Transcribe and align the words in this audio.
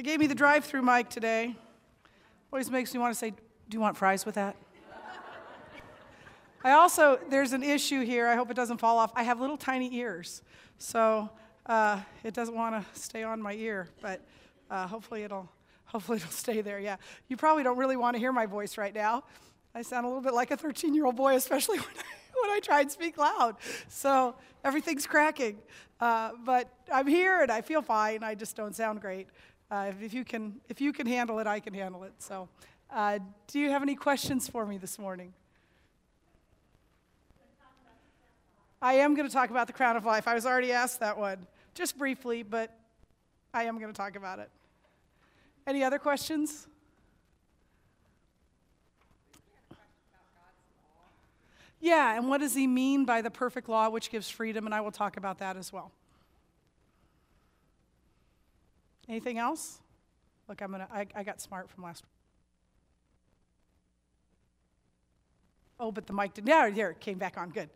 They 0.00 0.04
gave 0.04 0.18
me 0.18 0.26
the 0.26 0.34
drive 0.34 0.64
through 0.64 0.80
mic 0.80 1.10
today. 1.10 1.54
Always 2.50 2.70
makes 2.70 2.94
me 2.94 3.00
want 3.00 3.12
to 3.12 3.18
say, 3.18 3.32
Do 3.32 3.36
you 3.72 3.80
want 3.80 3.98
fries 3.98 4.24
with 4.24 4.36
that? 4.36 4.56
I 6.64 6.70
also, 6.70 7.18
there's 7.28 7.52
an 7.52 7.62
issue 7.62 8.00
here. 8.02 8.26
I 8.26 8.34
hope 8.34 8.50
it 8.50 8.56
doesn't 8.56 8.78
fall 8.78 8.98
off. 8.98 9.12
I 9.14 9.24
have 9.24 9.42
little 9.42 9.58
tiny 9.58 9.94
ears, 9.94 10.40
so 10.78 11.28
uh, 11.66 12.00
it 12.24 12.32
doesn't 12.32 12.54
want 12.54 12.76
to 12.76 12.98
stay 12.98 13.24
on 13.24 13.42
my 13.42 13.52
ear, 13.52 13.90
but 14.00 14.22
uh, 14.70 14.86
hopefully 14.86 15.22
it'll. 15.24 15.50
Hopefully 15.84 16.16
it'll 16.16 16.30
stay 16.30 16.62
there. 16.62 16.80
Yeah, 16.80 16.96
you 17.28 17.36
probably 17.36 17.62
don't 17.62 17.76
really 17.76 17.96
want 17.96 18.14
to 18.14 18.18
hear 18.18 18.32
my 18.32 18.46
voice 18.46 18.78
right 18.78 18.94
now. 18.94 19.24
I 19.74 19.82
sound 19.82 20.06
a 20.06 20.08
little 20.08 20.22
bit 20.22 20.32
like 20.32 20.50
a 20.50 20.56
13-year-old 20.56 21.16
boy, 21.16 21.34
especially 21.34 21.76
when 21.78 21.88
I, 21.88 22.40
when 22.40 22.50
I 22.52 22.60
try 22.60 22.80
and 22.80 22.90
speak 22.90 23.18
loud. 23.18 23.56
So 23.88 24.34
everything's 24.64 25.06
cracking. 25.06 25.58
Uh, 26.00 26.30
but 26.46 26.72
I'm 26.90 27.06
here 27.06 27.42
and 27.42 27.52
I 27.52 27.60
feel 27.60 27.82
fine. 27.82 28.22
I 28.22 28.34
just 28.34 28.56
don't 28.56 28.74
sound 28.74 29.02
great. 29.02 29.28
Uh, 29.70 29.92
if, 30.02 30.12
you 30.12 30.24
can, 30.24 30.60
if 30.68 30.80
you 30.80 30.92
can 30.92 31.06
handle 31.06 31.38
it, 31.38 31.46
I 31.46 31.60
can 31.60 31.72
handle 31.72 32.02
it. 32.02 32.12
So, 32.18 32.48
uh, 32.90 33.20
do 33.46 33.60
you 33.60 33.70
have 33.70 33.82
any 33.82 33.94
questions 33.94 34.48
for 34.48 34.66
me 34.66 34.78
this 34.78 34.98
morning? 34.98 35.32
I 38.82 38.94
am 38.94 39.14
going 39.14 39.28
to 39.28 39.32
talk 39.32 39.50
about 39.50 39.66
the 39.66 39.72
crown 39.72 39.96
of 39.96 40.04
life. 40.04 40.26
I 40.26 40.34
was 40.34 40.46
already 40.46 40.72
asked 40.72 41.00
that 41.00 41.16
one, 41.16 41.46
just 41.74 41.98
briefly, 41.98 42.42
but 42.42 42.74
I 43.52 43.64
am 43.64 43.78
going 43.78 43.92
to 43.92 43.96
talk 43.96 44.16
about 44.16 44.38
it. 44.38 44.50
Any 45.66 45.84
other 45.84 45.98
questions? 45.98 46.66
Yeah, 51.80 52.16
and 52.16 52.28
what 52.28 52.40
does 52.40 52.54
he 52.54 52.66
mean 52.66 53.04
by 53.04 53.22
the 53.22 53.30
perfect 53.30 53.68
law 53.68 53.88
which 53.88 54.10
gives 54.10 54.28
freedom? 54.28 54.66
And 54.66 54.74
I 54.74 54.80
will 54.80 54.90
talk 54.90 55.16
about 55.16 55.38
that 55.38 55.56
as 55.56 55.72
well. 55.72 55.92
Anything 59.10 59.38
else? 59.38 59.80
Look, 60.48 60.62
I'm 60.62 60.70
gonna. 60.70 60.86
I, 60.88 61.04
I 61.16 61.24
got 61.24 61.40
smart 61.40 61.68
from 61.68 61.82
last. 61.82 62.04
Oh, 65.80 65.90
but 65.90 66.06
the 66.06 66.12
mic 66.12 66.32
didn't. 66.32 66.46
Yeah, 66.46 66.70
here 66.70 66.90
it 66.90 67.00
came 67.00 67.18
back 67.18 67.36
on. 67.36 67.50
Good, 67.50 67.70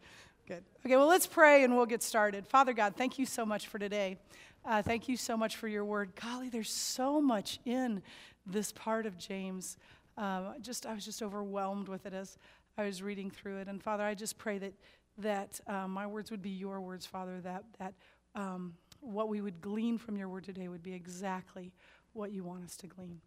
good. 0.47 0.63
Okay, 0.87 0.97
well, 0.97 1.09
let's 1.09 1.27
pray 1.27 1.65
and 1.65 1.75
we'll 1.75 1.87
get 1.87 2.05
started. 2.05 2.47
Father 2.47 2.73
God, 2.73 2.95
thank 2.97 3.19
you 3.19 3.27
so 3.27 3.45
much 3.45 3.67
for 3.67 3.81
today. 3.81 4.17
Uh, 4.65 4.81
thank 4.81 5.09
you 5.09 5.17
so 5.17 5.37
much 5.37 5.57
for 5.57 5.67
your 5.67 5.85
word. 5.85 6.13
Golly, 6.15 6.51
there's 6.51 6.71
so 6.71 7.21
much 7.21 7.59
in 7.65 8.01
this 8.47 8.71
part 8.71 9.05
of 9.05 9.19
James. 9.19 9.77
Um, 10.17 10.55
just 10.61 10.87
I 10.87 10.95
was 10.95 11.05
just 11.05 11.21
overwhelmed 11.21 11.89
with 11.89 12.07
it 12.07 12.13
as 12.13 12.39
I 12.79 12.85
was 12.85 13.03
reading 13.03 13.29
through 13.29 13.59
it. 13.59 13.67
And 13.67 13.83
Father, 13.83 14.05
I 14.05 14.15
just 14.15 14.39
pray 14.39 14.59
that 14.59 14.73
that 15.19 15.61
um, 15.67 15.91
my 15.91 16.07
words 16.07 16.31
would 16.31 16.43
be 16.43 16.51
your 16.51 16.81
words, 16.81 17.07
Father. 17.07 17.41
That 17.41 17.65
that 17.81 17.95
um, 18.37 18.75
what 19.05 19.29
we 19.29 19.41
would 19.41 19.61
glean 19.61 19.99
from 19.99 20.17
your 20.17 20.29
word 20.29 20.45
today 20.45 20.69
would 20.69 20.83
be 20.83 20.95
exactly 20.95 21.73
what 22.13 22.33
you 22.33 22.43
want 22.43 22.65
us 22.65 22.77
to 22.79 22.87
glean. 22.87 23.21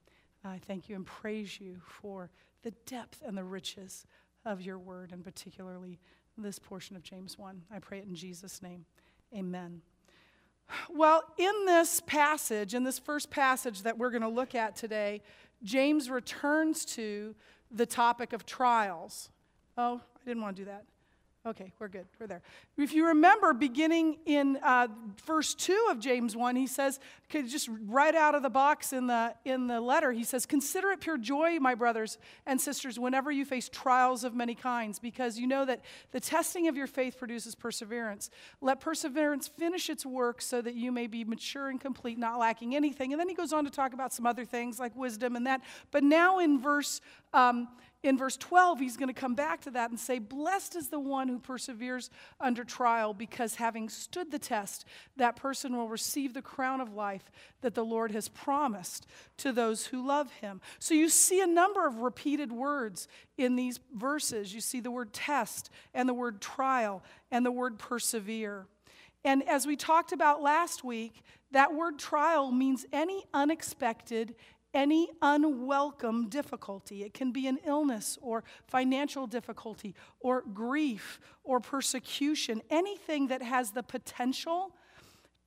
I 0.44 0.59
thank 0.66 0.89
you 0.89 0.95
and 0.95 1.06
praise 1.06 1.59
you 1.59 1.78
for 1.84 2.30
the 2.64 2.72
depth 2.86 3.22
and 3.25 3.38
the 3.38 3.44
riches 3.44 4.06
of 4.45 4.61
your 4.61 4.80
word, 4.80 5.11
and 5.11 5.23
particularly 5.23 6.00
this 6.38 6.59
portion 6.59 6.95
of 6.95 7.03
James 7.03 7.38
1. 7.38 7.64
I 7.72 7.80
pray 7.80 8.00
it 8.00 8.06
in 8.06 8.16
Jesus' 8.16 8.61
name. 8.61 8.86
Amen. 9.36 9.81
Well, 10.89 11.23
in 11.38 11.66
this 11.66 12.02
passage, 12.06 12.73
in 12.73 12.84
this 12.84 13.00
first 13.00 13.30
passage 13.30 13.84
that 13.84 13.97
we're 13.97 14.09
going 14.09 14.22
to 14.22 14.28
look 14.28 14.56
at 14.56 14.75
today, 14.75 15.22
James 15.64 16.09
returns 16.09 16.86
to 16.86 17.36
the 17.72 17.86
topic 17.86 18.34
of 18.34 18.45
trials. 18.45 19.30
Oh, 19.78 20.02
I 20.16 20.25
didn't 20.25 20.44
want 20.44 20.56
to 20.58 20.62
do 20.64 20.69
that. 20.69 20.86
Okay, 21.48 21.72
we're 21.80 21.88
good. 21.88 22.06
We're 22.20 22.28
there. 22.28 22.42
If 22.78 22.92
you 22.92 23.08
remember, 23.08 23.53
beginning 23.53 24.17
in 24.26 24.58
uh, 24.62 24.90
verse 25.26 25.56
2 25.56 25.88
of 25.90 25.98
James 25.98 26.36
1, 26.36 26.58
he 26.58 26.67
says, 26.67 27.00
just 27.31 27.70
right 27.88 28.14
out 28.14 28.36
of 28.36 28.44
the 28.44 28.50
box 28.50 28.92
in 28.92 29.08
the, 29.08 29.34
in 29.45 29.68
the 29.68 29.80
letter, 29.80 30.12
he 30.12 30.25
says, 30.25 30.45
Consider 30.45 30.92
it 30.92 31.00
pure 31.00 31.18
joy, 31.18 31.58
my 31.59 31.73
brothers 31.73 32.18
and 32.45 32.59
sisters, 32.59 33.00
whenever 33.00 33.31
you 33.31 33.45
face 33.45 33.70
trials 33.70 34.25
of 34.25 34.36
many 34.36 34.56
kinds, 34.56 35.00
because 35.00 35.40
you 35.40 35.48
know 35.48 35.64
that 35.64 35.86
the 36.12 36.20
testing 36.20 36.68
of 36.68 36.75
your 36.75 36.88
faith 36.88 37.18
produces 37.18 37.56
perseverance. 37.56 38.30
Let 38.59 38.81
perseverance 38.81 39.47
finish 39.47 39.90
its 39.90 40.06
work 40.06 40.41
so 40.41 40.62
that 40.62 40.75
you 40.75 40.91
may 40.91 41.07
be 41.07 41.24
mature 41.24 41.69
and 41.69 41.80
complete, 41.80 42.18
not 42.18 42.40
lacking 42.40 42.75
anything. 42.75 43.13
And 43.13 43.22
then 43.22 43.30
he 43.30 43.36
goes 43.36 43.53
on 43.53 43.63
to 43.63 43.72
talk 43.72 43.94
about 43.94 44.12
some 44.12 44.25
other 44.25 44.44
things 44.44 44.81
like 44.81 44.94
wisdom 44.97 45.38
and 45.38 45.47
that. 45.47 45.62
But 45.91 46.03
now 46.03 46.40
in 46.40 46.59
verse. 46.59 47.00
Um, 47.34 47.69
in 48.07 48.18
verse 48.18 48.38
12, 48.38 48.79
he's 48.79 48.95
going 48.95 49.13
to 49.13 49.19
come 49.19 49.35
back 49.35 49.59
to 49.62 49.72
that 49.72 49.90
and 49.90 50.00
say, 50.00 50.18
Blessed 50.18 50.78
is 50.78 50.88
the 50.88 51.00
one 51.00 51.28
who 51.28 51.40
perseveres 51.40 52.09
under 52.40 52.63
trial, 52.63 53.13
because 53.13 53.56
having 53.56 53.90
stood 53.90 54.31
the 54.31 54.40
test, 54.40 54.85
that 55.18 55.35
person 55.35 55.75
will 55.75 55.90
receive 55.90 56.34
the 56.34 56.41
crown 56.41 56.79
of 56.79 56.94
life 56.94 57.29
that 57.59 57.75
the 57.75 57.84
Lord 57.84 58.12
has 58.12 58.29
promised 58.29 59.07
to 59.38 59.51
those 59.51 59.88
who 59.88 60.07
love 60.07 60.31
him. 60.40 60.62
So 60.79 60.94
you 60.94 61.09
see 61.09 61.41
a 61.41 61.47
number 61.47 61.85
of 61.85 61.97
repeated 61.97 62.50
words 62.50 63.09
in 63.38 63.57
these 63.57 63.81
verses. 63.94 64.53
You 64.53 64.62
see 64.62 64.79
the 64.79 64.91
word 64.91 65.12
test, 65.12 65.69
and 65.94 66.07
the 66.07 66.13
word 66.13 66.39
trial, 66.39 67.03
and 67.29 67.45
the 67.45 67.51
word 67.51 67.78
persevere. 67.78 68.68
And 69.25 69.45
as 69.50 69.68
we 69.68 69.75
talked 69.75 70.13
about 70.13 70.41
last 70.41 70.81
week, 70.81 71.24
that 71.51 71.74
word 71.74 72.00
trial 72.00 72.51
means 72.51 72.85
any 72.94 73.25
unexpected 73.34 74.35
any 74.73 75.09
unwelcome 75.22 76.29
difficulty. 76.29 77.03
It 77.03 77.13
can 77.13 77.31
be 77.31 77.47
an 77.47 77.59
illness 77.66 78.17
or 78.22 78.44
financial 78.67 79.28
difficulty 79.28 79.95
or 80.19 80.44
grief 80.53 81.19
or 81.44 81.59
persecution, 81.59 82.61
anything 82.69 83.27
that 83.27 83.41
has 83.41 83.72
the 83.72 83.83
potential 83.83 84.73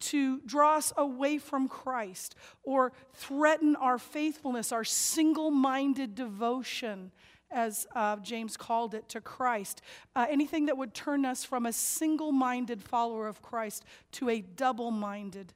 to 0.01 0.41
draw 0.41 0.77
us 0.77 0.93
away 0.97 1.39
from 1.39 1.69
Christ 1.69 2.35
or 2.63 2.93
threaten 3.15 3.77
our 3.77 3.99
faithfulness, 3.99 4.73
our 4.73 4.85
single 4.85 5.51
minded 5.51 6.15
devotion, 6.15 7.13
as 7.51 7.87
uh, 7.95 8.17
James 8.17 8.57
called 8.57 8.95
it, 8.95 9.09
to 9.11 9.21
Christ. 9.21 9.83
Uh, 10.17 10.27
anything 10.31 10.67
that 10.67 10.79
would 10.79 10.95
turn 10.95 11.27
us 11.27 11.45
from 11.45 11.67
a 11.67 11.73
single 11.73 12.33
minded 12.33 12.83
follower 12.83 13.29
of 13.29 13.43
Christ 13.43 13.85
to 14.13 14.29
a 14.31 14.41
double 14.41 14.91
minded 14.91 15.53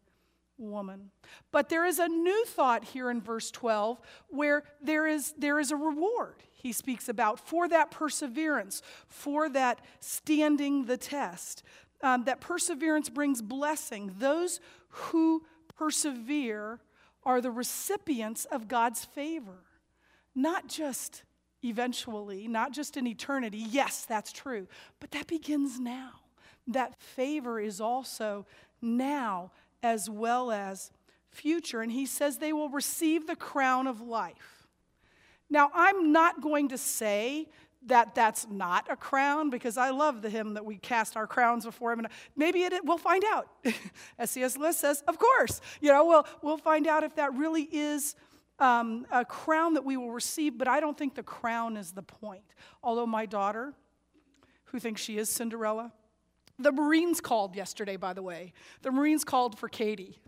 woman. 0.59 1.11
But 1.53 1.69
there 1.69 1.85
is 1.85 1.99
a 1.99 2.09
new 2.09 2.45
thought 2.45 2.85
here 2.85 3.11
in 3.11 3.21
verse 3.21 3.51
12 3.51 4.01
where 4.29 4.65
there 4.83 5.07
is, 5.07 5.35
there 5.37 5.59
is 5.59 5.71
a 5.71 5.77
reward 5.77 6.43
he 6.53 6.73
speaks 6.73 7.09
about 7.11 7.39
for 7.39 7.69
that 7.69 7.91
perseverance, 7.91 8.81
for 9.07 9.49
that 9.51 9.81
standing 10.01 10.87
the 10.87 10.97
test. 10.97 11.63
Um, 12.03 12.25
that 12.25 12.41
perseverance 12.41 13.09
brings 13.09 13.43
blessing. 13.43 14.15
Those 14.19 14.61
who 14.89 15.45
persevere 15.77 16.81
are 17.23 17.41
the 17.41 17.51
recipients 17.51 18.47
of 18.47 18.69
God's 18.69 19.05
favor, 19.05 19.65
not 20.35 20.69
just 20.69 21.25
eventually, 21.63 22.47
not 22.49 22.73
just 22.73 22.97
in 22.97 23.07
eternity. 23.07 23.65
Yes, 23.71 24.05
that's 24.07 24.33
true, 24.33 24.67
but 25.01 25.11
that 25.13 25.27
begins 25.27 25.81
now. 25.81 26.13
That 26.67 26.99
favor 26.99 27.61
is 27.61 27.81
also 27.81 28.47
now 28.81 29.53
as 29.85 30.09
well 30.09 30.51
as 30.51 30.91
future. 31.31 31.83
And 31.83 31.93
he 31.93 32.07
says 32.07 32.39
they 32.39 32.55
will 32.55 32.71
receive 32.71 33.27
the 33.27 33.37
crown 33.37 33.87
of 33.87 34.01
life. 34.01 34.67
Now, 35.51 35.71
I'm 35.75 36.11
not 36.11 36.41
going 36.41 36.69
to 36.69 36.79
say 36.79 37.49
that 37.87 38.15
that's 38.15 38.47
not 38.49 38.91
a 38.91 38.97
crown 38.97 39.51
because 39.51 39.77
I 39.77 39.91
love 39.91 40.23
the 40.23 40.31
hymn 40.31 40.55
that 40.55 40.65
we 40.65 40.79
cast 40.79 41.19
our 41.19 41.27
crowns 41.27 41.67
before 41.67 41.93
him. 41.93 41.99
And 41.99 42.09
maybe 42.35 42.63
it, 42.63 42.73
we'll 42.83 42.97
find 42.97 43.23
out. 43.31 43.49
As 44.19 44.31
C.S. 44.31 44.57
Lewis 44.57 44.79
says, 44.79 45.05
of 45.07 45.19
course. 45.19 45.61
You 45.83 45.93
know, 45.93 46.07
we'll, 46.07 46.27
we'll 46.41 46.57
find 46.57 46.87
out 46.87 47.05
if 47.05 47.17
that 47.17 47.35
really 47.35 47.69
is 47.71 48.17
um, 48.59 49.07
a 49.13 49.23
crown 49.23 49.75
that 49.75 49.85
we 49.85 49.99
will 49.99 50.13
receive, 50.13 50.57
but 50.57 50.67
I 50.67 50.81
don't 50.81 50.97
think 50.97 51.15
the 51.15 51.23
crown 51.23 51.77
is 51.77 51.93
the 51.93 52.03
point. 52.03 52.55
Although 52.83 53.07
my 53.07 53.27
daughter, 53.27 53.75
who 54.67 54.79
thinks 54.79 55.03
she 55.03 55.19
is 55.19 55.29
Cinderella, 55.29 55.93
the 56.59 56.73
Marines 56.73 57.21
called 57.21 57.57
yesterday, 57.57 57.97
by 57.97 58.13
the 58.13 58.23
way. 58.23 58.53
The 58.83 58.91
Marines 58.91 59.25
called 59.25 59.59
for 59.59 59.69
Katie. 59.69 60.19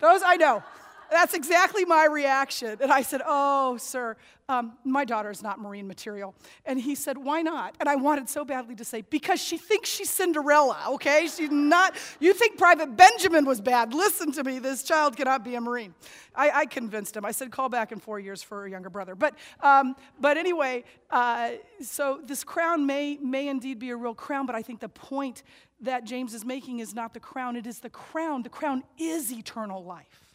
Those 0.00 0.22
I 0.24 0.36
know. 0.36 0.62
That's 1.10 1.34
exactly 1.34 1.84
my 1.84 2.06
reaction. 2.06 2.78
And 2.80 2.92
I 2.92 3.02
said, 3.02 3.22
Oh, 3.24 3.76
sir, 3.78 4.16
um, 4.50 4.78
my 4.84 5.04
daughter 5.04 5.30
is 5.30 5.42
not 5.42 5.60
marine 5.60 5.86
material. 5.86 6.34
And 6.64 6.80
he 6.80 6.94
said, 6.94 7.18
Why 7.18 7.42
not? 7.42 7.76
And 7.80 7.88
I 7.88 7.96
wanted 7.96 8.28
so 8.28 8.44
badly 8.44 8.74
to 8.76 8.84
say, 8.84 9.02
Because 9.02 9.40
she 9.40 9.56
thinks 9.56 9.88
she's 9.88 10.10
Cinderella, 10.10 10.78
okay? 10.90 11.28
She's 11.34 11.50
not, 11.50 11.96
you 12.20 12.32
think 12.32 12.58
Private 12.58 12.96
Benjamin 12.96 13.44
was 13.44 13.60
bad. 13.60 13.94
Listen 13.94 14.32
to 14.32 14.44
me, 14.44 14.58
this 14.58 14.82
child 14.82 15.16
cannot 15.16 15.44
be 15.44 15.54
a 15.54 15.60
marine. 15.60 15.94
I, 16.34 16.50
I 16.50 16.66
convinced 16.66 17.16
him. 17.16 17.24
I 17.24 17.32
said, 17.32 17.50
Call 17.50 17.68
back 17.68 17.92
in 17.92 17.98
four 17.98 18.18
years 18.18 18.42
for 18.42 18.66
a 18.66 18.70
younger 18.70 18.90
brother. 18.90 19.14
But, 19.14 19.34
um, 19.60 19.96
but 20.20 20.36
anyway, 20.36 20.84
uh, 21.10 21.52
so 21.80 22.20
this 22.24 22.44
crown 22.44 22.86
may, 22.86 23.18
may 23.18 23.48
indeed 23.48 23.78
be 23.78 23.90
a 23.90 23.96
real 23.96 24.14
crown, 24.14 24.46
but 24.46 24.54
I 24.54 24.62
think 24.62 24.80
the 24.80 24.88
point 24.88 25.42
that 25.80 26.04
James 26.04 26.34
is 26.34 26.44
making 26.44 26.80
is 26.80 26.94
not 26.94 27.14
the 27.14 27.20
crown, 27.20 27.56
it 27.56 27.66
is 27.66 27.80
the 27.80 27.90
crown. 27.90 28.42
The 28.42 28.48
crown 28.48 28.82
is 28.98 29.32
eternal 29.32 29.84
life. 29.84 30.27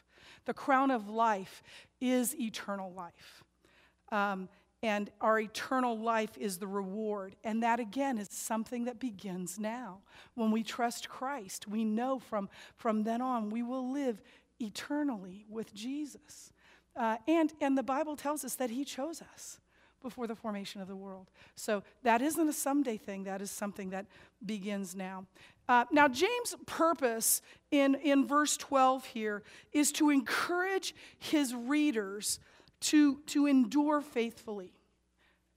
The 0.46 0.54
crown 0.54 0.92
of 0.92 1.10
life 1.10 1.64
is 2.02 2.36
eternal 2.40 2.92
life. 2.94 3.44
Um, 4.12 4.50
and 4.84 5.10
our 5.22 5.40
eternal 5.40 5.98
life 5.98 6.38
is 6.38 6.58
the 6.58 6.68
reward. 6.68 7.38
And 7.44 7.64
that, 7.64 7.80
again, 7.80 8.18
is 8.18 8.28
something 8.30 8.84
that 8.84 9.00
begins 9.00 9.58
now. 9.58 10.00
When 10.36 10.52
we 10.52 10.62
trust 10.62 11.08
Christ, 11.08 11.70
we 11.70 11.86
know 11.86 12.20
from, 12.20 12.50
from 12.76 13.04
then 13.04 13.22
on 13.22 13.50
we 13.50 13.64
will 13.64 13.92
live 13.92 14.22
eternally 14.60 15.46
with 15.50 15.74
Jesus. 15.74 16.52
Uh, 16.98 17.18
and, 17.28 17.54
and 17.62 17.78
the 17.78 17.84
Bible 17.84 18.18
tells 18.18 18.44
us 18.44 18.56
that 18.56 18.70
He 18.70 18.84
chose 18.84 19.22
us 19.22 19.62
before 20.02 20.28
the 20.28 20.36
formation 20.36 20.82
of 20.82 20.90
the 20.90 20.96
world. 20.98 21.32
So 21.56 21.82
that 22.04 22.22
isn't 22.22 22.50
a 22.50 22.54
someday 22.54 22.98
thing, 22.98 23.24
that 23.24 23.42
is 23.42 23.50
something 23.50 23.92
that 23.92 24.06
begins 24.46 24.96
now. 24.96 25.26
Uh, 25.68 25.86
now, 25.92 26.08
James' 26.08 26.56
purpose 26.66 27.42
in, 27.72 27.96
in 27.96 28.28
verse 28.28 28.58
12 28.58 29.06
here 29.06 29.44
is 29.72 29.92
to 29.94 30.10
encourage 30.10 30.94
his 31.18 31.56
readers 31.56 32.40
to, 32.82 33.20
to 33.28 33.48
endure 33.48 34.02
faithfully 34.02 34.74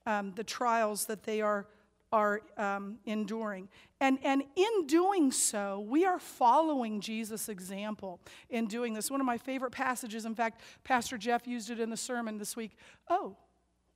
um, 0.07 0.33
the 0.37 0.45
trials 0.45 1.07
that 1.07 1.25
they 1.25 1.41
are, 1.41 1.67
are 2.13 2.41
um, 2.57 2.99
enduring. 3.05 3.69
And, 4.01 4.19
and 4.23 4.45
in 4.55 4.87
doing 4.87 5.33
so, 5.33 5.85
we 5.89 6.05
are 6.05 6.21
following 6.21 7.01
Jesus' 7.01 7.49
example 7.49 8.21
in 8.49 8.67
doing 8.67 8.95
this. 8.95 9.11
One 9.11 9.21
of 9.21 9.27
my 9.27 9.39
favorite 9.39 9.73
passages, 9.73 10.25
in 10.25 10.37
fact, 10.37 10.61
Pastor 10.85 11.19
Jeff 11.19 11.49
used 11.49 11.71
it 11.71 11.81
in 11.81 11.91
the 11.91 11.97
sermon 11.97 12.39
this 12.39 12.55
week. 12.55 12.77
Oh, 13.09 13.37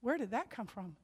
where 0.01 0.19
did 0.19 0.33
that 0.33 0.51
come 0.51 0.67
from? 0.67 0.97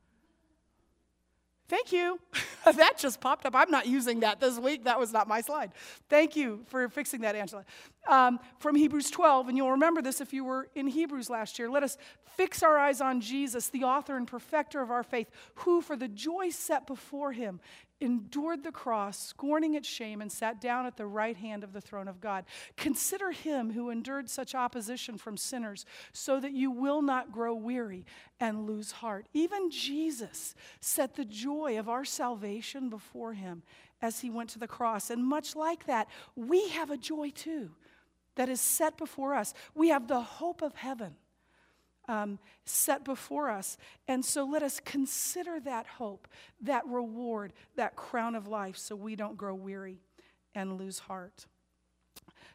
Thank 1.69 1.93
you. 1.93 2.19
that 2.77 2.99
just 2.99 3.21
popped 3.21 3.47
up. 3.47 3.55
I'm 3.55 3.71
not 3.71 3.87
using 3.87 4.21
that 4.21 4.41
this 4.41 4.59
week. 4.59 4.85
That 4.85 4.99
was 4.99 5.13
not 5.13 5.29
my 5.29 5.41
slide. 5.41 5.71
Thank 6.09 6.35
you 6.37 6.63
for 6.67 6.89
fixing 6.89 7.21
that, 7.21 7.37
Angela. 7.37 7.65
Um, 8.09 8.39
from 8.59 8.77
Hebrews 8.77 9.11
12, 9.11 9.49
and 9.49 9.57
you'll 9.57 9.73
remember 9.73 10.01
this 10.01 10.21
if 10.21 10.33
you 10.33 10.45
were 10.45 10.69
in 10.75 10.87
Hebrews 10.87 11.29
last 11.29 11.59
year. 11.59 11.69
Let 11.69 11.83
us 11.83 11.99
fix 12.37 12.63
our 12.63 12.79
eyes 12.79 13.01
on 13.01 13.21
Jesus, 13.21 13.69
the 13.69 13.85
author 13.85 14.17
and 14.17 14.27
perfecter 14.27 14.81
of 14.81 14.91
our 14.91 15.03
faith, 15.03 15.31
who, 15.57 15.81
for 15.81 15.97
the 15.97 16.09
joy 16.09 16.51
set 16.51 16.87
before 16.87 17.33
him, 17.33 17.61
endured 18.01 18.63
the 18.63 18.73
cross, 18.73 19.19
scorning 19.19 19.75
its 19.75 19.89
shame, 19.89 20.21
and 20.21 20.31
sat 20.31 20.61
down 20.61 20.87
at 20.87 20.97
the 20.97 21.07
right 21.07 21.37
hand 21.37 21.65
of 21.65 21.73
the 21.73 21.81
throne 21.81 22.09
of 22.09 22.21
God. 22.21 22.45
Consider 22.77 23.31
him 23.33 23.73
who 23.73 23.91
endured 23.91 24.29
such 24.29 24.55
opposition 24.55 25.17
from 25.17 25.37
sinners, 25.37 25.87
so 26.13 26.39
that 26.41 26.53
you 26.53 26.71
will 26.71 27.01
not 27.01 27.33
grow 27.33 27.55
weary 27.55 28.05
and 28.39 28.67
lose 28.67 28.93
heart. 28.93 29.27
Even 29.33 29.71
Jesus 29.71 30.55
set 30.81 31.15
the 31.15 31.25
joy 31.25 31.79
of 31.79 31.89
our 31.89 32.05
salvation 32.05 32.91
before 32.91 33.33
him 33.33 33.63
as 34.03 34.21
he 34.21 34.29
went 34.29 34.51
to 34.51 34.59
the 34.59 34.69
cross. 34.69 35.09
And 35.09 35.25
much 35.25 35.57
like 35.57 35.87
that, 35.87 36.09
we 36.35 36.69
have 36.71 36.91
a 36.91 36.99
joy 36.99 37.31
too 37.31 37.71
that 38.37 38.49
is 38.49 38.61
set 38.61 38.97
before 38.97 39.35
us. 39.35 39.53
We 39.75 39.89
have 39.89 40.09
the 40.09 40.21
hope 40.21 40.63
of 40.63 40.75
heaven 40.77 41.17
um, 42.09 42.39
set 42.65 43.05
before 43.05 43.51
us. 43.51 43.77
And 44.07 44.25
so 44.25 44.45
let 44.45 44.63
us 44.63 44.81
consider 44.81 45.61
that 45.61 45.87
hope, 45.87 46.29
that 46.61 46.87
reward, 46.87 47.53
that 47.77 47.97
crown 47.97 48.35
of 48.35 48.47
life, 48.47 48.77
so 48.77 48.95
we 48.95 49.17
don't 49.17 49.37
grow 49.37 49.55
weary 49.55 50.01
and 50.55 50.79
lose 50.79 51.01
heart. 51.01 51.47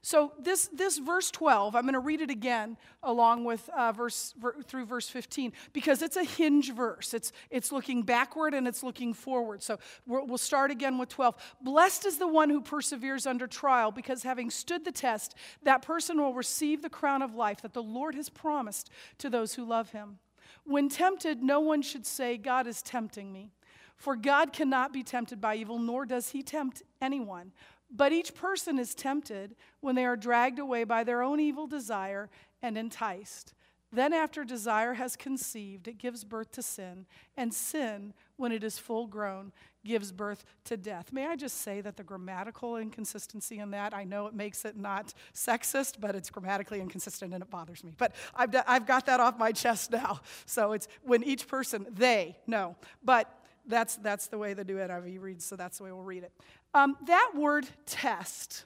So 0.04 0.34
this, 0.40 0.68
this 0.74 0.98
verse 0.98 1.30
12, 1.30 1.76
I'm 1.76 1.84
going 1.84 1.94
to 1.94 2.00
read 2.00 2.22
it 2.22 2.32
again 2.32 2.76
along 3.04 3.46
with 3.46 3.70
uh, 3.70 3.92
verse 3.92 4.34
ver, 4.40 4.56
through 4.64 4.86
verse 4.86 5.08
15 5.08 5.54
because 5.74 6.02
it's 6.02 6.18
a 6.18 6.24
hinge 6.24 6.74
verse. 6.74 7.14
It's, 7.14 7.32
it's 7.52 7.72
looking 7.72 8.02
backward 8.02 8.56
and 8.56 8.68
it's 8.68 8.82
looking 8.82 9.14
forward. 9.14 9.62
So 9.62 9.78
we'll 10.08 10.40
start 10.40 10.72
again 10.72 10.98
with 10.98 11.10
12. 11.10 11.36
Blessed 11.62 12.08
is 12.08 12.18
the 12.18 12.28
one 12.28 12.50
who 12.50 12.62
perseveres 12.62 13.28
under 13.28 13.46
trial 13.46 13.92
because 13.92 14.24
having 14.24 14.50
stood 14.50 14.86
the 14.86 14.92
test, 14.92 15.36
that 15.62 15.84
person 15.84 16.20
will 16.20 16.34
receive 16.34 16.82
the 16.82 16.90
crown 16.90 17.22
of 17.22 17.36
life 17.36 17.62
that 17.62 17.74
the 17.74 17.84
Lord 17.84 18.16
has 18.16 18.28
promised 18.28 18.90
to 19.20 19.30
those 19.30 19.54
who 19.54 19.64
love 19.64 19.92
him. 19.92 20.18
When 20.64 20.90
tempted, 20.90 21.44
no 21.44 21.60
one 21.60 21.84
should 21.84 22.08
say, 22.08 22.38
God 22.38 22.66
is 22.66 22.82
tempting 22.82 23.32
me. 23.32 23.52
For 23.98 24.16
God 24.16 24.52
cannot 24.52 24.94
be 24.94 25.04
tempted 25.04 25.40
by 25.40 25.56
evil, 25.58 25.78
nor 25.78 26.08
does 26.08 26.30
he 26.30 26.42
tempt 26.42 26.82
anyone. 27.04 27.52
But 27.92 28.14
each 28.14 28.34
person 28.34 28.80
is 28.80 28.96
tempted 28.96 29.56
when 29.82 29.96
they 29.96 30.06
are 30.06 30.16
dragged 30.16 30.60
away 30.60 30.84
by 30.86 31.04
their 31.04 31.22
own 31.22 31.40
evil 31.40 31.68
desire 31.68 32.30
and 32.62 32.78
enticed. 32.78 33.54
Then, 33.94 34.14
after 34.14 34.46
desire 34.46 34.94
has 34.94 35.18
conceived, 35.18 35.86
it 35.90 35.98
gives 35.98 36.24
birth 36.24 36.52
to 36.54 36.62
sin, 36.62 37.06
and 37.36 37.54
sin, 37.54 38.14
when 38.38 38.54
it 38.54 38.64
is 38.64 38.80
full 38.80 39.06
grown, 39.06 39.52
gives 39.84 40.14
birth 40.14 40.46
to 40.66 40.78
death. 40.78 41.12
May 41.12 41.28
I 41.28 41.36
just 41.36 41.58
say 41.58 41.82
that 41.82 41.98
the 41.98 42.04
grammatical 42.04 42.78
inconsistency 42.78 43.60
in 43.60 43.72
that, 43.72 43.94
I 43.94 44.06
know 44.06 44.28
it 44.28 44.34
makes 44.34 44.64
it 44.64 44.78
not 44.78 45.14
sexist, 45.34 46.00
but 46.00 46.16
it's 46.16 46.30
grammatically 46.30 46.80
inconsistent 46.80 47.34
and 47.34 47.44
it 47.44 47.50
bothers 47.50 47.84
me. 47.84 47.94
But 47.98 48.16
I've, 48.34 48.56
I've 48.66 48.86
got 48.86 49.08
that 49.08 49.20
off 49.20 49.38
my 49.38 49.52
chest 49.52 49.92
now. 49.92 50.22
So 50.46 50.72
it's 50.72 50.88
when 51.02 51.24
each 51.24 51.48
person, 51.48 51.86
they, 51.90 52.38
no. 52.48 52.78
But 53.04 53.30
that's, 53.66 53.98
that's 53.98 54.28
the 54.28 54.38
way 54.38 54.54
the 54.54 54.64
New 54.64 54.78
NIV 54.78 55.22
reads, 55.22 55.46
so 55.46 55.56
that's 55.56 55.80
the 55.80 55.84
way 55.84 55.92
we'll 55.92 56.04
read 56.04 56.24
it. 56.24 56.32
Um, 56.74 56.96
that 57.08 57.32
word 57.36 57.68
test, 57.86 58.66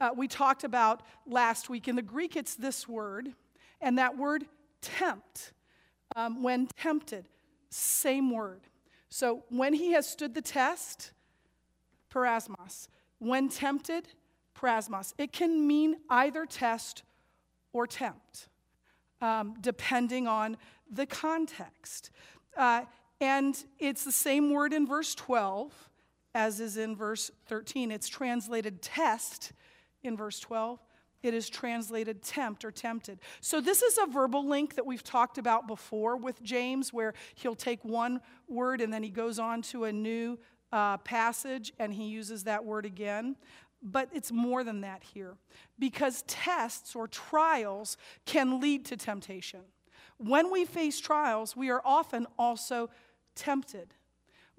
uh, 0.00 0.10
we 0.16 0.28
talked 0.28 0.62
about 0.62 1.02
last 1.26 1.68
week. 1.68 1.88
In 1.88 1.96
the 1.96 2.02
Greek, 2.02 2.36
it's 2.36 2.54
this 2.54 2.88
word, 2.88 3.32
and 3.80 3.98
that 3.98 4.16
word 4.16 4.44
tempt, 4.80 5.52
um, 6.14 6.42
when 6.42 6.68
tempted, 6.78 7.28
same 7.70 8.30
word. 8.30 8.60
So 9.08 9.42
when 9.48 9.74
he 9.74 9.92
has 9.92 10.08
stood 10.08 10.34
the 10.34 10.42
test, 10.42 11.12
peirasmos. 12.12 12.88
When 13.18 13.48
tempted, 13.48 14.06
peirasmos. 14.56 15.14
It 15.18 15.32
can 15.32 15.66
mean 15.66 15.96
either 16.08 16.46
test 16.46 17.02
or 17.72 17.86
tempt, 17.86 18.48
um, 19.20 19.56
depending 19.60 20.28
on 20.28 20.56
the 20.90 21.06
context. 21.06 22.10
Uh, 22.56 22.82
and 23.20 23.62
it's 23.78 24.04
the 24.04 24.12
same 24.12 24.50
word 24.50 24.72
in 24.72 24.86
verse 24.86 25.14
12 25.14 25.89
as 26.34 26.60
is 26.60 26.76
in 26.76 26.96
verse 26.96 27.30
13. 27.46 27.90
It's 27.90 28.08
translated 28.08 28.82
test 28.82 29.52
in 30.02 30.16
verse 30.16 30.40
12. 30.40 30.80
It 31.22 31.34
is 31.34 31.50
translated 31.50 32.22
tempt 32.22 32.64
or 32.64 32.70
tempted. 32.70 33.18
So, 33.40 33.60
this 33.60 33.82
is 33.82 33.98
a 33.98 34.06
verbal 34.06 34.46
link 34.46 34.74
that 34.76 34.86
we've 34.86 35.04
talked 35.04 35.36
about 35.36 35.66
before 35.66 36.16
with 36.16 36.42
James, 36.42 36.92
where 36.92 37.12
he'll 37.34 37.54
take 37.54 37.84
one 37.84 38.20
word 38.48 38.80
and 38.80 38.92
then 38.92 39.02
he 39.02 39.10
goes 39.10 39.38
on 39.38 39.60
to 39.62 39.84
a 39.84 39.92
new 39.92 40.38
uh, 40.72 40.96
passage 40.98 41.72
and 41.78 41.92
he 41.92 42.04
uses 42.04 42.44
that 42.44 42.64
word 42.64 42.86
again. 42.86 43.36
But 43.82 44.08
it's 44.12 44.32
more 44.32 44.62
than 44.64 44.82
that 44.82 45.02
here 45.02 45.36
because 45.78 46.22
tests 46.26 46.94
or 46.94 47.08
trials 47.08 47.96
can 48.26 48.60
lead 48.60 48.84
to 48.86 48.96
temptation. 48.96 49.60
When 50.18 50.50
we 50.50 50.66
face 50.66 51.00
trials, 51.00 51.56
we 51.56 51.70
are 51.70 51.80
often 51.84 52.26
also 52.38 52.90
tempted. 53.34 53.94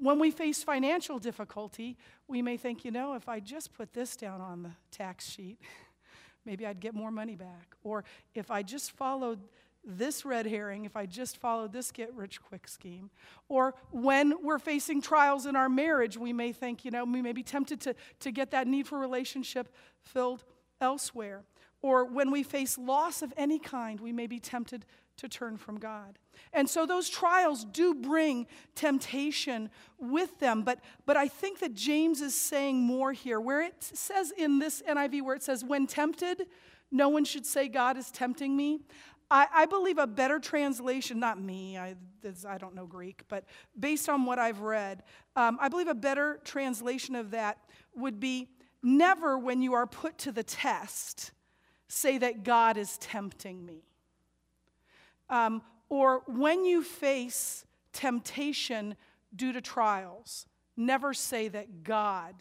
When 0.01 0.17
we 0.17 0.31
face 0.31 0.63
financial 0.63 1.19
difficulty, 1.19 1.95
we 2.27 2.41
may 2.41 2.57
think, 2.57 2.83
you 2.83 2.89
know, 2.89 3.13
if 3.13 3.29
I 3.29 3.39
just 3.39 3.71
put 3.71 3.93
this 3.93 4.15
down 4.15 4.41
on 4.41 4.63
the 4.63 4.71
tax 4.89 5.29
sheet, 5.29 5.59
maybe 6.45 6.65
I'd 6.65 6.79
get 6.79 6.95
more 6.95 7.11
money 7.11 7.35
back. 7.35 7.75
Or 7.83 8.03
if 8.33 8.49
I 8.49 8.63
just 8.63 8.93
followed 8.93 9.41
this 9.85 10.25
red 10.25 10.47
herring, 10.47 10.85
if 10.85 10.97
I 10.97 11.05
just 11.05 11.37
followed 11.37 11.71
this 11.71 11.91
get 11.91 12.11
rich 12.15 12.41
quick 12.41 12.67
scheme. 12.67 13.11
Or 13.47 13.75
when 13.91 14.43
we're 14.43 14.57
facing 14.57 15.03
trials 15.03 15.45
in 15.45 15.55
our 15.55 15.69
marriage, 15.69 16.17
we 16.17 16.33
may 16.33 16.51
think, 16.51 16.83
you 16.83 16.89
know, 16.89 17.05
we 17.05 17.21
may 17.21 17.31
be 17.31 17.43
tempted 17.43 17.79
to, 17.81 17.95
to 18.21 18.31
get 18.31 18.49
that 18.51 18.65
need 18.65 18.87
for 18.87 18.97
relationship 18.97 19.71
filled 19.99 20.43
elsewhere. 20.79 21.43
Or 21.83 22.05
when 22.05 22.31
we 22.31 22.41
face 22.41 22.75
loss 22.75 23.21
of 23.21 23.33
any 23.37 23.59
kind, 23.59 23.99
we 23.99 24.11
may 24.11 24.25
be 24.25 24.39
tempted 24.39 24.83
to 25.21 25.29
turn 25.29 25.55
from 25.55 25.77
God. 25.77 26.17
And 26.51 26.67
so 26.67 26.85
those 26.85 27.07
trials 27.07 27.63
do 27.63 27.93
bring 27.93 28.47
temptation 28.75 29.69
with 29.99 30.39
them. 30.39 30.63
But, 30.63 30.79
but 31.05 31.15
I 31.15 31.27
think 31.27 31.59
that 31.59 31.75
James 31.75 32.21
is 32.21 32.33
saying 32.35 32.81
more 32.81 33.13
here, 33.13 33.39
where 33.39 33.61
it 33.61 33.75
says 33.79 34.33
in 34.35 34.57
this 34.59 34.81
NIV, 34.81 35.21
where 35.21 35.35
it 35.35 35.43
says, 35.43 35.63
when 35.63 35.85
tempted, 35.85 36.47
no 36.91 37.07
one 37.09 37.23
should 37.23 37.45
say, 37.45 37.67
God 37.67 37.97
is 37.97 38.09
tempting 38.09 38.57
me. 38.57 38.79
I, 39.29 39.47
I 39.53 39.65
believe 39.67 39.99
a 39.99 40.07
better 40.07 40.39
translation, 40.39 41.19
not 41.19 41.39
me, 41.39 41.77
I, 41.77 41.95
this, 42.21 42.43
I, 42.43 42.57
don't 42.57 42.73
know 42.73 42.87
Greek, 42.87 43.23
but 43.29 43.45
based 43.79 44.09
on 44.09 44.25
what 44.25 44.39
I've 44.39 44.59
read, 44.59 45.03
um, 45.35 45.57
I 45.61 45.69
believe 45.69 45.87
a 45.87 45.93
better 45.93 46.39
translation 46.43 47.15
of 47.15 47.31
that 47.31 47.59
would 47.95 48.19
be 48.19 48.49
never, 48.83 49.37
when 49.37 49.61
you 49.61 49.73
are 49.73 49.85
put 49.85 50.17
to 50.19 50.31
the 50.31 50.43
test, 50.43 51.31
say 51.87 52.17
that 52.17 52.43
God 52.43 52.75
is 52.75 52.97
tempting 52.97 53.65
me. 53.65 53.83
Um, 55.31 55.63
or 55.89 56.21
when 56.27 56.65
you 56.65 56.83
face 56.83 57.65
temptation 57.93 58.95
due 59.35 59.53
to 59.53 59.61
trials, 59.61 60.45
never 60.77 61.13
say 61.13 61.47
that 61.47 61.83
God 61.83 62.35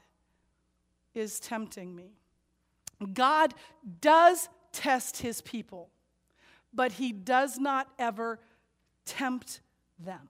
is 1.14 1.40
tempting 1.40 1.94
me. 1.94 2.16
God 3.12 3.54
does 4.00 4.49
test 4.73 5.18
his 5.18 5.40
people, 5.40 5.90
but 6.75 6.92
he 6.92 7.12
does 7.12 7.59
not 7.59 7.88
ever 7.99 8.38
tempt 9.04 9.61
them. 9.99 10.28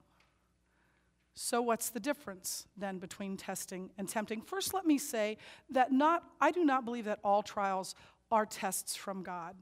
So, 1.33 1.61
what's 1.61 1.89
the 1.89 1.99
difference 1.99 2.67
then 2.77 2.99
between 2.99 3.37
testing 3.37 3.89
and 3.97 4.07
tempting? 4.07 4.41
First, 4.41 4.73
let 4.73 4.85
me 4.85 4.97
say 4.97 5.37
that 5.71 5.91
not, 5.91 6.23
I 6.39 6.51
do 6.51 6.63
not 6.63 6.85
believe 6.85 7.05
that 7.05 7.19
all 7.23 7.41
trials 7.41 7.95
are 8.31 8.45
tests 8.45 8.95
from 8.95 9.23
God. 9.23 9.55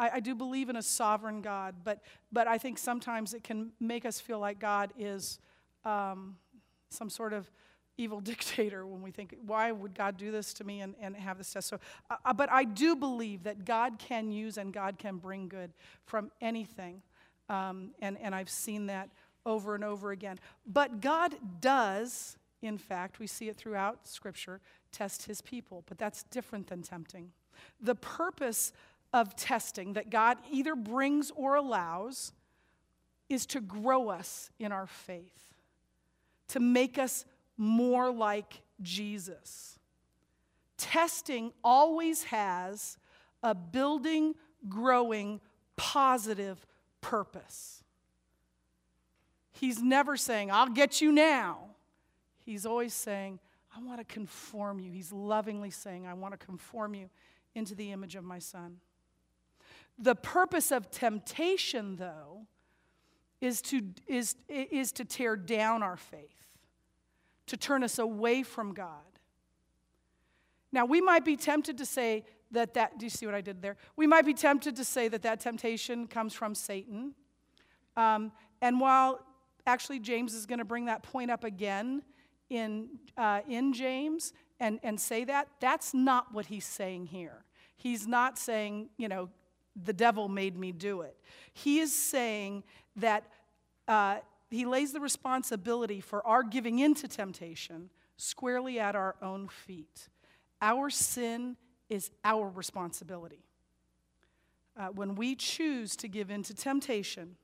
I, 0.00 0.10
I 0.14 0.20
do 0.20 0.34
believe 0.34 0.70
in 0.70 0.76
a 0.76 0.82
sovereign 0.82 1.42
God, 1.42 1.76
but, 1.84 2.00
but 2.32 2.48
I 2.48 2.56
think 2.56 2.78
sometimes 2.78 3.34
it 3.34 3.44
can 3.44 3.70
make 3.78 4.06
us 4.06 4.18
feel 4.18 4.40
like 4.40 4.58
God 4.58 4.92
is 4.98 5.38
um, 5.84 6.36
some 6.88 7.10
sort 7.10 7.34
of 7.34 7.48
evil 7.98 8.20
dictator 8.32 8.86
when 8.86 9.02
we 9.02 9.10
think, 9.10 9.36
why 9.46 9.70
would 9.70 9.94
God 9.94 10.16
do 10.16 10.32
this 10.32 10.54
to 10.54 10.64
me 10.64 10.80
and, 10.80 10.94
and 11.00 11.14
have 11.14 11.36
this 11.36 11.52
test? 11.52 11.68
So, 11.68 11.78
uh, 12.10 12.16
uh, 12.24 12.32
but 12.32 12.50
I 12.50 12.64
do 12.64 12.96
believe 12.96 13.42
that 13.44 13.66
God 13.66 13.98
can 13.98 14.32
use 14.32 14.56
and 14.56 14.72
God 14.72 14.98
can 14.98 15.18
bring 15.18 15.48
good 15.48 15.70
from 16.06 16.30
anything. 16.40 17.02
Um, 17.50 17.90
and, 18.00 18.16
and 18.22 18.34
I've 18.34 18.50
seen 18.50 18.86
that 18.86 19.10
over 19.44 19.74
and 19.74 19.84
over 19.84 20.12
again. 20.12 20.38
But 20.66 21.02
God 21.02 21.34
does, 21.60 22.38
in 22.62 22.78
fact, 22.78 23.18
we 23.18 23.26
see 23.26 23.48
it 23.48 23.56
throughout 23.56 24.08
Scripture, 24.08 24.60
test 24.92 25.26
his 25.26 25.42
people. 25.42 25.84
But 25.86 25.98
that's 25.98 26.22
different 26.24 26.68
than 26.68 26.82
tempting. 26.82 27.32
The 27.82 27.94
purpose 27.94 28.72
of 29.12 29.34
testing 29.36 29.94
that 29.94 30.10
God 30.10 30.38
either 30.50 30.74
brings 30.74 31.30
or 31.34 31.56
allows 31.56 32.32
is 33.28 33.46
to 33.46 33.60
grow 33.60 34.08
us 34.08 34.50
in 34.58 34.72
our 34.72 34.86
faith, 34.86 35.54
to 36.48 36.60
make 36.60 36.98
us 36.98 37.24
more 37.56 38.10
like 38.10 38.62
Jesus. 38.82 39.78
Testing 40.76 41.52
always 41.62 42.24
has 42.24 42.98
a 43.42 43.54
building, 43.54 44.34
growing, 44.68 45.40
positive 45.76 46.64
purpose. 47.00 47.84
He's 49.52 49.82
never 49.82 50.16
saying, 50.16 50.50
I'll 50.50 50.68
get 50.68 51.00
you 51.00 51.12
now. 51.12 51.58
He's 52.44 52.64
always 52.64 52.94
saying, 52.94 53.38
I 53.76 53.82
want 53.82 53.98
to 53.98 54.04
conform 54.04 54.80
you. 54.80 54.90
He's 54.90 55.12
lovingly 55.12 55.70
saying, 55.70 56.06
I 56.06 56.14
want 56.14 56.38
to 56.38 56.44
conform 56.44 56.94
you 56.94 57.10
into 57.54 57.74
the 57.74 57.92
image 57.92 58.16
of 58.16 58.24
my 58.24 58.38
son. 58.38 58.78
The 60.00 60.14
purpose 60.14 60.72
of 60.72 60.90
temptation, 60.90 61.96
though, 61.96 62.46
is 63.40 63.60
to, 63.62 63.82
is, 64.06 64.34
is 64.48 64.92
to 64.92 65.04
tear 65.04 65.36
down 65.36 65.82
our 65.82 65.96
faith, 65.96 66.46
to 67.46 67.56
turn 67.56 67.84
us 67.84 67.98
away 67.98 68.42
from 68.42 68.72
God. 68.72 69.04
Now, 70.72 70.86
we 70.86 71.00
might 71.00 71.24
be 71.24 71.36
tempted 71.36 71.76
to 71.78 71.86
say 71.86 72.24
that 72.52 72.74
that, 72.74 72.98
do 72.98 73.06
you 73.06 73.10
see 73.10 73.26
what 73.26 73.34
I 73.34 73.40
did 73.40 73.60
there? 73.60 73.76
We 73.96 74.06
might 74.06 74.24
be 74.24 74.34
tempted 74.34 74.76
to 74.76 74.84
say 74.84 75.08
that 75.08 75.22
that 75.22 75.40
temptation 75.40 76.06
comes 76.06 76.32
from 76.32 76.54
Satan. 76.54 77.14
Um, 77.96 78.32
and 78.62 78.80
while 78.80 79.20
actually 79.66 80.00
James 80.00 80.34
is 80.34 80.46
going 80.46 80.58
to 80.58 80.64
bring 80.64 80.86
that 80.86 81.02
point 81.02 81.30
up 81.30 81.44
again 81.44 82.02
in, 82.48 82.88
uh, 83.16 83.40
in 83.48 83.72
James 83.72 84.32
and, 84.58 84.80
and 84.82 85.00
say 85.00 85.24
that, 85.24 85.48
that's 85.60 85.94
not 85.94 86.32
what 86.32 86.46
he's 86.46 86.66
saying 86.66 87.06
here. 87.06 87.44
He's 87.76 88.06
not 88.06 88.38
saying, 88.38 88.90
you 88.96 89.08
know, 89.08 89.28
the 89.84 89.92
devil 89.92 90.28
made 90.28 90.56
me 90.56 90.72
do 90.72 91.02
it. 91.02 91.16
He 91.52 91.78
is 91.78 91.94
saying 91.94 92.64
that 92.96 93.24
uh, 93.88 94.18
he 94.50 94.66
lays 94.66 94.92
the 94.92 95.00
responsibility 95.00 96.00
for 96.00 96.26
our 96.26 96.42
giving 96.42 96.78
into 96.78 97.08
temptation 97.08 97.90
squarely 98.16 98.78
at 98.78 98.94
our 98.94 99.16
own 99.22 99.48
feet. 99.48 100.08
Our 100.60 100.90
sin 100.90 101.56
is 101.88 102.10
our 102.24 102.48
responsibility. 102.48 103.44
Uh, 104.76 104.88
when 104.88 105.14
we 105.14 105.34
choose 105.34 105.96
to 105.96 106.08
give 106.08 106.30
in 106.30 106.42
to 106.44 106.54
temptation, 106.54 107.36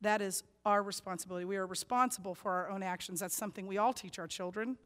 that 0.00 0.20
is 0.20 0.42
our 0.64 0.82
responsibility. 0.82 1.44
We 1.44 1.56
are 1.56 1.66
responsible 1.66 2.34
for 2.34 2.50
our 2.50 2.70
own 2.70 2.82
actions. 2.82 3.20
That's 3.20 3.36
something 3.36 3.66
we 3.66 3.78
all 3.78 3.92
teach 3.92 4.18
our 4.18 4.26
children, 4.26 4.76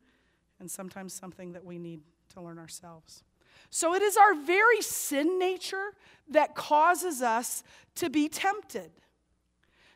and 0.59 0.71
sometimes 0.71 1.13
something 1.13 1.53
that 1.53 1.65
we 1.65 1.79
need 1.79 2.01
to 2.35 2.41
learn 2.41 2.59
ourselves. 2.59 3.25
So 3.69 3.95
it 3.95 4.03
is 4.03 4.17
our 4.17 4.35
very 4.35 4.81
sin 4.81 5.39
nature 5.39 5.93
that 6.31 6.55
causes 6.55 7.21
us 7.23 7.63
to 7.97 8.09
be 8.09 8.29
tempted. 8.29 8.91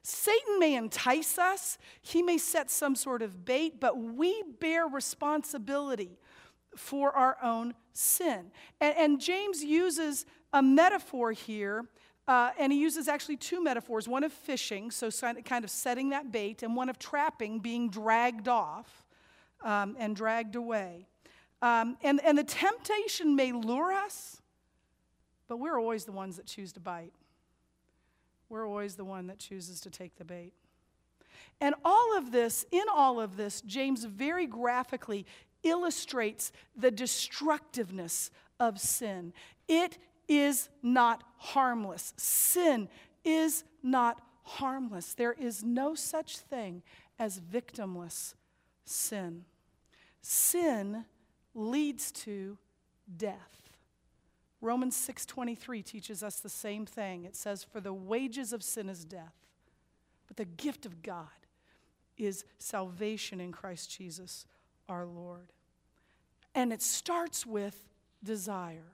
Satan 0.02 0.58
may 0.58 0.74
entice 0.74 1.38
us, 1.38 1.78
he 2.02 2.22
may 2.22 2.36
set 2.36 2.70
some 2.70 2.94
sort 2.94 3.22
of 3.22 3.46
bait, 3.46 3.80
but 3.80 3.96
we 3.96 4.42
bear 4.60 4.86
responsibility 4.86 6.18
for 6.76 7.12
our 7.12 7.38
own 7.42 7.72
sin. 7.94 8.50
And, 8.82 8.94
and 8.98 9.20
James 9.20 9.64
uses 9.64 10.26
a 10.52 10.62
metaphor 10.62 11.32
here, 11.32 11.86
uh, 12.28 12.50
and 12.58 12.70
he 12.70 12.78
uses 12.78 13.08
actually 13.08 13.36
two 13.38 13.62
metaphors 13.62 14.06
one 14.06 14.24
of 14.24 14.32
fishing, 14.32 14.90
so 14.90 15.10
kind 15.10 15.64
of 15.64 15.70
setting 15.70 16.10
that 16.10 16.30
bait, 16.30 16.62
and 16.62 16.76
one 16.76 16.90
of 16.90 16.98
trapping, 16.98 17.60
being 17.60 17.88
dragged 17.88 18.46
off 18.46 19.06
um, 19.62 19.96
and 19.98 20.14
dragged 20.14 20.54
away. 20.54 21.06
Um, 21.64 21.96
and, 22.02 22.22
and 22.22 22.36
the 22.36 22.44
temptation 22.44 23.36
may 23.36 23.50
lure 23.50 23.90
us, 23.90 24.42
but 25.48 25.56
we're 25.56 25.80
always 25.80 26.04
the 26.04 26.12
ones 26.12 26.36
that 26.36 26.44
choose 26.44 26.72
to 26.74 26.80
bite. 26.80 27.14
We're 28.50 28.68
always 28.68 28.96
the 28.96 29.04
one 29.06 29.28
that 29.28 29.38
chooses 29.38 29.80
to 29.80 29.90
take 29.90 30.16
the 30.16 30.26
bait. 30.26 30.52
And 31.62 31.74
all 31.82 32.18
of 32.18 32.32
this, 32.32 32.66
in 32.70 32.84
all 32.94 33.18
of 33.18 33.38
this, 33.38 33.62
James 33.62 34.04
very 34.04 34.46
graphically 34.46 35.24
illustrates 35.62 36.52
the 36.76 36.90
destructiveness 36.90 38.30
of 38.60 38.78
sin. 38.78 39.32
It 39.66 39.96
is 40.28 40.68
not 40.82 41.24
harmless. 41.38 42.12
Sin 42.18 42.90
is 43.24 43.64
not 43.82 44.20
harmless. 44.42 45.14
There 45.14 45.32
is 45.32 45.64
no 45.64 45.94
such 45.94 46.36
thing 46.36 46.82
as 47.18 47.40
victimless 47.40 48.34
sin. 48.84 49.46
Sin 50.20 51.06
leads 51.54 52.10
to 52.12 52.58
death. 53.16 53.72
Romans 54.60 54.96
6:23 54.96 55.82
teaches 55.82 56.22
us 56.22 56.40
the 56.40 56.48
same 56.48 56.86
thing. 56.86 57.24
It 57.24 57.36
says 57.36 57.62
for 57.62 57.80
the 57.80 57.92
wages 57.92 58.52
of 58.52 58.62
sin 58.62 58.88
is 58.88 59.04
death, 59.04 59.34
but 60.26 60.36
the 60.36 60.46
gift 60.46 60.86
of 60.86 61.02
God 61.02 61.28
is 62.16 62.44
salvation 62.58 63.40
in 63.40 63.52
Christ 63.52 63.90
Jesus 63.90 64.46
our 64.88 65.06
Lord. 65.06 65.52
And 66.54 66.72
it 66.72 66.82
starts 66.82 67.44
with 67.44 67.88
desire, 68.22 68.92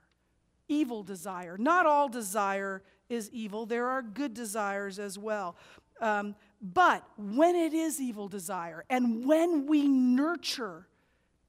evil 0.68 1.02
desire. 1.02 1.56
Not 1.58 1.86
all 1.86 2.08
desire 2.08 2.82
is 3.08 3.30
evil, 3.30 3.66
there 3.66 3.88
are 3.88 4.02
good 4.02 4.34
desires 4.34 4.98
as 4.98 5.18
well. 5.18 5.56
Um, 6.00 6.34
but 6.62 7.04
when 7.16 7.54
it 7.54 7.74
is 7.74 8.00
evil 8.00 8.28
desire, 8.28 8.84
and 8.88 9.24
when 9.26 9.66
we 9.66 9.86
nurture 9.86 10.86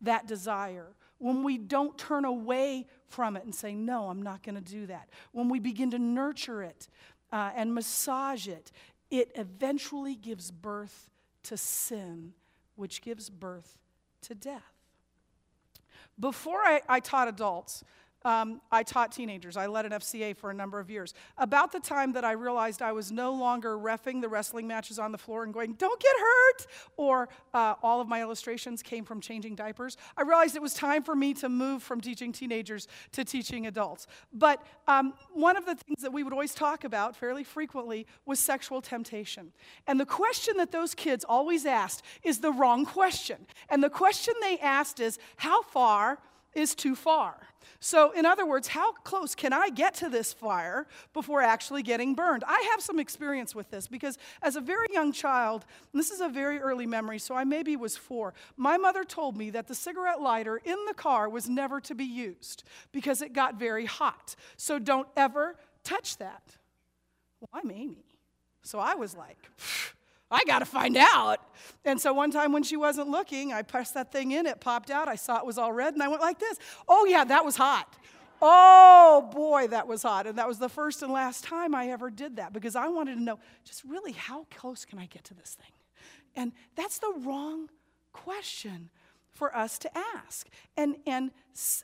that 0.02 0.28
desire, 0.28 0.94
when 1.22 1.44
we 1.44 1.58
don't 1.58 1.98
turn 1.98 2.26
away 2.26 2.88
from 3.08 3.38
it 3.38 3.44
and 3.44 3.54
say, 3.54 3.76
No, 3.76 4.10
I'm 4.10 4.22
not 4.22 4.44
going 4.44 4.56
to 4.56 4.62
do 4.62 4.88
that, 4.88 5.10
when 5.32 5.50
we 5.50 5.60
begin 5.60 5.92
to 5.92 6.00
nurture 6.00 6.64
it 6.64 6.88
uh, 7.32 7.52
and 7.56 7.74
massage 7.74 8.48
it, 8.48 8.72
it 9.10 9.32
eventually 9.36 10.16
gives 10.16 10.52
birth 10.52 11.10
to 11.44 11.58
sin, 11.58 12.34
which 12.76 13.02
gives 13.02 13.30
birth 13.30 13.78
to 14.22 14.36
death. 14.36 14.74
Before 16.20 16.60
I, 16.60 16.82
I 16.88 17.00
taught 17.00 17.28
adults, 17.28 17.84
um, 18.24 18.62
I 18.72 18.84
taught 18.84 19.12
teenagers. 19.12 19.58
I 19.58 19.68
led 19.68 19.86
an 19.86 19.92
FCA 19.92 20.36
for 20.36 20.52
a 20.52 20.54
number 20.54 20.80
of 20.80 20.90
years. 20.90 21.14
About 21.38 21.72
the 21.72 21.80
time 21.80 22.14
that 22.14 22.24
I 22.24 22.34
realized 22.34 22.82
I 22.82 22.92
was 22.92 23.12
no 23.12 23.34
longer 23.34 23.78
refing 23.78 24.22
the 24.22 24.30
wrestling 24.30 24.68
matches 24.68 25.00
on 25.00 25.12
the 25.12 25.18
floor 25.18 25.44
and 25.44 25.54
going, 25.54 25.74
don't 25.74 26.00
get 26.00 26.14
hurt, 26.20 26.68
or 26.98 27.30
uh, 27.54 27.76
all 27.82 28.02
of 28.02 28.08
my 28.08 28.22
illustrations 28.22 28.82
came 28.84 29.04
from 29.06 29.22
changing 29.22 29.56
diapers, 29.56 29.98
I 30.18 30.22
realized 30.24 30.56
it 30.56 30.62
was 30.62 30.74
time 30.74 31.04
for 31.04 31.16
me 31.16 31.34
to 31.36 31.50
move 31.50 31.84
from 31.84 32.02
teaching 32.02 32.32
teenagers 32.32 32.88
to 33.14 33.24
teaching 33.24 33.68
adults. 33.68 34.08
But 34.34 34.64
um, 34.88 35.14
one 35.34 35.58
of 35.58 35.66
the 35.66 35.76
things 35.76 36.02
that 36.02 36.14
we 36.14 36.24
would 36.24 36.34
always 36.34 36.54
talk 36.54 36.84
about 36.84 37.16
fairly 37.16 37.44
frequently 37.44 38.06
was 38.26 38.40
sexual 38.40 38.82
temptation. 38.82 39.52
And 39.88 40.00
the 40.00 40.06
question 40.06 40.58
that 40.58 40.72
those 40.72 40.94
kids 40.94 41.26
always 41.28 41.66
asked 41.66 42.04
is 42.24 42.40
the 42.40 42.52
wrong 42.52 42.86
question. 42.86 43.48
And 43.70 43.84
the 43.84 43.90
question 43.90 44.34
they 44.42 44.60
asked 44.60 45.00
is, 45.00 45.18
how 45.38 45.62
far 45.64 46.20
is 46.54 46.76
too 46.76 46.96
far? 46.96 47.36
So, 47.80 48.12
in 48.12 48.26
other 48.26 48.46
words, 48.46 48.68
how 48.68 48.94
close 48.94 49.34
can 49.34 49.54
I 49.54 49.70
get 49.70 49.96
to 49.96 50.10
this 50.10 50.34
fire 50.34 50.88
before 51.14 51.42
actually 51.42 51.82
getting 51.82 52.14
burned? 52.14 52.44
I 52.48 52.70
have 52.72 52.82
some 52.82 53.00
experience 53.00 53.56
with 53.56 53.72
this 53.72 53.88
because 53.88 54.18
as 54.42 54.56
a 54.56 54.62
very 54.62 54.88
young 54.92 55.12
child, 55.12 55.66
this 55.94 56.12
is 56.12 56.22
a 56.22 56.30
very 56.30 56.60
early 56.60 56.86
memory, 56.86 57.18
so 57.18 57.34
I 57.34 57.44
maybe 57.44 57.76
was 57.76 57.98
four, 57.98 58.34
my 58.56 58.78
mother 58.78 59.04
told 59.04 59.36
me 59.36 59.50
that 59.52 59.68
the 59.68 59.76
cigarette 59.76 60.22
lighter 60.22 60.58
in 60.58 60.78
the 60.88 60.94
car 60.94 61.28
was 61.28 61.50
never 61.50 61.82
to 61.82 61.96
be 61.96 62.06
used 62.06 62.64
because 62.92 63.22
it 63.22 63.34
got 63.34 63.56
very 63.56 63.86
hot. 63.86 64.36
So, 64.58 64.78
don't 64.78 65.08
ever 65.18 65.56
touch 65.84 66.18
that. 66.18 66.58
Well, 67.40 67.50
I'm 67.64 67.72
Amy. 67.72 68.06
So 68.64 68.80
I 68.80 68.96
was 68.96 69.16
like, 69.16 69.38
I 70.32 70.44
got 70.46 70.60
to 70.60 70.66
find 70.66 70.98
out. 70.98 71.40
And 71.84 72.00
so 72.00 72.14
one 72.14 72.32
time 72.32 72.54
when 72.54 72.64
she 72.64 72.78
wasn't 72.78 73.10
looking, 73.10 73.52
I 73.52 73.62
pressed 73.62 73.94
that 73.96 74.12
thing 74.12 74.32
in, 74.32 74.46
it 74.46 74.62
popped 74.62 74.90
out. 74.90 75.08
I 75.08 75.16
saw 75.16 75.38
it 75.38 75.46
was 75.46 75.58
all 75.58 75.74
red, 75.74 75.94
and 75.94 76.02
I 76.02 76.08
went 76.08 76.22
like 76.22 76.40
this. 76.40 76.58
Oh, 76.88 77.06
yeah, 77.06 77.24
that 77.26 77.44
was 77.44 77.58
hot. 77.58 77.98
Oh, 78.42 79.30
boy, 79.32 79.68
that 79.68 79.88
was 79.88 80.02
hot. 80.02 80.26
And 80.26 80.38
that 80.38 80.48
was 80.48 80.58
the 80.58 80.70
first 80.70 81.04
and 81.04 81.12
last 81.12 81.44
time 81.44 81.76
I 81.76 81.90
ever 81.90 82.10
did 82.10 82.38
that 82.38 82.54
because 82.54 82.76
I 82.76 82.88
wanted 82.88 83.16
to 83.16 83.22
know 83.22 83.40
just 83.66 83.84
really 83.84 84.14
how 84.14 84.48
close 84.50 84.86
can 84.86 84.98
I 84.98 85.06
get 85.06 85.24
to 85.26 85.34
this 85.34 85.58
thing? 85.60 85.72
And 86.36 86.54
that's 86.76 86.98
the 86.98 87.14
wrong 87.20 87.70
question 88.14 88.90
for 89.34 89.56
us 89.56 89.78
to 89.80 89.92
ask. 90.16 90.48
And, 90.76 90.96
and 91.06 91.32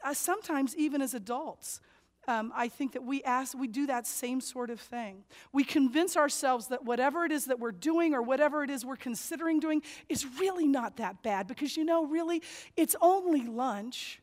uh, 0.03 0.13
sometimes, 0.13 0.75
even 0.75 1.01
as 1.01 1.13
adults, 1.13 1.79
um, 2.27 2.51
I 2.55 2.67
think 2.67 2.91
that 2.93 3.03
we 3.03 3.23
ask, 3.23 3.57
we 3.57 3.67
do 3.67 3.87
that 3.87 4.05
same 4.05 4.41
sort 4.41 4.69
of 4.69 4.79
thing. 4.81 5.23
We 5.53 5.63
convince 5.63 6.17
ourselves 6.17 6.67
that 6.67 6.83
whatever 6.83 7.23
it 7.23 7.31
is 7.31 7.45
that 7.45 7.59
we're 7.59 7.71
doing 7.71 8.13
or 8.13 8.21
whatever 8.21 8.63
it 8.63 8.69
is 8.69 8.83
we're 8.83 8.97
considering 8.97 9.59
doing 9.59 9.81
is 10.09 10.25
really 10.39 10.67
not 10.67 10.97
that 10.97 11.23
bad 11.23 11.47
because, 11.47 11.77
you 11.77 11.85
know, 11.85 12.05
really, 12.05 12.41
it's 12.75 12.95
only 13.01 13.43
lunch. 13.47 14.21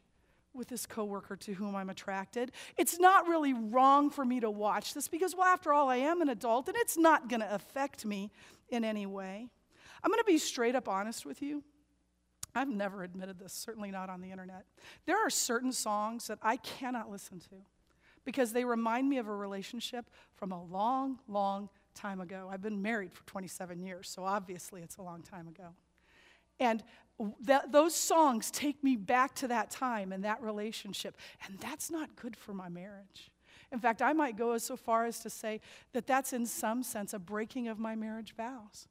with 0.55 0.69
this 0.69 0.87
coworker 0.87 1.37
to 1.37 1.53
whom 1.55 1.75
I'm 1.75 1.91
attracted. 1.91 2.53
It's 2.77 2.99
not 2.99 3.27
really 3.27 3.53
wrong 3.53 4.11
for 4.11 4.25
me 4.25 4.41
to 4.41 4.51
watch 4.51 4.95
this 4.95 5.09
because, 5.09 5.35
well, 5.35 5.47
after 5.47 5.73
all, 5.73 5.89
I 5.89 5.97
am 5.97 6.23
an 6.23 6.29
adult 6.29 6.69
and 6.69 6.77
it's 6.79 6.97
not 6.97 7.29
going 7.29 7.41
to 7.41 7.55
affect 7.55 8.07
me 8.07 8.31
in 8.69 8.85
any 8.85 9.05
way. 9.05 9.49
I'm 10.03 10.11
going 10.11 10.21
to 10.21 10.25
be 10.25 10.39
straight 10.39 10.77
up 10.77 10.89
honest 10.89 11.27
with 11.27 11.43
you. 11.43 11.63
I've 12.55 12.69
never 12.69 13.03
admitted 13.03 13.39
this, 13.41 13.53
certainly 13.53 13.91
not 13.91 14.09
on 14.09 14.21
the 14.21 14.31
internet. 14.31 14.65
There 15.07 15.19
are 15.19 15.31
certain 15.31 15.73
songs 15.73 16.29
that 16.29 16.39
I 16.41 16.57
cannot 16.57 17.11
listen 17.11 17.41
to 17.41 17.57
because 18.25 18.53
they 18.53 18.65
remind 18.65 19.09
me 19.09 19.19
of 19.19 19.27
a 19.27 19.35
relationship 19.35 20.11
from 20.35 20.53
a 20.53 20.63
long, 20.63 21.19
long 21.29 21.69
time 21.95 22.21
ago. 22.21 22.49
I've 22.51 22.63
been 22.63 22.83
married 22.83 23.13
for 23.13 23.25
27 23.27 23.81
years, 23.81 24.09
so 24.09 24.25
obviously 24.25 24.83
it's 24.83 24.97
a 24.97 25.03
long 25.03 25.23
time 25.23 25.49
ago. 25.49 25.75
And 26.61 26.83
that, 27.41 27.73
those 27.73 27.95
songs 27.95 28.51
take 28.51 28.83
me 28.83 28.97
back 28.97 29.35
to 29.37 29.49
that 29.49 29.71
time 29.71 30.13
and 30.13 30.25
that 30.25 30.43
relationship, 30.43 31.17
and 31.47 31.59
that's 31.59 31.91
not 31.91 32.17
good 32.17 32.37
for 32.37 32.53
my 32.53 32.69
marriage. 32.69 33.31
In 33.73 33.79
fact, 33.79 34.03
I 34.03 34.13
might 34.13 34.37
go 34.37 34.53
as 34.53 34.63
so 34.63 34.77
far 34.77 35.05
as 35.05 35.21
to 35.21 35.31
say 35.31 35.61
that 35.93 36.07
that's 36.07 36.33
in 36.33 36.47
some 36.47 36.83
sense 36.83 37.13
a 37.13 37.19
breaking 37.19 37.69
of 37.69 37.79
my 37.79 37.95
marriage 37.95 38.35
vows. 38.37 38.89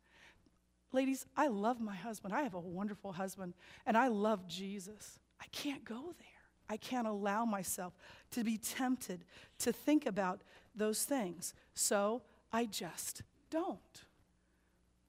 Ladies, 0.91 1.25
I 1.35 1.47
love 1.47 1.79
my 1.79 1.95
husband. 1.95 2.33
I 2.33 2.43
have 2.43 2.53
a 2.53 2.59
wonderful 2.59 3.13
husband, 3.13 3.53
and 3.85 3.97
I 3.97 4.09
love 4.09 4.47
Jesus. 4.47 5.19
I 5.41 5.45
can't 5.51 5.83
go 5.83 6.13
there. 6.19 6.32
I 6.73 6.77
can't 6.77 7.05
allow 7.05 7.45
myself 7.45 7.93
to 8.31 8.43
be 8.43 8.57
tempted 8.57 9.25
to 9.59 9.71
think 9.71 10.07
about 10.07 10.41
those 10.75 11.03
things. 11.03 11.53
So 11.75 12.23
I 12.51 12.65
just 12.65 13.21
don't. 13.51 14.01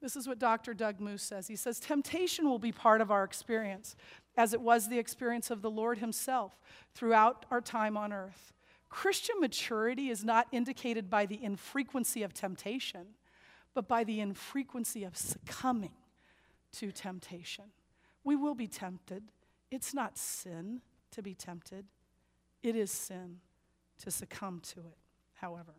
This 0.02 0.14
is 0.14 0.28
what 0.28 0.38
Dr. 0.38 0.74
Doug 0.74 1.00
Moo 1.00 1.16
says. 1.16 1.48
He 1.48 1.56
says, 1.56 1.80
Temptation 1.80 2.50
will 2.50 2.58
be 2.58 2.70
part 2.70 3.00
of 3.00 3.10
our 3.10 3.24
experience, 3.24 3.96
as 4.36 4.52
it 4.52 4.60
was 4.60 4.90
the 4.90 4.98
experience 4.98 5.50
of 5.50 5.62
the 5.62 5.70
Lord 5.70 5.96
Himself 5.96 6.60
throughout 6.94 7.46
our 7.50 7.62
time 7.62 7.96
on 7.96 8.12
earth. 8.12 8.52
Christian 8.90 9.36
maturity 9.40 10.10
is 10.10 10.22
not 10.22 10.46
indicated 10.52 11.08
by 11.08 11.24
the 11.24 11.42
infrequency 11.42 12.22
of 12.22 12.34
temptation, 12.34 13.06
but 13.72 13.88
by 13.88 14.04
the 14.04 14.20
infrequency 14.20 15.02
of 15.02 15.16
succumbing 15.16 15.96
to 16.72 16.92
temptation. 16.92 17.64
We 18.22 18.36
will 18.36 18.54
be 18.54 18.68
tempted. 18.68 19.22
It's 19.70 19.94
not 19.94 20.18
sin 20.18 20.82
to 21.14 21.22
be 21.22 21.34
tempted, 21.34 21.86
it 22.62 22.76
is 22.76 22.90
sin 22.90 23.38
to 24.02 24.10
succumb 24.10 24.60
to 24.60 24.80
it, 24.80 24.98
however. 25.34 25.74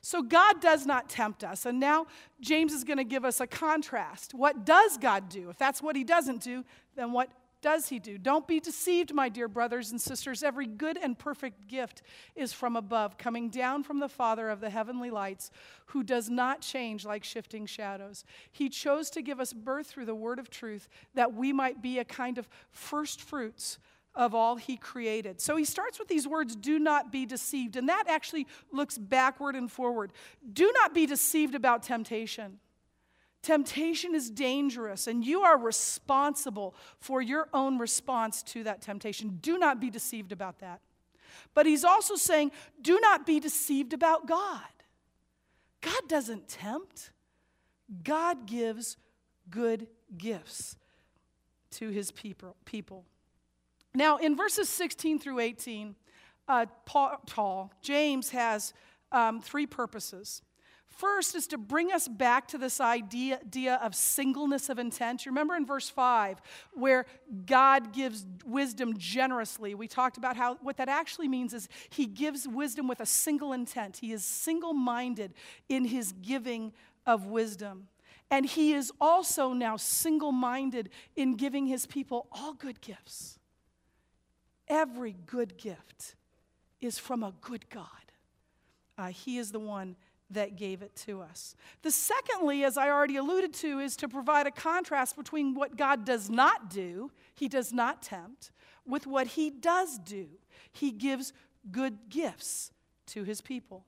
So 0.00 0.22
God 0.22 0.60
does 0.60 0.84
not 0.84 1.08
tempt 1.08 1.42
us. 1.42 1.64
And 1.64 1.80
now 1.80 2.06
James 2.40 2.72
is 2.72 2.84
going 2.84 2.98
to 2.98 3.04
give 3.04 3.24
us 3.24 3.40
a 3.40 3.46
contrast. 3.46 4.34
What 4.34 4.66
does 4.66 4.98
God 4.98 5.30
do? 5.30 5.48
If 5.48 5.56
that's 5.56 5.80
what 5.80 5.96
he 5.96 6.04
doesn't 6.04 6.42
do, 6.42 6.62
then 6.94 7.12
what 7.12 7.30
does 7.62 7.88
he 7.88 7.98
do? 7.98 8.18
Don't 8.18 8.46
be 8.46 8.60
deceived, 8.60 9.14
my 9.14 9.30
dear 9.30 9.48
brothers 9.48 9.90
and 9.90 9.98
sisters. 9.98 10.42
Every 10.42 10.66
good 10.66 10.98
and 10.98 11.18
perfect 11.18 11.66
gift 11.66 12.02
is 12.36 12.52
from 12.52 12.76
above, 12.76 13.16
coming 13.16 13.48
down 13.48 13.82
from 13.82 14.00
the 14.00 14.08
Father 14.08 14.50
of 14.50 14.60
the 14.60 14.68
heavenly 14.68 15.10
lights, 15.10 15.50
who 15.86 16.02
does 16.02 16.28
not 16.28 16.60
change 16.60 17.06
like 17.06 17.24
shifting 17.24 17.64
shadows. 17.64 18.26
He 18.52 18.68
chose 18.68 19.08
to 19.08 19.22
give 19.22 19.40
us 19.40 19.54
birth 19.54 19.86
through 19.86 20.04
the 20.04 20.14
word 20.14 20.38
of 20.38 20.50
truth 20.50 20.90
that 21.14 21.32
we 21.32 21.54
might 21.54 21.80
be 21.80 21.98
a 21.98 22.04
kind 22.04 22.36
of 22.36 22.46
first 22.70 23.22
fruits 23.22 23.78
of 24.14 24.34
all 24.34 24.56
he 24.56 24.76
created. 24.76 25.40
So 25.40 25.56
he 25.56 25.64
starts 25.64 25.98
with 25.98 26.08
these 26.08 26.26
words, 26.26 26.54
do 26.54 26.78
not 26.78 27.10
be 27.10 27.26
deceived. 27.26 27.76
And 27.76 27.88
that 27.88 28.04
actually 28.08 28.46
looks 28.72 28.96
backward 28.96 29.56
and 29.56 29.70
forward. 29.70 30.12
Do 30.52 30.70
not 30.74 30.94
be 30.94 31.06
deceived 31.06 31.54
about 31.54 31.82
temptation. 31.82 32.60
Temptation 33.42 34.14
is 34.14 34.30
dangerous, 34.30 35.06
and 35.06 35.22
you 35.22 35.42
are 35.42 35.58
responsible 35.58 36.74
for 36.98 37.20
your 37.20 37.48
own 37.52 37.76
response 37.76 38.42
to 38.42 38.64
that 38.64 38.80
temptation. 38.80 39.38
Do 39.42 39.58
not 39.58 39.80
be 39.80 39.90
deceived 39.90 40.32
about 40.32 40.60
that. 40.60 40.80
But 41.52 41.66
he's 41.66 41.84
also 41.84 42.14
saying, 42.14 42.52
do 42.80 42.98
not 43.00 43.26
be 43.26 43.40
deceived 43.40 43.92
about 43.92 44.26
God. 44.26 44.62
God 45.82 46.08
doesn't 46.08 46.48
tempt, 46.48 47.10
God 48.02 48.46
gives 48.46 48.96
good 49.50 49.88
gifts 50.16 50.76
to 51.72 51.90
his 51.90 52.10
people. 52.10 53.04
Now, 53.94 54.16
in 54.16 54.36
verses 54.36 54.68
16 54.68 55.20
through 55.20 55.38
18, 55.38 55.94
uh, 56.48 56.66
Paul, 56.84 57.20
Paul, 57.26 57.72
James 57.80 58.30
has 58.30 58.74
um, 59.12 59.40
three 59.40 59.66
purposes. 59.66 60.42
First 60.88 61.34
is 61.34 61.48
to 61.48 61.58
bring 61.58 61.92
us 61.92 62.06
back 62.06 62.46
to 62.48 62.58
this 62.58 62.80
idea, 62.80 63.40
idea 63.40 63.80
of 63.82 63.94
singleness 63.94 64.68
of 64.68 64.78
intent. 64.78 65.26
You 65.26 65.32
remember 65.32 65.56
in 65.56 65.66
verse 65.66 65.90
5 65.90 66.40
where 66.72 67.06
God 67.46 67.92
gives 67.92 68.24
wisdom 68.44 68.96
generously. 68.96 69.74
We 69.74 69.88
talked 69.88 70.18
about 70.18 70.36
how 70.36 70.54
what 70.56 70.76
that 70.76 70.88
actually 70.88 71.26
means 71.26 71.52
is 71.52 71.68
he 71.90 72.06
gives 72.06 72.46
wisdom 72.46 72.86
with 72.86 73.00
a 73.00 73.06
single 73.06 73.52
intent. 73.52 73.96
He 73.96 74.12
is 74.12 74.24
single 74.24 74.72
minded 74.72 75.34
in 75.68 75.84
his 75.84 76.12
giving 76.12 76.72
of 77.06 77.26
wisdom. 77.26 77.88
And 78.30 78.46
he 78.46 78.72
is 78.72 78.92
also 79.00 79.52
now 79.52 79.76
single 79.76 80.32
minded 80.32 80.90
in 81.16 81.36
giving 81.36 81.66
his 81.66 81.86
people 81.86 82.28
all 82.32 82.54
good 82.54 82.80
gifts. 82.80 83.38
Every 84.68 85.16
good 85.26 85.56
gift 85.56 86.16
is 86.80 86.98
from 86.98 87.22
a 87.22 87.34
good 87.40 87.68
God. 87.68 87.86
Uh, 88.96 89.08
he 89.08 89.38
is 89.38 89.52
the 89.52 89.58
one 89.58 89.96
that 90.30 90.56
gave 90.56 90.82
it 90.82 90.94
to 90.96 91.20
us. 91.20 91.54
The 91.82 91.90
secondly, 91.90 92.64
as 92.64 92.76
I 92.76 92.90
already 92.90 93.16
alluded 93.16 93.52
to, 93.54 93.78
is 93.78 93.96
to 93.96 94.08
provide 94.08 94.46
a 94.46 94.50
contrast 94.50 95.16
between 95.16 95.54
what 95.54 95.76
God 95.76 96.04
does 96.04 96.30
not 96.30 96.70
do, 96.70 97.10
He 97.34 97.48
does 97.48 97.72
not 97.72 98.02
tempt, 98.02 98.50
with 98.86 99.06
what 99.06 99.28
He 99.28 99.50
does 99.50 99.98
do. 99.98 100.26
He 100.72 100.90
gives 100.90 101.32
good 101.70 102.08
gifts 102.08 102.72
to 103.08 103.24
His 103.24 103.40
people. 103.40 103.84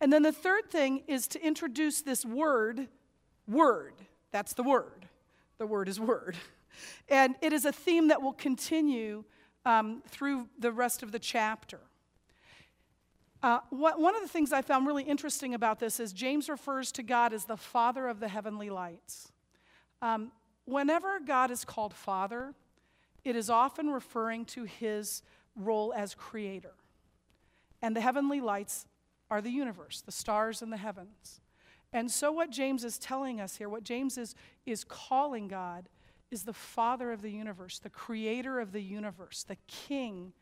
And 0.00 0.12
then 0.12 0.22
the 0.22 0.32
third 0.32 0.70
thing 0.70 1.02
is 1.06 1.26
to 1.28 1.44
introduce 1.44 2.02
this 2.02 2.24
word, 2.24 2.88
word. 3.48 3.94
That's 4.30 4.54
the 4.54 4.62
word. 4.62 5.06
The 5.58 5.66
word 5.66 5.88
is 5.88 5.98
word. 5.98 6.36
And 7.08 7.34
it 7.42 7.52
is 7.52 7.64
a 7.64 7.72
theme 7.72 8.08
that 8.08 8.22
will 8.22 8.34
continue 8.34 9.24
um, 9.68 10.02
through 10.08 10.48
the 10.58 10.72
rest 10.72 11.02
of 11.02 11.12
the 11.12 11.18
chapter. 11.18 11.80
Uh, 13.42 13.60
what, 13.68 14.00
one 14.00 14.16
of 14.16 14.22
the 14.22 14.28
things 14.28 14.50
I 14.50 14.62
found 14.62 14.86
really 14.86 15.02
interesting 15.02 15.52
about 15.52 15.78
this 15.78 16.00
is 16.00 16.14
James 16.14 16.48
refers 16.48 16.90
to 16.92 17.02
God 17.02 17.34
as 17.34 17.44
the 17.44 17.56
Father 17.56 18.08
of 18.08 18.18
the 18.18 18.28
heavenly 18.28 18.70
lights. 18.70 19.30
Um, 20.00 20.32
whenever 20.64 21.20
God 21.20 21.50
is 21.50 21.66
called 21.66 21.92
Father, 21.92 22.54
it 23.24 23.36
is 23.36 23.50
often 23.50 23.90
referring 23.90 24.46
to 24.46 24.64
his 24.64 25.22
role 25.54 25.92
as 25.94 26.14
creator. 26.14 26.74
And 27.82 27.94
the 27.94 28.00
heavenly 28.00 28.40
lights 28.40 28.86
are 29.30 29.42
the 29.42 29.50
universe, 29.50 30.00
the 30.00 30.12
stars 30.12 30.62
in 30.62 30.70
the 30.70 30.78
heavens. 30.78 31.42
And 31.92 32.10
so, 32.10 32.32
what 32.32 32.50
James 32.50 32.84
is 32.84 32.98
telling 32.98 33.38
us 33.38 33.56
here, 33.56 33.68
what 33.68 33.84
James 33.84 34.16
is, 34.16 34.34
is 34.64 34.82
calling 34.82 35.46
God, 35.46 35.90
is 36.30 36.42
the 36.42 36.52
Father 36.52 37.12
of 37.12 37.22
the 37.22 37.30
universe, 37.30 37.78
the 37.78 37.90
creator 37.90 38.60
of 38.60 38.72
the 38.72 38.82
universe, 38.82 39.44
the 39.44 39.56
King 39.66 40.32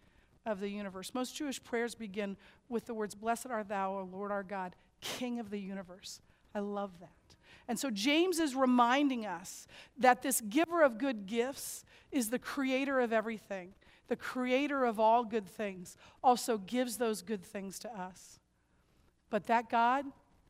of 0.44 0.61
the 0.61 0.68
universe. 0.68 1.12
Most 1.14 1.37
Jewish 1.37 1.62
prayers 1.62 1.94
begin 1.94 2.37
with 2.68 2.87
the 2.87 2.94
words, 2.94 3.14
Blessed 3.14 3.46
art 3.46 3.68
thou, 3.68 3.99
O 3.99 4.09
Lord 4.11 4.33
our 4.33 4.42
God, 4.42 4.75
King 5.01 5.38
of 5.38 5.51
the 5.51 5.61
universe. 5.61 6.20
I 6.55 6.61
love 6.61 6.92
that. 7.01 7.11
And 7.68 7.79
so 7.79 7.90
James 7.90 8.38
is 8.38 8.55
reminding 8.55 9.27
us 9.27 9.66
that 9.99 10.22
this 10.22 10.40
giver 10.40 10.83
of 10.83 10.99
good 10.99 11.27
gifts 11.27 11.85
is 12.12 12.31
the 12.31 12.38
creator 12.38 13.01
of 13.01 13.12
everything. 13.12 13.75
The 14.09 14.16
creator 14.16 14.85
of 14.85 15.01
all 15.01 15.25
good 15.25 15.46
things 15.46 15.96
also 16.22 16.59
gives 16.59 16.96
those 16.96 17.22
good 17.22 17.42
things 17.42 17.79
to 17.81 17.88
us. 18.01 18.38
But 19.31 19.49
that 19.49 19.68
God, 19.68 20.07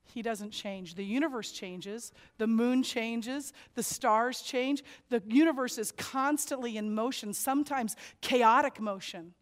he 0.06 0.22
doesn't 0.22 0.50
change. 0.50 0.94
The 0.94 1.04
universe 1.04 1.52
changes, 1.52 2.12
the 2.38 2.46
moon 2.46 2.82
changes, 2.82 3.52
the 3.74 3.82
stars 3.82 4.40
change. 4.40 4.82
The 5.10 5.22
universe 5.26 5.78
is 5.78 5.92
constantly 5.92 6.76
in 6.76 6.94
motion, 6.94 7.32
sometimes 7.32 7.96
chaotic 8.20 8.80
motion. 8.80 9.34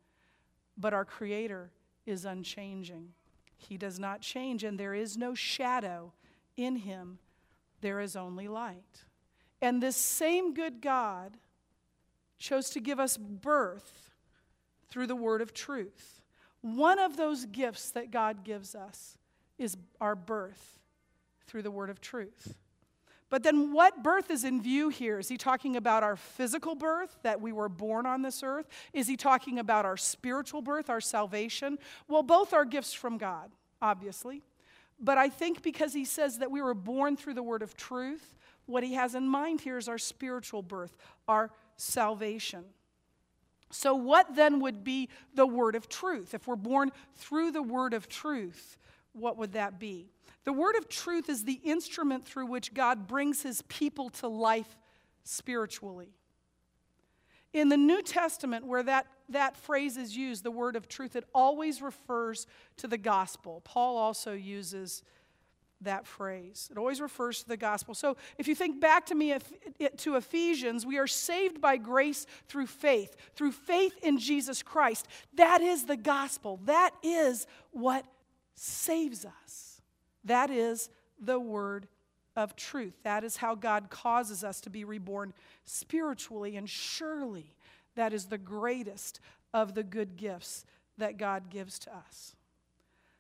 But 0.77 0.95
our 0.95 1.05
Creator 1.05 1.71
is 2.07 2.25
unchanging. 2.25 3.11
He 3.57 3.77
does 3.77 3.99
not 3.99 4.21
change, 4.21 4.65
and 4.65 4.79
there 4.79 4.95
is 4.95 5.17
no 5.17 5.35
shadow 5.35 6.13
in 6.57 6.77
Him, 6.77 7.19
there 7.81 8.01
is 8.01 8.17
only 8.17 8.49
light. 8.49 9.05
And 9.61 9.83
this 9.83 9.97
same 9.97 10.55
good 10.55 10.81
God 10.81 11.37
chose 12.39 12.71
to 12.71 12.81
give 12.81 13.01
us 13.01 13.17
birth 13.17 14.11
through 14.91 15.07
the 15.07 15.17
word 15.17 15.41
of 15.41 15.55
truth. 15.55 16.23
One 16.61 16.99
of 16.99 17.17
those 17.17 17.47
gifts 17.47 17.91
that 17.91 18.11
God 18.11 18.45
gives 18.45 18.75
us 18.75 19.19
is 19.59 19.77
our 20.01 20.15
birth 20.15 20.79
through 21.47 21.63
the 21.63 21.71
word 21.71 21.91
of 21.91 22.01
truth. 22.01 22.57
But 23.31 23.43
then, 23.43 23.73
what 23.73 24.03
birth 24.03 24.31
is 24.31 24.45
in 24.45 24.63
view 24.63 24.91
here? 24.91 25.19
Is 25.19 25.29
he 25.29 25.37
talking 25.37 25.77
about 25.77 26.03
our 26.03 26.15
physical 26.15 26.75
birth, 26.75 27.17
that 27.23 27.41
we 27.41 27.53
were 27.53 27.69
born 27.69 28.07
on 28.07 28.23
this 28.23 28.43
earth? 28.45 28.69
Is 28.93 29.09
he 29.09 29.17
talking 29.17 29.59
about 29.59 29.85
our 29.85 29.97
spiritual 29.97 30.63
birth, 30.63 30.89
our 30.89 31.01
salvation? 31.01 31.79
Well, 32.07 32.23
both 32.23 32.53
are 32.53 32.65
gifts 32.65 32.93
from 32.93 33.19
God, 33.19 33.51
obviously. 33.83 34.43
But 35.01 35.19
I 35.19 35.29
think 35.29 35.63
because 35.63 35.93
he 35.93 36.05
says 36.05 36.39
that 36.39 36.51
we 36.51 36.63
were 36.63 36.75
born 36.75 37.17
through 37.17 37.35
the 37.35 37.43
word 37.43 37.63
of 37.63 37.77
truth, 37.77 38.37
what 38.67 38.85
he 38.85 38.95
has 38.95 39.15
in 39.15 39.27
mind 39.27 39.63
here 39.63 39.79
is 39.79 39.89
our 39.89 39.99
spiritual 39.99 40.63
birth, 40.63 40.97
our 41.27 41.51
salvation. 41.77 42.65
So, 43.71 43.95
what 43.95 44.37
then 44.37 44.61
would 44.61 44.85
be 44.85 45.09
the 45.35 45.47
word 45.47 45.75
of 45.75 45.89
truth? 45.89 46.35
If 46.35 46.47
we're 46.47 46.55
born 46.55 46.93
through 47.17 47.51
the 47.51 47.63
word 47.63 47.93
of 47.93 48.09
truth, 48.09 48.79
what 49.15 49.37
would 49.39 49.53
that 49.53 49.79
be? 49.79 50.11
The 50.45 50.53
word 50.53 50.77
of 50.77 50.89
truth 50.89 51.29
is 51.29 51.45
the 51.45 51.61
instrument 51.65 52.25
through 52.25 52.47
which 52.47 52.75
God 52.75 53.07
brings 53.07 53.43
his 53.43 53.63
people 53.63 54.11
to 54.11 54.29
life 54.29 54.77
spiritually. 55.25 56.11
In 57.53 57.69
the 57.69 57.77
New 57.77 58.03
Testament, 58.03 58.67
where 58.67 58.83
that, 58.83 59.07
that 59.29 59.57
phrase 59.57 59.97
is 59.97 60.17
used, 60.17 60.43
the 60.43 60.51
word 60.51 60.77
of 60.77 60.89
truth, 60.89 61.17
it 61.17 61.25
always 61.35 61.81
refers 61.81 62.47
to 62.79 62.89
the 62.89 62.99
gospel. 62.99 63.63
Paul 63.65 63.97
also 63.97 64.33
uses 64.33 65.03
that 65.81 66.07
phrase. 66.07 66.69
It 66.71 66.79
always 66.79 67.01
refers 67.01 67.43
to 67.43 67.49
the 67.49 67.57
gospel. 67.57 67.95
So 67.95 68.17
if 68.39 68.49
you 68.49 68.55
think 68.55 68.81
back 68.81 69.07
to 69.07 69.15
me 69.15 69.37
to 69.99 70.17
Ephesians, 70.17 70.85
we 70.85 70.99
are 70.99 71.07
saved 71.07 71.61
by 71.61 71.77
grace 71.77 72.27
through 72.49 72.67
faith, 72.67 73.17
through 73.35 73.53
faith 73.53 73.95
in 74.03 74.19
Jesus 74.19 74.63
Christ. 74.63 75.07
That 75.35 75.61
is 75.61 75.85
the 75.85 75.97
gospel. 75.97 76.59
That 76.65 76.91
is 77.03 77.47
what 77.71 78.05
saves 78.55 79.25
us. 79.25 79.81
That 80.25 80.51
is 80.51 80.89
the 81.21 81.39
word 81.39 81.87
of 82.37 82.57
truth. 82.57 82.95
That 83.05 83.25
is 83.25 83.37
how 83.37 83.55
God 83.55 83.91
causes 83.91 84.43
us 84.43 84.61
to 84.63 84.71
be 84.71 84.85
reborn 84.85 85.33
spiritually, 85.65 86.57
and 86.57 86.69
surely 86.69 87.55
that 87.95 88.13
is 88.13 88.27
the 88.27 88.39
greatest 88.39 89.21
of 89.53 89.75
the 89.75 89.83
good 89.83 90.17
gifts 90.17 90.65
that 90.99 91.17
God 91.17 91.51
gives 91.51 91.79
to 91.81 91.95
us. 91.95 92.35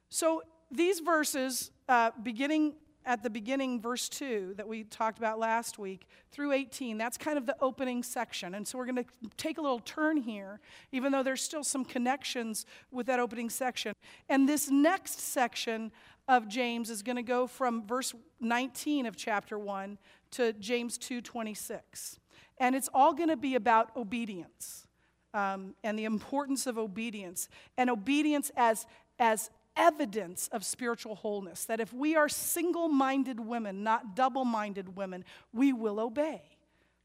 So 0.08 0.42
these 0.70 1.00
verses, 1.00 1.70
uh, 1.88 2.10
beginning 2.22 2.74
at 3.06 3.22
the 3.22 3.30
beginning, 3.30 3.80
verse 3.80 4.08
2, 4.08 4.54
that 4.56 4.66
we 4.66 4.84
talked 4.84 5.18
about 5.18 5.38
last 5.38 5.78
week, 5.78 6.06
through 6.32 6.52
18, 6.52 6.96
that's 6.96 7.18
kind 7.18 7.36
of 7.36 7.46
the 7.46 7.56
opening 7.60 8.02
section. 8.02 8.54
And 8.54 8.66
so 8.66 8.78
we're 8.78 8.86
going 8.86 9.04
to 9.04 9.04
take 9.36 9.58
a 9.58 9.60
little 9.60 9.80
turn 9.80 10.16
here, 10.16 10.60
even 10.92 11.12
though 11.12 11.22
there's 11.22 11.42
still 11.42 11.64
some 11.64 11.84
connections 11.84 12.66
with 12.90 13.06
that 13.06 13.20
opening 13.20 13.50
section. 13.50 13.92
And 14.28 14.48
this 14.48 14.70
next 14.70 15.20
section 15.20 15.92
of 16.28 16.48
James 16.48 16.90
is 16.90 17.02
going 17.02 17.16
to 17.16 17.22
go 17.22 17.46
from 17.46 17.86
verse 17.86 18.14
19 18.40 19.06
of 19.06 19.16
chapter 19.16 19.58
1 19.58 19.98
to 20.32 20.52
James 20.54 20.98
2:26. 20.98 22.18
And 22.58 22.74
it's 22.74 22.88
all 22.94 23.12
going 23.12 23.28
to 23.28 23.36
be 23.36 23.54
about 23.54 23.94
obedience 23.96 24.86
um, 25.34 25.74
and 25.82 25.98
the 25.98 26.04
importance 26.04 26.66
of 26.66 26.78
obedience 26.78 27.48
and 27.76 27.90
obedience 27.90 28.50
as, 28.56 28.86
as 29.18 29.50
evidence 29.76 30.48
of 30.52 30.64
spiritual 30.64 31.14
wholeness. 31.14 31.64
That 31.64 31.80
if 31.80 31.92
we 31.92 32.16
are 32.16 32.28
single 32.28 32.88
minded 32.88 33.40
women, 33.40 33.82
not 33.82 34.16
double 34.16 34.44
minded 34.44 34.96
women, 34.96 35.24
we 35.52 35.72
will 35.72 36.00
obey. 36.00 36.42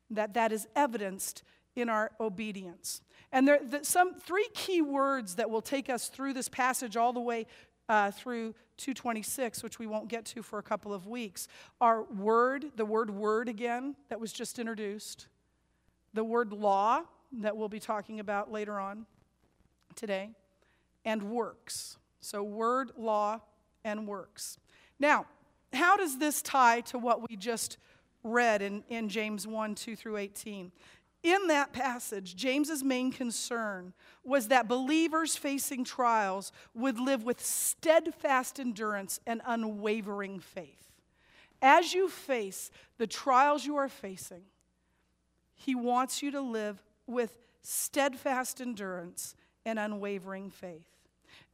That 0.09 0.33
that 0.33 0.51
is 0.51 0.67
evidenced 0.75 1.43
in 1.75 1.89
our 1.89 2.11
obedience. 2.19 3.01
And 3.31 3.47
there 3.47 3.59
the, 3.63 3.83
some 3.83 4.15
three 4.15 4.47
key 4.53 4.81
words 4.81 5.35
that 5.35 5.49
will 5.49 5.61
take 5.61 5.89
us 5.89 6.07
through 6.07 6.33
this 6.33 6.49
passage 6.49 6.97
all 6.97 7.13
the 7.13 7.21
way 7.21 7.45
uh, 7.87 8.11
through 8.11 8.53
226, 8.77 9.61
which 9.61 9.77
we 9.77 9.87
won't 9.87 10.07
get 10.07 10.23
to 10.23 10.41
for 10.41 10.59
a 10.59 10.63
couple 10.63 10.93
of 10.93 11.05
weeks, 11.05 11.47
are 11.81 12.03
word, 12.03 12.65
the 12.75 12.85
word 12.85 13.09
word 13.09 13.49
again, 13.49 13.95
that 14.09 14.19
was 14.19 14.31
just 14.31 14.57
introduced, 14.57 15.27
the 16.13 16.23
word 16.23 16.53
law, 16.53 17.01
that 17.31 17.57
we'll 17.57 17.69
be 17.69 17.79
talking 17.79 18.19
about 18.19 18.51
later 18.51 18.79
on 18.79 19.05
today, 19.95 20.29
and 21.03 21.23
works. 21.23 21.98
So, 22.21 22.43
word, 22.43 22.91
law, 22.97 23.41
and 23.83 24.07
works. 24.07 24.57
Now, 24.99 25.25
how 25.73 25.97
does 25.97 26.17
this 26.17 26.41
tie 26.41 26.81
to 26.81 26.97
what 26.97 27.29
we 27.29 27.35
just 27.35 27.77
read 28.23 28.61
in, 28.61 28.83
in 28.89 29.09
James 29.09 29.47
1 29.47 29.75
2 29.75 29.95
through 29.95 30.17
18? 30.17 30.71
In 31.21 31.47
that 31.47 31.73
passage, 31.73 32.35
James's 32.35 32.81
main 32.81 33.11
concern 33.11 33.93
was 34.23 34.47
that 34.47 34.69
believers 34.69 35.35
facing 35.35 35.83
trials 35.83 36.51
would 36.73 36.97
live 36.97 37.23
with 37.23 37.43
steadfast 37.43 38.59
endurance 38.59 39.19
and 39.27 39.41
unwavering 39.45 40.39
faith. 40.39 40.91
As 41.61 41.93
you 41.93 42.07
face 42.07 42.71
the 42.97 43.07
trials 43.07 43.65
you 43.65 43.75
are 43.75 43.89
facing, 43.89 44.43
he 45.55 45.75
wants 45.75 46.23
you 46.23 46.31
to 46.31 46.39
live 46.39 46.81
with 47.05 47.37
steadfast 47.61 48.61
endurance 48.61 49.35
and 49.65 49.77
unwavering 49.77 50.49
faith. 50.49 50.87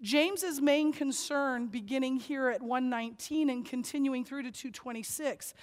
James's 0.02 0.62
main 0.62 0.92
concern, 0.92 1.68
beginning 1.68 2.18
here 2.18 2.50
at 2.50 2.62
119 2.62 3.50
and 3.50 3.66
continuing 3.66 4.26
through 4.26 4.44
to 4.44 4.52
226, 4.52 5.54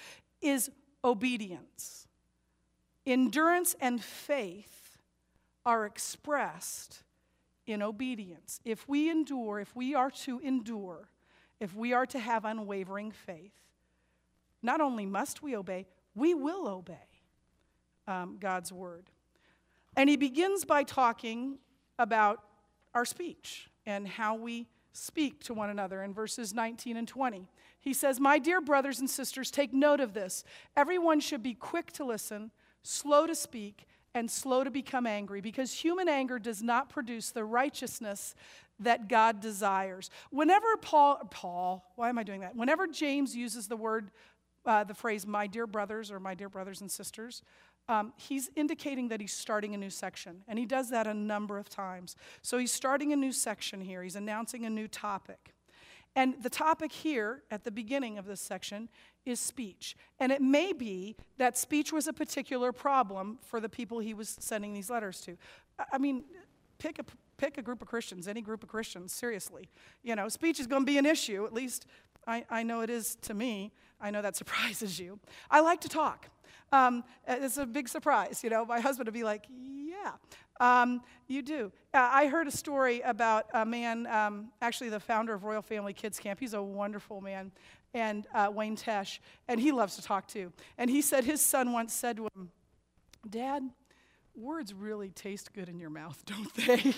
is 0.41 0.71
obedience. 1.03 2.07
Endurance 3.05 3.75
and 3.79 4.03
faith 4.03 4.97
are 5.65 5.85
expressed 5.85 7.03
in 7.67 7.81
obedience. 7.81 8.59
If 8.65 8.87
we 8.87 9.09
endure, 9.09 9.59
if 9.59 9.75
we 9.75 9.95
are 9.95 10.11
to 10.11 10.39
endure, 10.39 11.09
if 11.59 11.75
we 11.75 11.93
are 11.93 12.05
to 12.07 12.19
have 12.19 12.43
unwavering 12.43 13.11
faith, 13.11 13.53
not 14.61 14.81
only 14.81 15.05
must 15.05 15.43
we 15.43 15.55
obey, 15.55 15.85
we 16.15 16.33
will 16.33 16.67
obey 16.67 16.95
um, 18.07 18.37
God's 18.39 18.71
word. 18.71 19.09
And 19.95 20.09
he 20.09 20.17
begins 20.17 20.65
by 20.65 20.83
talking 20.83 21.59
about 21.99 22.39
our 22.93 23.05
speech 23.05 23.69
and 23.85 24.07
how 24.07 24.35
we 24.35 24.67
speak 24.93 25.43
to 25.43 25.53
one 25.53 25.69
another 25.69 26.03
in 26.03 26.13
verses 26.13 26.53
19 26.53 26.97
and 26.97 27.07
20. 27.07 27.47
He 27.79 27.93
says, 27.93 28.19
My 28.19 28.39
dear 28.39 28.61
brothers 28.61 28.99
and 28.99 29.09
sisters, 29.09 29.51
take 29.51 29.73
note 29.73 29.99
of 29.99 30.13
this. 30.13 30.43
Everyone 30.77 31.19
should 31.19 31.43
be 31.43 31.53
quick 31.53 31.91
to 31.93 32.05
listen, 32.05 32.51
slow 32.83 33.27
to 33.27 33.35
speak, 33.35 33.87
and 34.15 34.29
slow 34.29 34.63
to 34.63 34.71
become 34.71 35.07
angry, 35.07 35.41
because 35.41 35.73
human 35.73 36.07
anger 36.07 36.37
does 36.37 36.61
not 36.61 36.89
produce 36.89 37.31
the 37.31 37.43
righteousness 37.43 38.35
that 38.79 39.07
God 39.07 39.39
desires. 39.39 40.09
Whenever 40.29 40.77
Paul, 40.77 41.27
Paul, 41.31 41.91
why 41.95 42.09
am 42.09 42.17
I 42.17 42.23
doing 42.23 42.41
that? 42.41 42.55
Whenever 42.55 42.87
James 42.87 43.35
uses 43.35 43.67
the 43.67 43.77
word, 43.77 44.11
uh, 44.65 44.83
the 44.83 44.93
phrase, 44.93 45.25
my 45.25 45.47
dear 45.47 45.67
brothers 45.67 46.11
or 46.11 46.19
my 46.19 46.35
dear 46.35 46.49
brothers 46.49 46.81
and 46.81 46.91
sisters, 46.91 47.41
um, 47.89 48.13
he's 48.15 48.49
indicating 48.55 49.09
that 49.09 49.19
he's 49.19 49.33
starting 49.33 49.73
a 49.73 49.77
new 49.77 49.89
section, 49.89 50.43
and 50.47 50.57
he 50.57 50.65
does 50.65 50.89
that 50.89 51.07
a 51.07 51.13
number 51.13 51.57
of 51.57 51.69
times. 51.69 52.15
So 52.41 52.57
he's 52.57 52.71
starting 52.71 53.11
a 53.11 53.15
new 53.15 53.31
section 53.31 53.81
here, 53.81 54.03
he's 54.03 54.15
announcing 54.15 54.65
a 54.65 54.69
new 54.69 54.87
topic. 54.87 55.53
And 56.15 56.35
the 56.43 56.49
topic 56.49 56.91
here 56.91 57.41
at 57.49 57.63
the 57.63 57.71
beginning 57.71 58.19
of 58.19 58.27
this 58.27 58.39
section 58.39 58.87
is 59.25 59.39
speech. 59.39 59.95
And 60.19 60.31
it 60.31 60.43
may 60.43 60.71
be 60.71 61.15
that 61.37 61.57
speech 61.57 61.91
was 61.91 62.07
a 62.07 62.13
particular 62.13 62.71
problem 62.71 63.39
for 63.41 63.59
the 63.59 63.67
people 63.67 63.97
he 63.97 64.13
was 64.13 64.29
sending 64.39 64.75
these 64.75 64.91
letters 64.91 65.21
to. 65.21 65.37
I 65.91 65.97
mean, 65.97 66.23
pick 66.77 66.99
a, 66.99 67.05
pick 67.37 67.57
a 67.57 67.63
group 67.63 67.81
of 67.81 67.87
Christians, 67.87 68.27
any 68.27 68.41
group 68.41 68.61
of 68.61 68.69
Christians, 68.69 69.11
seriously. 69.11 69.69
You 70.03 70.15
know, 70.15 70.29
speech 70.29 70.59
is 70.59 70.67
going 70.67 70.83
to 70.83 70.85
be 70.85 70.99
an 70.99 71.05
issue, 71.07 71.45
at 71.45 71.53
least 71.53 71.87
I, 72.27 72.45
I 72.49 72.63
know 72.63 72.81
it 72.81 72.89
is 72.89 73.15
to 73.23 73.33
me. 73.33 73.71
I 73.99 74.11
know 74.11 74.21
that 74.21 74.35
surprises 74.35 74.99
you. 74.99 75.19
I 75.49 75.61
like 75.61 75.81
to 75.81 75.89
talk. 75.89 76.29
Um, 76.73 77.03
it's 77.27 77.57
a 77.57 77.65
big 77.67 77.87
surprise. 77.87 78.41
You 78.43 78.49
know, 78.49 78.65
my 78.65 78.79
husband 78.79 79.07
would 79.07 79.13
be 79.13 79.23
like, 79.23 79.45
yeah, 79.49 80.13
um, 80.59 81.01
you 81.27 81.43
do. 81.43 81.71
Uh, 81.93 82.09
I 82.11 82.27
heard 82.27 82.47
a 82.47 82.51
story 82.51 83.01
about 83.01 83.45
a 83.53 83.63
man, 83.63 84.07
um, 84.07 84.51
actually 84.59 84.89
the 84.89 84.99
founder 84.99 85.33
of 85.33 85.43
Royal 85.43 85.61
Family 85.61 85.93
Kids 85.93 86.19
Camp. 86.19 86.39
He's 86.39 86.55
a 86.55 86.61
wonderful 86.61 87.21
man, 87.21 87.51
and 87.93 88.25
uh, 88.33 88.49
Wayne 88.51 88.75
Tesch, 88.75 89.19
and 89.47 89.59
he 89.59 89.71
loves 89.71 89.95
to 89.97 90.01
talk 90.01 90.27
too. 90.27 90.51
And 90.79 90.89
he 90.89 91.03
said 91.03 91.23
his 91.25 91.41
son 91.41 91.73
once 91.73 91.93
said 91.93 92.17
to 92.17 92.23
him, 92.35 92.49
Dad, 93.29 93.69
words 94.35 94.73
really 94.73 95.11
taste 95.11 95.53
good 95.53 95.69
in 95.69 95.79
your 95.79 95.91
mouth, 95.91 96.23
don't 96.25 96.53
they? 96.55 96.95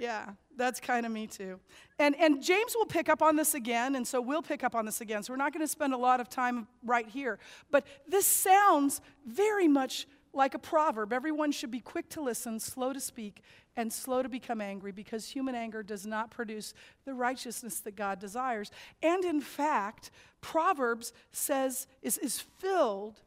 Yeah, 0.00 0.30
that's 0.56 0.80
kind 0.80 1.04
of 1.04 1.12
me 1.12 1.26
too. 1.26 1.60
And, 1.98 2.16
and 2.18 2.42
James 2.42 2.74
will 2.74 2.86
pick 2.86 3.10
up 3.10 3.20
on 3.20 3.36
this 3.36 3.52
again, 3.52 3.96
and 3.96 4.06
so 4.06 4.18
we'll 4.22 4.40
pick 4.40 4.64
up 4.64 4.74
on 4.74 4.86
this 4.86 5.02
again. 5.02 5.22
So 5.22 5.34
we're 5.34 5.36
not 5.36 5.52
going 5.52 5.64
to 5.64 5.70
spend 5.70 5.92
a 5.92 5.98
lot 5.98 6.20
of 6.20 6.30
time 6.30 6.66
right 6.82 7.06
here. 7.06 7.38
But 7.70 7.86
this 8.08 8.26
sounds 8.26 9.02
very 9.26 9.68
much 9.68 10.08
like 10.32 10.54
a 10.54 10.58
proverb. 10.58 11.12
Everyone 11.12 11.52
should 11.52 11.70
be 11.70 11.80
quick 11.80 12.08
to 12.10 12.22
listen, 12.22 12.58
slow 12.58 12.94
to 12.94 13.00
speak, 13.00 13.42
and 13.76 13.92
slow 13.92 14.22
to 14.22 14.28
become 14.30 14.62
angry 14.62 14.90
because 14.90 15.28
human 15.28 15.54
anger 15.54 15.82
does 15.82 16.06
not 16.06 16.30
produce 16.30 16.72
the 17.04 17.12
righteousness 17.12 17.80
that 17.80 17.94
God 17.94 18.18
desires. 18.20 18.70
And 19.02 19.22
in 19.22 19.42
fact, 19.42 20.10
Proverbs 20.40 21.12
says 21.30 21.86
is, 22.00 22.16
is 22.16 22.40
filled 22.40 23.20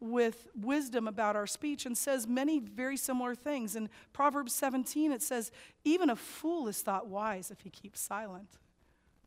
with 0.00 0.46
wisdom 0.54 1.08
about 1.08 1.34
our 1.34 1.46
speech 1.46 1.84
and 1.86 1.96
says 1.96 2.26
many 2.26 2.60
very 2.60 2.96
similar 2.96 3.34
things. 3.34 3.74
In 3.74 3.88
Proverbs 4.12 4.52
17, 4.54 5.12
it 5.12 5.22
says, 5.22 5.50
Even 5.84 6.10
a 6.10 6.16
fool 6.16 6.68
is 6.68 6.80
thought 6.82 7.08
wise 7.08 7.50
if 7.50 7.62
he 7.62 7.70
keeps 7.70 8.00
silent. 8.00 8.58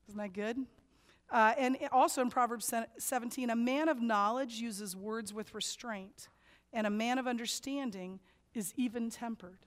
Isn't 0.07 0.19
that 0.19 0.33
good? 0.33 0.65
Uh, 1.29 1.53
and 1.57 1.77
also 1.91 2.21
in 2.21 2.29
Proverbs 2.29 2.73
17, 2.97 3.49
a 3.49 3.55
man 3.55 3.87
of 3.87 4.01
knowledge 4.01 4.55
uses 4.55 4.95
words 4.95 5.33
with 5.33 5.53
restraint, 5.53 6.27
and 6.73 6.85
a 6.85 6.89
man 6.89 7.17
of 7.17 7.27
understanding 7.27 8.19
is 8.53 8.73
even 8.75 9.09
tempered. 9.09 9.59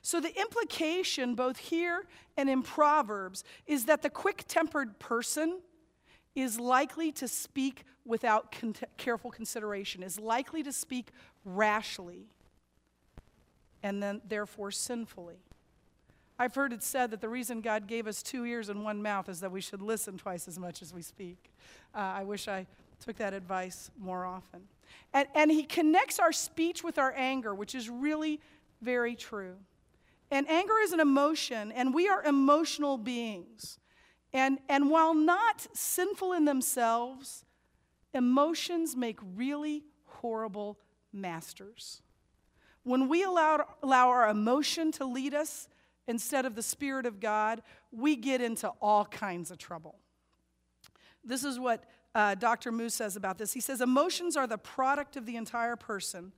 So, 0.00 0.20
the 0.20 0.34
implication, 0.40 1.34
both 1.34 1.58
here 1.58 2.06
and 2.36 2.48
in 2.48 2.62
Proverbs, 2.62 3.44
is 3.66 3.86
that 3.86 4.00
the 4.00 4.08
quick 4.08 4.44
tempered 4.48 4.98
person 4.98 5.60
is 6.40 6.58
likely 6.58 7.12
to 7.12 7.28
speak 7.28 7.84
without 8.04 8.52
con- 8.52 8.74
careful 8.96 9.30
consideration, 9.30 10.02
is 10.02 10.18
likely 10.18 10.62
to 10.62 10.72
speak 10.72 11.10
rashly. 11.44 12.26
and 13.82 14.02
then 14.02 14.20
therefore 14.28 14.72
sinfully. 14.72 15.38
I've 16.38 16.54
heard 16.54 16.72
it 16.72 16.82
said 16.82 17.10
that 17.10 17.20
the 17.20 17.28
reason 17.28 17.60
God 17.60 17.86
gave 17.86 18.06
us 18.06 18.22
two 18.22 18.44
ears 18.44 18.68
and 18.68 18.84
one 18.84 19.02
mouth 19.02 19.28
is 19.28 19.40
that 19.40 19.52
we 19.52 19.60
should 19.60 19.82
listen 19.82 20.18
twice 20.18 20.48
as 20.48 20.58
much 20.58 20.82
as 20.82 20.92
we 20.92 21.02
speak. 21.02 21.50
Uh, 21.94 21.98
I 21.98 22.24
wish 22.24 22.48
I 22.48 22.66
took 23.04 23.16
that 23.16 23.34
advice 23.34 23.90
more 23.98 24.24
often. 24.24 24.62
And, 25.12 25.28
and 25.34 25.50
He 25.50 25.64
connects 25.64 26.18
our 26.18 26.32
speech 26.32 26.82
with 26.82 26.98
our 26.98 27.12
anger, 27.16 27.54
which 27.54 27.74
is 27.74 27.88
really 27.88 28.40
very 28.82 29.14
true. 29.14 29.56
And 30.30 30.48
anger 30.48 30.74
is 30.82 30.92
an 30.92 31.00
emotion, 31.00 31.72
and 31.72 31.94
we 31.94 32.08
are 32.08 32.22
emotional 32.22 32.98
beings. 32.98 33.78
And, 34.32 34.58
and 34.68 34.90
while 34.90 35.14
not 35.14 35.66
sinful 35.72 36.32
in 36.32 36.44
themselves, 36.44 37.44
emotions 38.12 38.96
make 38.96 39.18
really 39.36 39.84
horrible 40.04 40.78
masters. 41.12 42.02
When 42.82 43.08
we 43.08 43.22
allow, 43.22 43.66
allow 43.82 44.08
our 44.08 44.28
emotion 44.28 44.92
to 44.92 45.04
lead 45.04 45.34
us 45.34 45.68
instead 46.06 46.46
of 46.46 46.54
the 46.54 46.62
Spirit 46.62 47.06
of 47.06 47.20
God, 47.20 47.62
we 47.92 48.16
get 48.16 48.40
into 48.40 48.68
all 48.80 49.04
kinds 49.04 49.50
of 49.50 49.58
trouble. 49.58 49.98
This 51.24 51.44
is 51.44 51.58
what 51.58 51.84
uh, 52.14 52.34
Dr. 52.34 52.72
Moo 52.72 52.88
says 52.88 53.16
about 53.16 53.38
this. 53.38 53.52
He 53.52 53.60
says, 53.60 53.80
Emotions 53.80 54.36
are 54.36 54.46
the 54.46 54.58
product 54.58 55.16
of 55.16 55.26
the 55.26 55.36
entire 55.36 55.76
person. 55.76 56.32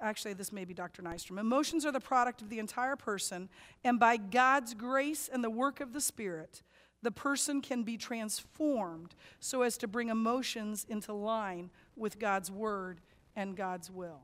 Actually, 0.00 0.34
this 0.34 0.52
may 0.52 0.64
be 0.64 0.72
Dr. 0.72 1.02
Nystrom. 1.02 1.40
Emotions 1.40 1.84
are 1.84 1.90
the 1.90 2.00
product 2.00 2.40
of 2.40 2.48
the 2.48 2.60
entire 2.60 2.94
person, 2.94 3.48
and 3.82 3.98
by 3.98 4.16
God's 4.16 4.74
grace 4.74 5.28
and 5.30 5.42
the 5.42 5.50
work 5.50 5.80
of 5.80 5.92
the 5.92 6.00
Spirit, 6.00 6.62
the 7.02 7.10
person 7.10 7.60
can 7.60 7.82
be 7.82 7.96
transformed 7.96 9.14
so 9.40 9.62
as 9.62 9.76
to 9.78 9.88
bring 9.88 10.08
emotions 10.08 10.84
into 10.88 11.12
line 11.12 11.70
with 11.96 12.18
God's 12.18 12.50
word 12.50 13.00
and 13.36 13.56
God's 13.56 13.90
will. 13.90 14.22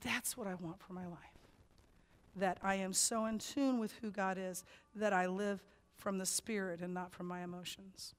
That's 0.00 0.36
what 0.36 0.46
I 0.46 0.54
want 0.54 0.80
for 0.80 0.92
my 0.92 1.06
life. 1.06 1.18
That 2.36 2.58
I 2.62 2.76
am 2.76 2.92
so 2.92 3.26
in 3.26 3.38
tune 3.38 3.78
with 3.78 3.92
who 4.00 4.10
God 4.10 4.36
is 4.38 4.64
that 4.94 5.12
I 5.12 5.26
live 5.26 5.62
from 5.96 6.18
the 6.18 6.26
Spirit 6.26 6.80
and 6.80 6.92
not 6.92 7.12
from 7.12 7.26
my 7.26 7.42
emotions. 7.42 8.14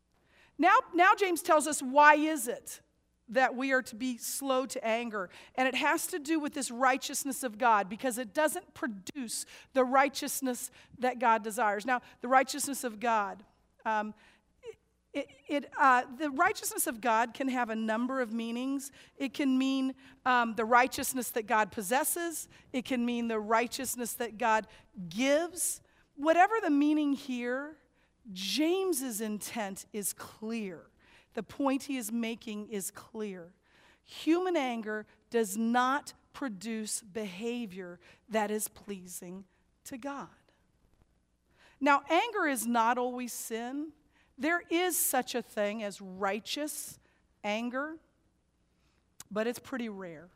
Now, 0.58 0.76
now 0.94 1.12
James 1.18 1.42
tells 1.42 1.68
us 1.68 1.82
why 1.82 2.16
is 2.16 2.48
it 2.48 2.82
that 3.30 3.56
we 3.56 3.72
are 3.72 3.82
to 3.82 3.96
be 3.96 4.18
slow 4.18 4.66
to 4.66 4.86
anger. 4.86 5.30
And 5.56 5.68
it 5.68 5.76
has 5.76 6.08
to 6.08 6.20
do 6.20 6.40
with 6.40 6.54
this 6.54 6.70
righteousness 6.70 7.44
of 7.44 7.58
God 7.58 7.90
because 7.90 8.18
it 8.18 8.34
doesn't 8.34 8.74
produce 8.74 9.46
the 9.74 9.84
righteousness 9.84 10.72
that 11.00 11.20
God 11.20 11.44
desires. 11.44 11.86
Now, 11.86 12.02
the 12.22 12.28
righteousness 12.28 12.84
of 12.84 13.00
God. 13.00 13.44
Um, 13.86 14.14
it, 15.14 15.28
it, 15.48 15.72
uh, 15.80 16.04
the 16.18 16.32
righteousness 16.32 16.88
of 16.88 17.00
God 17.00 17.34
can 17.36 17.48
have 17.48 17.70
a 17.70 17.76
number 17.76 18.20
of 18.22 18.34
meanings. 18.34 18.92
It 19.18 19.34
can 19.34 19.58
mean 19.58 19.94
um, 20.26 20.56
the 20.56 20.66
righteousness 20.66 21.30
that 21.32 21.46
God 21.46 21.72
possesses, 21.72 22.48
it 22.72 22.86
can 22.86 23.06
mean 23.06 23.28
the 23.28 23.40
righteousness 23.40 24.14
that 24.14 24.38
God 24.38 24.66
gives. 25.10 25.82
Whatever 26.16 26.56
the 26.64 26.70
meaning 26.70 27.14
here, 27.14 27.76
James's 28.32 29.22
intent 29.22 29.86
is 29.94 30.14
clear. 30.14 30.82
The 31.34 31.44
point 31.44 31.84
he 31.84 31.98
is 31.98 32.12
making 32.12 32.70
is 32.70 32.92
clear. 32.92 33.54
Human 34.04 34.56
anger 34.56 35.06
does 35.30 35.58
not 35.58 36.14
produce 36.34 37.02
behavior 37.02 38.00
that 38.30 38.52
is 38.52 38.68
pleasing 38.68 39.46
to 39.86 39.98
God. 39.98 40.28
Now, 41.80 42.02
anger 42.10 42.48
is 42.48 42.66
not 42.66 42.98
always 42.98 43.34
sin. 43.34 43.92
There 44.38 44.62
is 44.70 44.98
such 44.98 45.36
a 45.36 45.42
thing 45.42 45.84
as 45.84 46.02
righteous 46.02 47.00
anger, 47.44 47.98
but 49.30 49.48
it's 49.48 49.60
pretty 49.60 49.90
rare. 49.90 50.30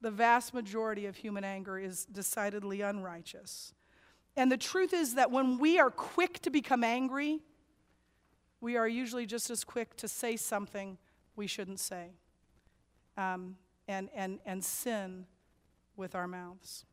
The 0.00 0.10
vast 0.10 0.54
majority 0.54 1.06
of 1.06 1.16
human 1.16 1.44
anger 1.44 1.78
is 1.78 2.06
decidedly 2.06 2.80
unrighteous. 2.80 3.74
And 4.36 4.50
the 4.50 4.56
truth 4.56 4.94
is 4.94 5.14
that 5.16 5.30
when 5.30 5.58
we 5.58 5.78
are 5.78 5.90
quick 5.90 6.40
to 6.40 6.50
become 6.50 6.84
angry, 6.84 7.40
we 8.60 8.76
are 8.76 8.88
usually 8.88 9.26
just 9.26 9.50
as 9.50 9.64
quick 9.64 9.96
to 9.96 10.08
say 10.08 10.36
something 10.36 10.98
we 11.36 11.46
shouldn't 11.46 11.80
say 11.80 12.10
um, 13.16 13.56
and, 13.88 14.08
and, 14.14 14.38
and 14.46 14.64
sin 14.64 15.26
with 15.96 16.14
our 16.14 16.28
mouths. 16.28 16.84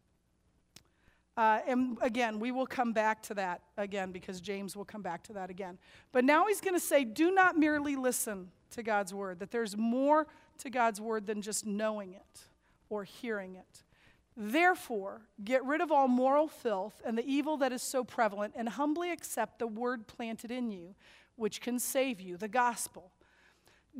Uh, 1.38 1.60
and 1.68 2.00
again, 2.02 2.40
we 2.40 2.52
will 2.52 2.66
come 2.66 2.92
back 2.92 3.22
to 3.22 3.36
that 3.36 3.62
again 3.78 4.12
because 4.12 4.42
James 4.42 4.76
will 4.76 4.86
come 4.86 5.04
back 5.04 5.22
to 5.22 5.34
that 5.34 5.52
again. 5.52 5.78
But 6.12 6.26
now 6.26 6.48
he's 6.48 6.60
going 6.60 6.74
to 6.74 6.80
say, 6.80 7.04
do 7.04 7.30
not 7.30 7.56
merely 7.56 7.96
listen 7.96 8.50
to 8.72 8.82
God's 8.82 9.14
word, 9.14 9.40
that 9.40 9.52
there's 9.52 9.78
more 9.78 10.26
to 10.58 10.70
God's 10.72 11.00
word 11.00 11.28
than 11.28 11.44
just 11.44 11.66
knowing 11.66 12.14
it 12.14 12.42
or 12.90 13.04
hearing 13.04 13.56
it. 13.56 13.84
Therefore, 14.36 15.22
get 15.44 15.64
rid 15.64 15.80
of 15.80 15.92
all 15.92 16.08
moral 16.08 16.48
filth 16.48 17.02
and 17.06 17.16
the 17.18 17.26
evil 17.26 17.58
that 17.58 17.72
is 17.72 17.84
so 17.84 18.04
prevalent, 18.04 18.54
and 18.58 18.70
humbly 18.70 19.12
accept 19.12 19.60
the 19.60 19.68
word 19.68 20.08
planted 20.08 20.52
in 20.52 20.72
you, 20.72 20.96
which 21.36 21.62
can 21.62 21.78
save 21.78 22.20
you, 22.20 22.36
the 22.38 22.48
gospel. 22.48 23.12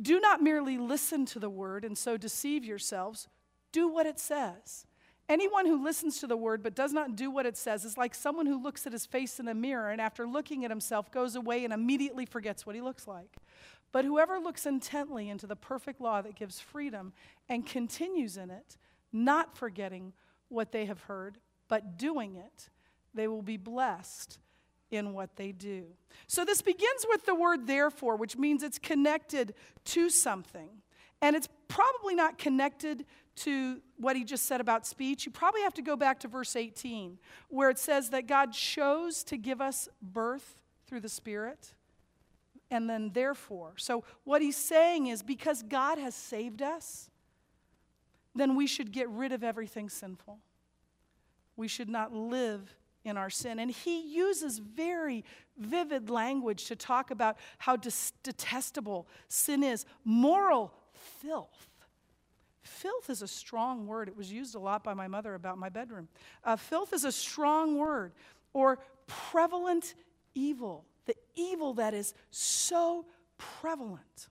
Do 0.00 0.20
not 0.20 0.42
merely 0.42 0.76
listen 0.76 1.24
to 1.26 1.38
the 1.38 1.50
word 1.50 1.84
and 1.84 1.96
so 1.96 2.16
deceive 2.16 2.64
yourselves, 2.64 3.28
do 3.70 3.88
what 3.88 4.06
it 4.06 4.18
says. 4.18 4.86
Anyone 5.28 5.66
who 5.66 5.82
listens 5.82 6.20
to 6.20 6.26
the 6.26 6.36
word 6.36 6.62
but 6.62 6.74
does 6.74 6.92
not 6.92 7.14
do 7.14 7.30
what 7.30 7.44
it 7.44 7.56
says 7.56 7.84
is 7.84 7.98
like 7.98 8.14
someone 8.14 8.46
who 8.46 8.62
looks 8.62 8.86
at 8.86 8.92
his 8.92 9.04
face 9.04 9.38
in 9.38 9.46
a 9.48 9.54
mirror 9.54 9.90
and 9.90 10.00
after 10.00 10.26
looking 10.26 10.64
at 10.64 10.70
himself 10.70 11.10
goes 11.10 11.36
away 11.36 11.64
and 11.64 11.72
immediately 11.72 12.24
forgets 12.24 12.64
what 12.64 12.74
he 12.74 12.80
looks 12.80 13.06
like. 13.06 13.36
But 13.92 14.04
whoever 14.04 14.38
looks 14.38 14.64
intently 14.64 15.28
into 15.28 15.46
the 15.46 15.56
perfect 15.56 16.00
law 16.00 16.22
that 16.22 16.34
gives 16.34 16.60
freedom 16.60 17.12
and 17.48 17.66
continues 17.66 18.36
in 18.36 18.50
it, 18.50 18.78
not 19.12 19.56
forgetting 19.56 20.14
what 20.48 20.72
they 20.72 20.86
have 20.86 21.02
heard, 21.02 21.38
but 21.68 21.98
doing 21.98 22.36
it, 22.36 22.70
they 23.14 23.28
will 23.28 23.42
be 23.42 23.56
blessed 23.56 24.38
in 24.90 25.12
what 25.12 25.36
they 25.36 25.52
do. 25.52 25.84
So 26.26 26.44
this 26.44 26.62
begins 26.62 27.06
with 27.08 27.26
the 27.26 27.34
word 27.34 27.66
therefore, 27.66 28.16
which 28.16 28.36
means 28.36 28.62
it's 28.62 28.78
connected 28.78 29.54
to 29.86 30.08
something. 30.08 30.70
And 31.20 31.34
it's 31.36 31.48
probably 31.68 32.14
not 32.14 32.38
connected 32.38 33.04
to 33.38 33.80
what 33.96 34.16
he 34.16 34.24
just 34.24 34.46
said 34.46 34.60
about 34.60 34.86
speech, 34.86 35.26
you 35.26 35.32
probably 35.32 35.62
have 35.62 35.74
to 35.74 35.82
go 35.82 35.96
back 35.96 36.20
to 36.20 36.28
verse 36.28 36.56
18, 36.56 37.18
where 37.48 37.70
it 37.70 37.78
says 37.78 38.10
that 38.10 38.26
God 38.26 38.52
chose 38.52 39.22
to 39.24 39.36
give 39.36 39.60
us 39.60 39.88
birth 40.00 40.60
through 40.86 41.00
the 41.00 41.08
Spirit, 41.08 41.74
and 42.70 42.88
then 42.88 43.10
therefore. 43.12 43.72
So, 43.76 44.04
what 44.24 44.42
he's 44.42 44.56
saying 44.56 45.06
is 45.06 45.22
because 45.22 45.62
God 45.62 45.98
has 45.98 46.14
saved 46.14 46.62
us, 46.62 47.10
then 48.34 48.56
we 48.56 48.66
should 48.66 48.92
get 48.92 49.08
rid 49.08 49.32
of 49.32 49.42
everything 49.42 49.88
sinful. 49.88 50.38
We 51.56 51.68
should 51.68 51.88
not 51.88 52.14
live 52.14 52.74
in 53.04 53.16
our 53.16 53.30
sin. 53.30 53.58
And 53.58 53.70
he 53.70 54.00
uses 54.00 54.58
very 54.58 55.24
vivid 55.56 56.10
language 56.10 56.66
to 56.66 56.76
talk 56.76 57.10
about 57.10 57.36
how 57.58 57.76
detestable 57.76 59.08
sin 59.28 59.62
is 59.62 59.84
moral 60.04 60.72
filth. 61.20 61.67
Filth 62.68 63.10
is 63.10 63.22
a 63.22 63.28
strong 63.28 63.86
word. 63.86 64.08
It 64.08 64.16
was 64.16 64.30
used 64.30 64.54
a 64.54 64.58
lot 64.58 64.84
by 64.84 64.94
my 64.94 65.08
mother 65.08 65.34
about 65.34 65.58
my 65.58 65.68
bedroom. 65.68 66.08
Uh, 66.44 66.56
filth 66.56 66.92
is 66.92 67.04
a 67.04 67.12
strong 67.12 67.78
word, 67.78 68.12
or 68.52 68.78
prevalent 69.06 69.94
evil, 70.34 70.84
the 71.06 71.14
evil 71.34 71.74
that 71.74 71.94
is 71.94 72.14
so 72.30 73.06
prevalent. 73.38 74.28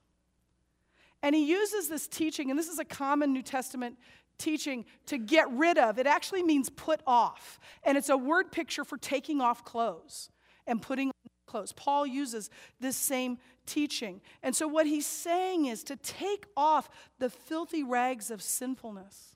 And 1.22 1.34
he 1.34 1.46
uses 1.46 1.88
this 1.88 2.06
teaching, 2.06 2.50
and 2.50 2.58
this 2.58 2.68
is 2.68 2.78
a 2.78 2.84
common 2.84 3.32
New 3.32 3.42
Testament 3.42 3.98
teaching 4.38 4.84
to 5.06 5.18
get 5.18 5.50
rid 5.50 5.76
of. 5.76 5.98
It 5.98 6.06
actually 6.06 6.44
means 6.44 6.70
put 6.70 7.00
off. 7.06 7.58
And 7.82 7.98
it's 7.98 8.08
a 8.08 8.16
word 8.16 8.52
picture 8.52 8.84
for 8.84 8.96
taking 8.96 9.40
off 9.40 9.64
clothes 9.64 10.30
and 10.66 10.80
putting 10.80 11.10
clothes. 11.48 11.72
Paul 11.72 12.06
uses 12.06 12.50
this 12.78 12.96
same 12.96 13.38
teaching. 13.66 14.20
And 14.42 14.54
so, 14.54 14.68
what 14.68 14.86
he's 14.86 15.06
saying 15.06 15.66
is 15.66 15.82
to 15.84 15.96
take 15.96 16.46
off 16.56 16.88
the 17.18 17.28
filthy 17.28 17.82
rags 17.82 18.30
of 18.30 18.40
sinfulness 18.42 19.34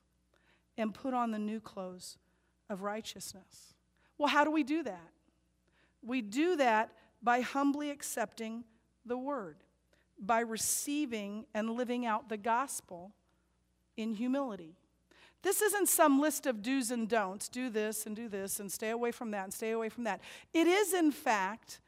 and 0.77 0.93
put 0.93 1.13
on 1.13 1.31
the 1.31 1.39
new 1.39 1.59
clothes 1.59 2.17
of 2.69 2.81
righteousness. 2.81 3.73
Well, 4.17 4.29
how 4.29 4.43
do 4.43 4.51
we 4.51 4.63
do 4.63 4.83
that? 4.83 5.09
We 6.01 6.21
do 6.21 6.55
that 6.57 6.91
by 7.21 7.41
humbly 7.41 7.89
accepting 7.89 8.63
the 9.05 9.17
word, 9.17 9.57
by 10.19 10.39
receiving 10.39 11.45
and 11.53 11.71
living 11.71 12.05
out 12.05 12.29
the 12.29 12.37
gospel 12.37 13.13
in 13.97 14.13
humility. 14.13 14.75
This 15.43 15.61
isn't 15.61 15.89
some 15.89 16.21
list 16.21 16.45
of 16.45 16.61
do's 16.61 16.89
and 16.89 17.07
don'ts 17.07 17.49
do 17.49 17.69
this 17.69 18.05
and 18.05 18.15
do 18.15 18.29
this 18.29 18.59
and 18.59 18.71
stay 18.71 18.89
away 18.89 19.11
from 19.11 19.31
that 19.31 19.43
and 19.43 19.53
stay 19.53 19.71
away 19.71 19.89
from 19.89 20.05
that. 20.05 20.21
It 20.53 20.67
is, 20.67 20.93
in 20.93 21.11
fact, 21.11 21.81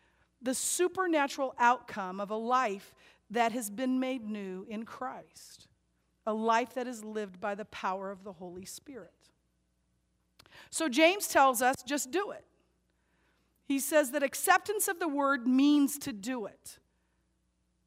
the 0.46 0.54
supernatural 0.54 1.56
outcome 1.58 2.22
of 2.22 2.30
a 2.30 2.36
life 2.36 2.94
that 3.32 3.52
has 3.52 3.70
been 3.70 4.00
made 4.00 4.30
new 4.30 4.66
in 4.70 4.86
Christ, 4.86 5.68
a 6.26 6.34
life 6.34 6.76
that 6.76 6.88
is 6.88 7.04
lived 7.04 7.42
by 7.42 7.56
the 7.56 7.66
power 7.66 8.12
of 8.12 8.24
the 8.24 8.34
Holy 8.34 8.64
Spirit. 8.64 9.12
So 10.70 10.88
James 10.88 11.28
tells 11.28 11.62
us 11.62 11.76
just 11.86 12.12
do 12.12 12.32
it. 12.32 12.46
He 13.68 13.80
says 13.80 14.12
that 14.12 14.22
acceptance 14.22 14.88
of 14.88 15.00
the 15.00 15.08
word 15.08 15.48
means 15.48 15.98
to 16.00 16.14
do 16.14 16.46
it. 16.46 16.78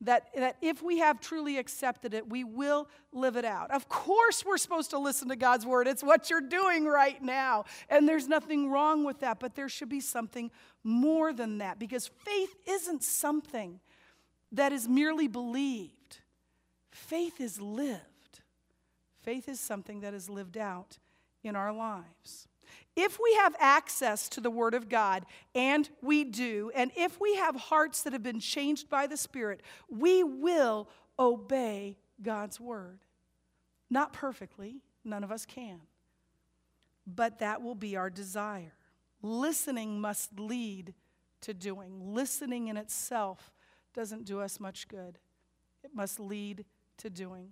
That, 0.03 0.29
that 0.37 0.57
if 0.63 0.83
we 0.83 0.99
have 0.99 1.21
truly 1.21 1.59
accepted 1.59 2.15
it, 2.15 2.29
we 2.29 2.45
will 2.45 2.89
live 3.13 3.37
it 3.37 3.45
out. 3.45 3.71
Of 3.71 3.89
course, 3.89 4.45
we're 4.45 4.59
supposed 4.59 4.91
to 4.91 4.99
listen 4.99 5.29
to 5.29 5.37
God's 5.37 5.67
word. 5.67 5.89
It's 5.89 6.03
what 6.03 6.31
you're 6.31 6.41
doing 6.41 6.87
right 6.87 7.21
now. 7.23 7.65
And 7.89 8.09
there's 8.09 8.29
nothing 8.29 8.71
wrong 8.71 9.05
with 9.05 9.21
that, 9.21 9.41
but 9.41 9.55
there 9.55 9.69
should 9.69 9.89
be 9.89 10.01
something 10.01 10.51
more 10.85 11.33
than 11.33 11.59
that 11.59 11.79
because 11.79 12.07
faith 12.25 12.55
isn't 12.67 13.03
something 13.03 13.81
that 14.53 14.73
is 14.73 14.89
merely 14.89 15.29
believed, 15.29 16.19
faith 16.91 17.41
is 17.41 17.61
lived. 17.61 18.03
Faith 19.23 19.47
is 19.47 19.61
something 19.61 20.01
that 20.01 20.15
is 20.15 20.31
lived 20.31 20.57
out 20.57 20.97
in 21.45 21.55
our 21.55 21.71
lives. 21.71 22.49
If 23.01 23.21
we 23.23 23.33
have 23.35 23.55
access 23.61 24.29
to 24.31 24.41
the 24.41 24.51
Word 24.51 24.75
of 24.75 24.89
God, 24.89 25.25
and 25.55 25.89
we 26.03 26.25
do, 26.25 26.73
and 26.75 26.91
if 26.97 27.21
we 27.21 27.37
have 27.37 27.55
hearts 27.55 28.03
that 28.03 28.13
have 28.13 28.25
been 28.25 28.41
changed 28.41 28.91
by 28.91 29.07
the 29.07 29.17
Spirit, 29.17 29.63
we 29.89 30.25
will 30.25 30.89
obey 31.17 31.97
God's 32.21 32.59
Word. 32.59 32.99
Not 33.89 34.13
perfectly, 34.13 34.83
none 35.05 35.23
of 35.23 35.31
us 35.31 35.47
can, 35.47 35.79
but 37.07 37.39
that 37.39 37.63
will 37.63 37.77
be 37.77 37.95
our 37.95 38.11
desire. 38.11 38.75
Listening 39.23 40.01
must 40.01 40.41
lead 40.41 40.93
to 41.43 41.55
doing. 41.55 42.13
Listening 42.13 42.67
in 42.67 42.77
itself 42.77 43.53
doesn't 43.95 44.25
do 44.25 44.41
us 44.41 44.59
much 44.59 44.89
good, 44.89 45.21
it 45.85 45.93
must 45.95 46.19
lead 46.19 46.65
to 46.97 47.09
doing. 47.09 47.51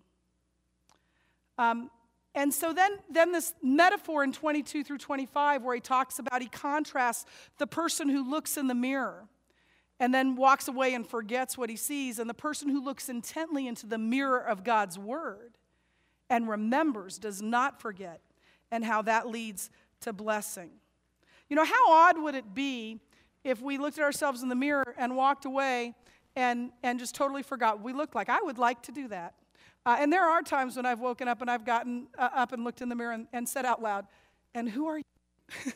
Um, 1.56 1.88
and 2.36 2.52
so 2.52 2.74
then, 2.74 2.98
then 3.10 3.32
this 3.32 3.54
metaphor 3.62 4.22
in 4.22 4.30
22 4.30 4.84
through 4.84 4.98
25, 4.98 5.62
where 5.62 5.74
he 5.74 5.80
talks 5.80 6.18
about, 6.18 6.42
he 6.42 6.48
contrasts 6.48 7.24
the 7.56 7.66
person 7.66 8.10
who 8.10 8.28
looks 8.28 8.58
in 8.58 8.66
the 8.66 8.74
mirror 8.74 9.26
and 9.98 10.14
then 10.14 10.36
walks 10.36 10.68
away 10.68 10.92
and 10.92 11.06
forgets 11.06 11.56
what 11.56 11.70
he 11.70 11.76
sees, 11.76 12.18
and 12.18 12.28
the 12.28 12.34
person 12.34 12.68
who 12.68 12.84
looks 12.84 13.08
intently 13.08 13.66
into 13.66 13.86
the 13.86 13.96
mirror 13.96 14.38
of 14.38 14.62
God's 14.62 14.98
word 14.98 15.56
and 16.28 16.46
remembers, 16.46 17.16
does 17.16 17.40
not 17.40 17.80
forget, 17.80 18.20
and 18.70 18.84
how 18.84 19.00
that 19.00 19.28
leads 19.28 19.70
to 20.00 20.12
blessing. 20.12 20.70
You 21.48 21.56
know, 21.56 21.64
how 21.64 21.90
odd 21.90 22.20
would 22.20 22.34
it 22.34 22.54
be 22.54 23.00
if 23.44 23.62
we 23.62 23.78
looked 23.78 23.96
at 23.96 24.04
ourselves 24.04 24.42
in 24.42 24.50
the 24.50 24.54
mirror 24.54 24.94
and 24.98 25.16
walked 25.16 25.46
away 25.46 25.94
and, 26.34 26.72
and 26.82 26.98
just 26.98 27.14
totally 27.14 27.42
forgot 27.42 27.76
what 27.76 27.84
we 27.84 27.94
looked 27.94 28.14
like? 28.14 28.28
I 28.28 28.40
would 28.42 28.58
like 28.58 28.82
to 28.82 28.92
do 28.92 29.08
that. 29.08 29.32
Uh, 29.86 29.96
and 30.00 30.12
there 30.12 30.24
are 30.24 30.42
times 30.42 30.76
when 30.76 30.84
I've 30.84 30.98
woken 30.98 31.28
up 31.28 31.40
and 31.40 31.50
I've 31.50 31.64
gotten 31.64 32.08
uh, 32.18 32.28
up 32.34 32.52
and 32.52 32.64
looked 32.64 32.82
in 32.82 32.88
the 32.88 32.96
mirror 32.96 33.12
and, 33.12 33.28
and 33.32 33.48
said 33.48 33.64
out 33.64 33.80
loud, 33.80 34.06
And 34.52 34.68
who 34.68 34.86
are 34.86 34.98
you? 34.98 35.04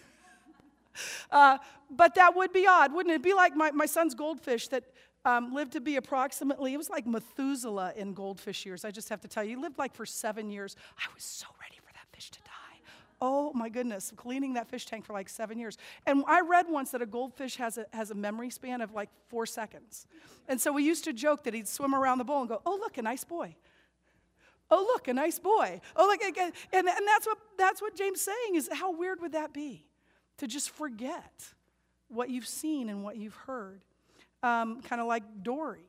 uh, 1.30 1.58
but 1.88 2.16
that 2.16 2.34
would 2.34 2.52
be 2.52 2.66
odd, 2.66 2.92
wouldn't 2.92 3.12
it? 3.12 3.14
It'd 3.14 3.22
be 3.22 3.34
like 3.34 3.54
my, 3.54 3.70
my 3.70 3.86
son's 3.86 4.16
goldfish 4.16 4.66
that 4.68 4.82
um, 5.24 5.54
lived 5.54 5.72
to 5.72 5.80
be 5.80 5.94
approximately, 5.94 6.74
it 6.74 6.76
was 6.76 6.90
like 6.90 7.06
Methuselah 7.06 7.92
in 7.96 8.12
goldfish 8.12 8.66
years. 8.66 8.84
I 8.84 8.90
just 8.90 9.10
have 9.10 9.20
to 9.20 9.28
tell 9.28 9.44
you, 9.44 9.50
he 9.50 9.62
lived 9.62 9.78
like 9.78 9.94
for 9.94 10.04
seven 10.04 10.50
years. 10.50 10.74
I 10.98 11.06
was 11.14 11.22
so 11.22 11.46
ready 11.60 11.76
for 11.76 11.92
that 11.92 12.06
fish 12.12 12.30
to 12.30 12.40
die. 12.40 12.50
Oh 13.20 13.52
my 13.52 13.68
goodness, 13.68 14.12
cleaning 14.16 14.54
that 14.54 14.68
fish 14.68 14.86
tank 14.86 15.04
for 15.04 15.12
like 15.12 15.28
seven 15.28 15.56
years. 15.56 15.78
And 16.06 16.24
I 16.26 16.40
read 16.40 16.66
once 16.68 16.90
that 16.92 17.02
a 17.02 17.06
goldfish 17.06 17.56
has 17.56 17.78
a, 17.78 17.86
has 17.92 18.10
a 18.10 18.14
memory 18.14 18.50
span 18.50 18.80
of 18.80 18.92
like 18.92 19.10
four 19.28 19.46
seconds. 19.46 20.06
And 20.48 20.60
so 20.60 20.72
we 20.72 20.82
used 20.82 21.04
to 21.04 21.12
joke 21.12 21.44
that 21.44 21.54
he'd 21.54 21.68
swim 21.68 21.94
around 21.94 22.18
the 22.18 22.24
bowl 22.24 22.40
and 22.40 22.48
go, 22.48 22.60
Oh, 22.66 22.76
look, 22.80 22.98
a 22.98 23.02
nice 23.02 23.22
boy. 23.22 23.54
Oh, 24.70 24.84
look, 24.92 25.08
a 25.08 25.14
nice 25.14 25.38
boy. 25.38 25.80
Oh, 25.96 26.06
look, 26.06 26.22
and, 26.22 26.52
and 26.72 26.86
that's 26.86 27.26
what, 27.26 27.38
that's 27.58 27.82
what 27.82 27.96
James 27.96 28.20
saying 28.20 28.54
is 28.54 28.68
how 28.72 28.96
weird 28.96 29.20
would 29.20 29.32
that 29.32 29.52
be 29.52 29.86
to 30.38 30.46
just 30.46 30.70
forget 30.70 31.32
what 32.08 32.30
you've 32.30 32.46
seen 32.46 32.88
and 32.88 33.02
what 33.02 33.16
you've 33.16 33.34
heard? 33.34 33.84
Um, 34.42 34.80
kind 34.82 35.00
of 35.00 35.06
like 35.06 35.22
Dory. 35.42 35.84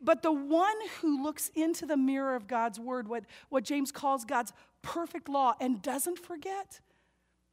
But 0.00 0.22
the 0.22 0.32
one 0.32 0.76
who 1.00 1.22
looks 1.22 1.50
into 1.54 1.86
the 1.86 1.96
mirror 1.96 2.36
of 2.36 2.46
God's 2.46 2.78
word, 2.78 3.08
what, 3.08 3.24
what 3.48 3.64
James 3.64 3.90
calls 3.90 4.24
God's 4.24 4.52
perfect 4.82 5.28
law, 5.28 5.54
and 5.58 5.80
doesn't 5.80 6.18
forget, 6.18 6.80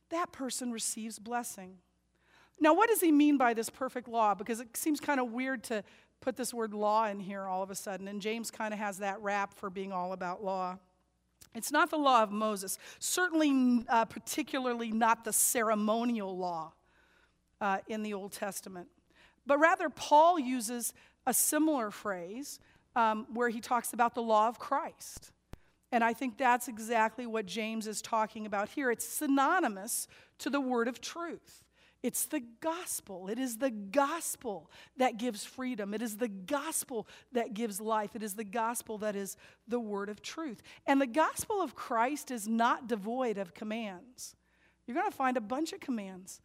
that 0.10 0.32
person 0.32 0.72
receives 0.72 1.18
blessing. 1.18 1.78
Now, 2.60 2.74
what 2.76 2.90
does 2.90 3.02
he 3.02 3.12
mean 3.12 3.38
by 3.38 3.54
this 3.54 3.70
perfect 3.70 4.08
law? 4.08 4.36
Because 4.36 4.60
it 4.60 4.76
seems 4.78 5.00
kind 5.00 5.20
of 5.20 5.32
weird 5.32 5.64
to, 5.66 5.84
put 6.24 6.38
this 6.38 6.54
word 6.54 6.74
law 6.74 7.06
in 7.08 7.20
here 7.20 7.44
all 7.44 7.62
of 7.62 7.70
a 7.70 7.76
sudden, 7.76 8.08
and 8.08 8.22
James 8.22 8.50
kind 8.50 8.74
of 8.74 8.80
has 8.80 9.00
that 9.00 9.22
rap 9.22 9.54
for 9.54 9.70
being 9.70 9.92
all 9.92 10.14
about 10.14 10.44
law. 10.44 10.78
It's 11.54 11.72
not 11.72 11.90
the 11.90 11.98
law 11.98 12.24
of 12.24 12.32
Moses, 12.32 12.80
certainly, 12.98 13.86
uh, 13.90 14.06
particularly 14.06 14.90
not 14.90 15.26
the 15.26 15.34
ceremonial 15.34 16.38
law 16.38 16.72
uh, 17.60 17.80
in 17.88 18.04
the 18.04 18.14
Old 18.14 18.32
Testament, 18.32 18.88
but 19.46 19.60
rather, 19.60 19.90
Paul 19.90 20.40
uses 20.40 20.94
a 21.28 21.34
similar 21.34 21.92
phrase 21.92 22.60
um, 22.96 23.28
where 23.34 23.50
he 23.50 23.60
talks 23.60 23.92
about 23.92 24.16
the 24.16 24.22
law 24.22 24.48
of 24.48 24.58
Christ. 24.58 25.32
And 25.92 26.04
I 26.04 26.14
think 26.14 26.38
that's 26.38 26.70
exactly 26.70 27.26
what 27.26 27.46
James 27.46 27.86
is 27.86 28.02
talking 28.02 28.46
about 28.46 28.70
here. 28.70 28.90
It's 28.90 29.06
synonymous 29.06 30.08
to 30.40 30.50
the 30.50 30.62
word 30.62 30.88
of 30.88 31.02
truth. 31.02 31.63
It's 32.04 32.26
the 32.26 32.44
gospel. 32.60 33.30
It 33.30 33.40
is 33.40 33.58
the 33.58 33.72
gospel 33.72 34.70
that 34.98 35.18
gives 35.18 35.46
freedom. 35.46 35.94
It 35.94 36.02
is 36.02 36.18
the 36.18 36.28
gospel 36.28 37.08
that 37.32 37.54
gives 37.54 37.80
life. 37.80 38.14
It 38.14 38.22
is 38.22 38.34
the 38.34 38.44
gospel 38.44 38.98
that 38.98 39.16
is 39.16 39.38
the 39.70 39.80
word 39.80 40.10
of 40.10 40.22
truth. 40.22 40.62
And 40.86 41.00
the 41.00 41.08
gospel 41.08 41.62
of 41.62 41.76
Christ 41.76 42.30
is 42.30 42.46
not 42.46 42.90
devoid 42.90 43.38
of 43.38 43.54
commands. 43.54 44.36
You're 44.86 44.98
going 44.98 45.10
to 45.10 45.16
find 45.16 45.38
a 45.38 45.42
bunch 45.42 45.72
of 45.72 45.80
commands 45.80 46.42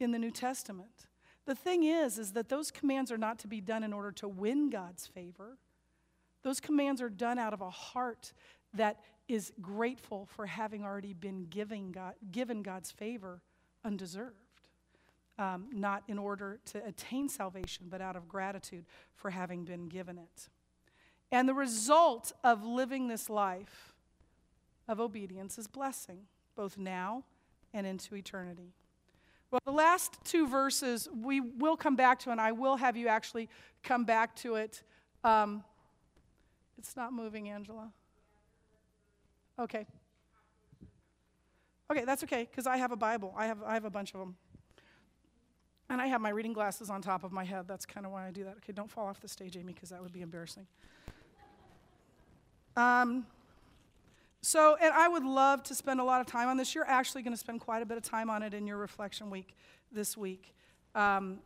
in 0.00 0.12
the 0.12 0.18
New 0.18 0.30
Testament. 0.30 1.06
The 1.44 1.54
thing 1.54 1.84
is 1.84 2.18
is 2.18 2.32
that 2.32 2.48
those 2.48 2.70
commands 2.70 3.12
are 3.12 3.18
not 3.18 3.38
to 3.40 3.48
be 3.48 3.60
done 3.60 3.84
in 3.84 3.92
order 3.92 4.12
to 4.12 4.28
win 4.28 4.70
God's 4.70 5.06
favor. 5.06 5.58
Those 6.42 6.58
commands 6.58 7.02
are 7.02 7.10
done 7.10 7.38
out 7.38 7.52
of 7.52 7.60
a 7.60 7.68
heart 7.68 8.32
that 8.72 9.00
is 9.28 9.52
grateful 9.60 10.26
for 10.34 10.46
having 10.46 10.84
already 10.84 11.12
been 11.12 11.44
giving 11.50 11.92
God, 11.92 12.14
given 12.30 12.62
God's 12.62 12.90
favor 12.90 13.42
undeserved 13.84 14.41
um, 15.38 15.66
not 15.72 16.02
in 16.08 16.18
order 16.18 16.58
to 16.66 16.84
attain 16.86 17.28
salvation, 17.28 17.86
but 17.88 18.00
out 18.00 18.16
of 18.16 18.28
gratitude 18.28 18.84
for 19.14 19.30
having 19.30 19.64
been 19.64 19.88
given 19.88 20.18
it. 20.18 20.48
And 21.30 21.48
the 21.48 21.54
result 21.54 22.32
of 22.44 22.64
living 22.64 23.08
this 23.08 23.30
life 23.30 23.94
of 24.86 25.00
obedience 25.00 25.58
is 25.58 25.66
blessing, 25.66 26.18
both 26.54 26.76
now 26.76 27.24
and 27.72 27.86
into 27.86 28.14
eternity. 28.14 28.74
Well, 29.50 29.60
the 29.64 29.72
last 29.72 30.18
two 30.24 30.46
verses 30.46 31.08
we 31.14 31.40
will 31.40 31.76
come 31.76 31.96
back 31.96 32.18
to, 32.20 32.30
and 32.30 32.40
I 32.40 32.52
will 32.52 32.76
have 32.76 32.96
you 32.96 33.08
actually 33.08 33.48
come 33.82 34.04
back 34.04 34.34
to 34.36 34.56
it. 34.56 34.82
Um, 35.24 35.62
it's 36.78 36.96
not 36.96 37.12
moving, 37.12 37.48
Angela. 37.48 37.90
Okay. 39.58 39.86
Okay, 41.90 42.04
that's 42.04 42.22
okay, 42.24 42.48
because 42.50 42.66
I 42.66 42.78
have 42.78 42.92
a 42.92 42.96
Bible. 42.96 43.34
I 43.36 43.46
have, 43.46 43.62
I 43.62 43.74
have 43.74 43.84
a 43.84 43.90
bunch 43.90 44.14
of 44.14 44.20
them. 44.20 44.36
And 45.92 46.00
I 46.00 46.06
have 46.06 46.22
my 46.22 46.30
reading 46.30 46.54
glasses 46.54 46.88
on 46.88 47.02
top 47.02 47.22
of 47.22 47.32
my 47.32 47.44
head. 47.44 47.68
That's 47.68 47.84
kind 47.84 48.06
of 48.06 48.12
why 48.12 48.26
I 48.26 48.30
do 48.30 48.44
that. 48.44 48.56
Okay, 48.56 48.72
don't 48.72 48.90
fall 48.90 49.06
off 49.06 49.20
the 49.20 49.28
stage, 49.28 49.58
Amy, 49.58 49.74
because 49.74 49.90
that 49.90 50.02
would 50.02 50.10
be 50.10 50.22
embarrassing. 50.22 50.66
Um, 52.78 53.26
so, 54.40 54.78
and 54.80 54.90
I 54.94 55.06
would 55.06 55.22
love 55.22 55.62
to 55.64 55.74
spend 55.74 56.00
a 56.00 56.04
lot 56.04 56.22
of 56.22 56.26
time 56.26 56.48
on 56.48 56.56
this. 56.56 56.74
You're 56.74 56.88
actually 56.88 57.20
going 57.20 57.34
to 57.34 57.38
spend 57.38 57.60
quite 57.60 57.82
a 57.82 57.84
bit 57.84 57.98
of 57.98 58.02
time 58.02 58.30
on 58.30 58.42
it 58.42 58.54
in 58.54 58.66
your 58.66 58.78
reflection 58.78 59.28
week 59.28 59.54
this 59.92 60.16
week 60.16 60.54
um, 60.94 61.40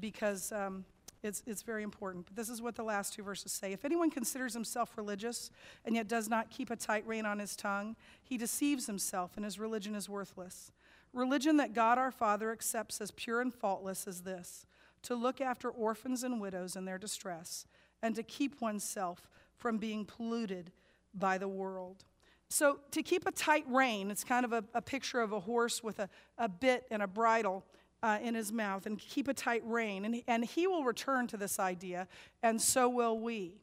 because 0.00 0.50
um, 0.50 0.84
it's, 1.22 1.44
it's 1.46 1.62
very 1.62 1.84
important. 1.84 2.26
But 2.26 2.34
this 2.34 2.48
is 2.48 2.60
what 2.60 2.74
the 2.74 2.82
last 2.82 3.14
two 3.14 3.22
verses 3.22 3.52
say. 3.52 3.72
If 3.72 3.84
anyone 3.84 4.10
considers 4.10 4.54
himself 4.54 4.94
religious 4.96 5.52
and 5.84 5.94
yet 5.94 6.08
does 6.08 6.28
not 6.28 6.50
keep 6.50 6.70
a 6.70 6.76
tight 6.76 7.06
rein 7.06 7.26
on 7.26 7.38
his 7.38 7.54
tongue, 7.54 7.94
he 8.24 8.38
deceives 8.38 8.86
himself 8.86 9.36
and 9.36 9.44
his 9.44 9.56
religion 9.56 9.94
is 9.94 10.08
worthless. 10.08 10.72
Religion 11.14 11.56
that 11.58 11.72
God 11.72 11.96
our 11.96 12.10
Father 12.10 12.50
accepts 12.50 13.00
as 13.00 13.12
pure 13.12 13.40
and 13.40 13.54
faultless 13.54 14.06
is 14.06 14.22
this 14.22 14.66
to 15.02 15.14
look 15.14 15.40
after 15.40 15.68
orphans 15.68 16.24
and 16.24 16.40
widows 16.40 16.76
in 16.76 16.86
their 16.86 16.98
distress, 16.98 17.66
and 18.02 18.14
to 18.16 18.22
keep 18.22 18.60
oneself 18.60 19.30
from 19.56 19.78
being 19.78 20.04
polluted 20.04 20.72
by 21.14 21.38
the 21.38 21.46
world. 21.46 22.04
So, 22.48 22.80
to 22.90 23.02
keep 23.02 23.26
a 23.26 23.32
tight 23.32 23.64
rein, 23.68 24.10
it's 24.10 24.24
kind 24.24 24.44
of 24.44 24.52
a, 24.52 24.64
a 24.74 24.82
picture 24.82 25.20
of 25.20 25.32
a 25.32 25.40
horse 25.40 25.82
with 25.82 25.98
a, 25.98 26.08
a 26.38 26.48
bit 26.48 26.86
and 26.90 27.02
a 27.02 27.06
bridle 27.06 27.64
uh, 28.02 28.18
in 28.22 28.34
his 28.34 28.52
mouth, 28.52 28.86
and 28.86 28.98
keep 28.98 29.28
a 29.28 29.34
tight 29.34 29.62
rein. 29.64 30.04
And, 30.04 30.22
and 30.26 30.44
he 30.44 30.66
will 30.66 30.84
return 30.84 31.26
to 31.28 31.36
this 31.36 31.58
idea, 31.58 32.08
and 32.42 32.60
so 32.60 32.88
will 32.88 33.18
we. 33.18 33.60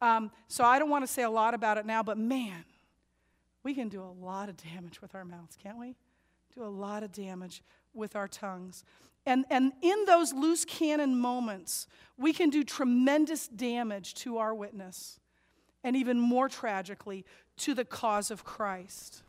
Um, 0.00 0.30
so, 0.48 0.64
I 0.64 0.78
don't 0.78 0.90
want 0.90 1.06
to 1.06 1.12
say 1.12 1.22
a 1.22 1.30
lot 1.30 1.54
about 1.54 1.78
it 1.78 1.86
now, 1.86 2.02
but 2.02 2.18
man, 2.18 2.64
we 3.62 3.74
can 3.74 3.88
do 3.88 4.02
a 4.02 4.12
lot 4.24 4.48
of 4.48 4.56
damage 4.58 5.00
with 5.00 5.14
our 5.14 5.24
mouths, 5.24 5.56
can't 5.62 5.78
we? 5.78 5.96
Do 6.54 6.64
a 6.64 6.66
lot 6.66 7.02
of 7.02 7.12
damage 7.12 7.62
with 7.92 8.16
our 8.16 8.28
tongues. 8.28 8.84
And, 9.26 9.44
and 9.50 9.72
in 9.82 10.04
those 10.06 10.32
loose 10.32 10.64
cannon 10.64 11.18
moments, 11.18 11.86
we 12.16 12.32
can 12.32 12.50
do 12.50 12.62
tremendous 12.62 13.48
damage 13.48 14.14
to 14.16 14.38
our 14.38 14.54
witness, 14.54 15.18
and 15.82 15.96
even 15.96 16.20
more 16.20 16.48
tragically, 16.48 17.24
to 17.58 17.74
the 17.74 17.84
cause 17.84 18.30
of 18.30 18.44
Christ. 18.44 19.22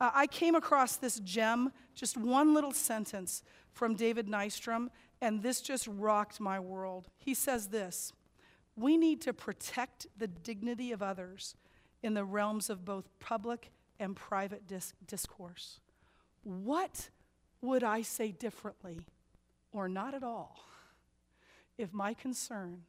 Uh, 0.00 0.10
I 0.14 0.26
came 0.26 0.54
across 0.54 0.96
this 0.96 1.18
gem, 1.20 1.72
just 1.94 2.16
one 2.16 2.52
little 2.52 2.72
sentence 2.72 3.42
from 3.72 3.94
David 3.94 4.26
Nystrom, 4.26 4.88
and 5.20 5.42
this 5.42 5.60
just 5.60 5.86
rocked 5.86 6.40
my 6.40 6.60
world. 6.60 7.08
He 7.18 7.34
says 7.34 7.68
this 7.68 8.12
we 8.76 8.96
need 8.96 9.20
to 9.22 9.32
protect 9.32 10.08
the 10.18 10.26
dignity 10.26 10.90
of 10.92 11.00
others 11.02 11.54
in 12.02 12.14
the 12.14 12.24
realms 12.24 12.68
of 12.68 12.84
both 12.84 13.08
public 13.20 13.70
and 14.00 14.16
private 14.16 14.66
dis- 14.66 14.94
discourse. 15.06 15.80
What 16.44 17.08
would 17.60 17.82
I 17.82 18.02
say 18.02 18.30
differently, 18.30 19.00
or 19.72 19.88
not 19.88 20.14
at 20.14 20.22
all, 20.22 20.60
if 21.78 21.92
my 21.92 22.14
concern 22.14 22.82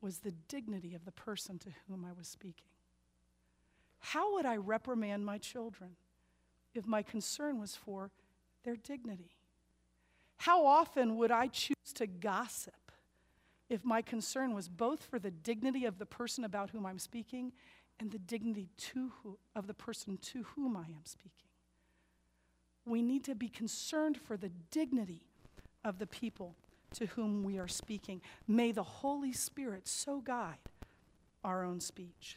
was 0.00 0.18
the 0.18 0.32
dignity 0.48 0.94
of 0.94 1.04
the 1.04 1.12
person 1.12 1.58
to 1.60 1.68
whom 1.88 2.04
I 2.04 2.12
was 2.12 2.26
speaking? 2.26 2.66
How 4.00 4.34
would 4.34 4.44
I 4.44 4.56
reprimand 4.56 5.24
my 5.24 5.38
children 5.38 5.90
if 6.74 6.86
my 6.86 7.02
concern 7.02 7.60
was 7.60 7.76
for 7.76 8.10
their 8.64 8.76
dignity? 8.76 9.36
How 10.38 10.66
often 10.66 11.16
would 11.18 11.30
I 11.30 11.48
choose 11.48 11.92
to 11.94 12.06
gossip 12.06 12.74
if 13.68 13.84
my 13.84 14.02
concern 14.02 14.54
was 14.54 14.68
both 14.68 15.04
for 15.04 15.18
the 15.18 15.30
dignity 15.30 15.84
of 15.84 15.98
the 15.98 16.06
person 16.06 16.44
about 16.44 16.70
whom 16.70 16.86
I'm 16.86 16.98
speaking 16.98 17.52
and 18.00 18.10
the 18.10 18.18
dignity 18.18 18.70
to 18.76 19.12
who, 19.22 19.38
of 19.54 19.66
the 19.66 19.74
person 19.74 20.16
to 20.16 20.42
whom 20.54 20.76
I 20.76 20.86
am 20.86 21.04
speaking? 21.04 21.49
We 22.90 23.02
need 23.02 23.22
to 23.24 23.36
be 23.36 23.48
concerned 23.48 24.18
for 24.18 24.36
the 24.36 24.50
dignity 24.72 25.22
of 25.84 26.00
the 26.00 26.08
people 26.08 26.56
to 26.94 27.06
whom 27.06 27.44
we 27.44 27.56
are 27.56 27.68
speaking. 27.68 28.20
May 28.48 28.72
the 28.72 28.82
Holy 28.82 29.32
Spirit 29.32 29.86
so 29.86 30.20
guide 30.20 30.58
our 31.44 31.64
own 31.64 31.78
speech. 31.78 32.36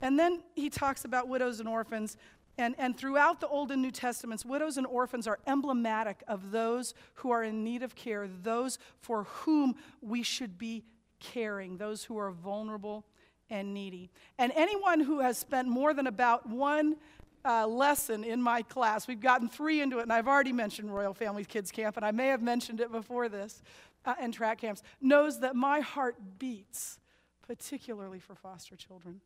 And 0.00 0.18
then 0.18 0.42
he 0.56 0.70
talks 0.70 1.04
about 1.04 1.28
widows 1.28 1.60
and 1.60 1.68
orphans. 1.68 2.16
And, 2.58 2.74
and 2.78 2.98
throughout 2.98 3.40
the 3.40 3.46
Old 3.46 3.70
and 3.70 3.80
New 3.80 3.92
Testaments, 3.92 4.44
widows 4.44 4.76
and 4.76 4.88
orphans 4.88 5.28
are 5.28 5.38
emblematic 5.46 6.24
of 6.26 6.50
those 6.50 6.92
who 7.14 7.30
are 7.30 7.44
in 7.44 7.62
need 7.62 7.84
of 7.84 7.94
care, 7.94 8.28
those 8.42 8.76
for 9.00 9.22
whom 9.22 9.76
we 10.02 10.24
should 10.24 10.58
be 10.58 10.82
caring, 11.20 11.76
those 11.76 12.02
who 12.02 12.18
are 12.18 12.32
vulnerable 12.32 13.06
and 13.48 13.72
needy. 13.72 14.10
And 14.36 14.52
anyone 14.56 14.98
who 14.98 15.20
has 15.20 15.38
spent 15.38 15.68
more 15.68 15.94
than 15.94 16.08
about 16.08 16.48
one 16.48 16.96
uh, 17.44 17.66
lesson 17.66 18.24
in 18.24 18.42
my 18.42 18.62
class, 18.62 19.08
we've 19.08 19.20
gotten 19.20 19.48
three 19.48 19.80
into 19.80 19.98
it, 19.98 20.02
and 20.02 20.12
I've 20.12 20.28
already 20.28 20.52
mentioned 20.52 20.94
Royal 20.94 21.14
Family 21.14 21.44
Kids 21.44 21.70
Camp, 21.70 21.96
and 21.96 22.04
I 22.04 22.10
may 22.10 22.28
have 22.28 22.42
mentioned 22.42 22.80
it 22.80 22.92
before 22.92 23.28
this, 23.28 23.62
uh, 24.04 24.14
and 24.20 24.32
track 24.32 24.58
camps, 24.58 24.82
knows 25.00 25.40
that 25.40 25.56
my 25.56 25.80
heart 25.80 26.16
beats, 26.38 26.98
particularly 27.46 28.18
for 28.18 28.34
foster 28.34 28.76
children 28.76 29.20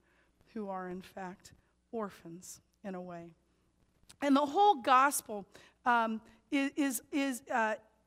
who 0.53 0.69
are, 0.69 0.89
in 0.89 1.03
fact, 1.03 1.53
orphans 1.93 2.61
in 2.85 2.95
a 2.95 3.01
way. 3.01 3.31
And 4.23 4.37
the 4.37 4.47
whole 4.47 4.77
gospel 4.77 5.47
um, 5.85 6.21
is, 6.51 6.71
is, 6.77 7.03
is 7.13 7.43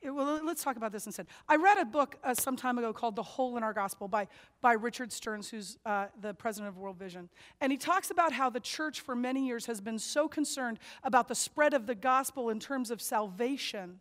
uh, 0.05 0.13
well, 0.13 0.39
let's 0.43 0.63
talk 0.63 0.77
about 0.77 0.91
this 0.91 1.05
instead. 1.05 1.27
I 1.47 1.55
read 1.55 1.77
a 1.77 1.85
book 1.85 2.17
uh, 2.23 2.33
some 2.33 2.55
time 2.55 2.77
ago 2.77 2.93
called 2.93 3.15
The 3.15 3.23
Hole 3.23 3.57
in 3.57 3.63
Our 3.63 3.73
Gospel 3.73 4.07
by, 4.07 4.27
by 4.61 4.73
Richard 4.73 5.11
Stearns, 5.11 5.49
who's 5.49 5.77
uh, 5.85 6.07
the 6.19 6.33
president 6.33 6.69
of 6.69 6.77
World 6.77 6.97
Vision. 6.97 7.29
And 7.61 7.71
he 7.71 7.77
talks 7.77 8.11
about 8.11 8.33
how 8.33 8.49
the 8.49 8.59
church 8.59 9.01
for 9.01 9.15
many 9.15 9.47
years 9.47 9.65
has 9.65 9.81
been 9.81 9.99
so 9.99 10.27
concerned 10.27 10.79
about 11.03 11.27
the 11.27 11.35
spread 11.35 11.73
of 11.73 11.87
the 11.87 11.95
gospel 11.95 12.49
in 12.49 12.59
terms 12.59 12.91
of 12.91 13.01
salvation 13.01 13.99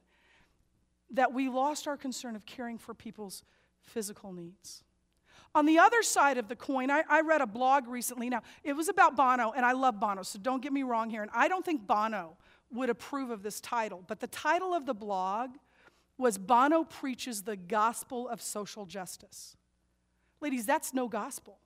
that 1.11 1.33
we 1.33 1.49
lost 1.49 1.87
our 1.87 1.97
concern 1.97 2.37
of 2.37 2.45
caring 2.47 2.79
for 2.79 2.93
people's 2.95 3.43
physical 3.81 4.33
needs. 4.33 4.83
On 5.55 5.65
the 5.65 5.79
other 5.79 6.03
side 6.03 6.37
of 6.37 6.49
the 6.49 6.57
coin, 6.57 6.91
I, 6.91 7.03
I, 7.09 7.23
read 7.23 7.41
a 7.41 7.47
blog 7.47 7.89
recently. 7.89 8.29
Now, 8.29 8.43
it 8.63 8.75
was 8.75 8.91
about 8.91 9.17
Bono, 9.17 9.53
and 9.57 9.65
I 9.65 9.73
love 9.73 9.99
Bono, 9.99 10.23
so 10.23 10.39
don't 10.39 10.61
get 10.61 10.73
me 10.73 10.83
wrong 10.83 11.09
here. 11.09 11.23
And 11.23 11.31
I 11.33 11.49
don't 11.49 11.65
think 11.65 11.87
Bono 11.87 12.37
would 12.71 12.91
approve 12.91 13.31
of 13.31 13.43
this 13.43 13.61
title, 13.61 14.05
but 14.07 14.21
the 14.21 14.27
title 14.27 14.75
of 14.75 14.85
the 14.85 14.93
blog 14.93 15.51
was 16.19 16.39
Bono 16.39 16.85
Preaches 16.85 17.43
the 17.43 17.57
Gospel 17.57 18.29
of 18.29 18.41
Social 18.41 18.87
Justice. 18.87 19.57
Ladies, 20.41 20.67
that's 20.67 20.95
no 20.95 21.09
gospel. 21.09 21.59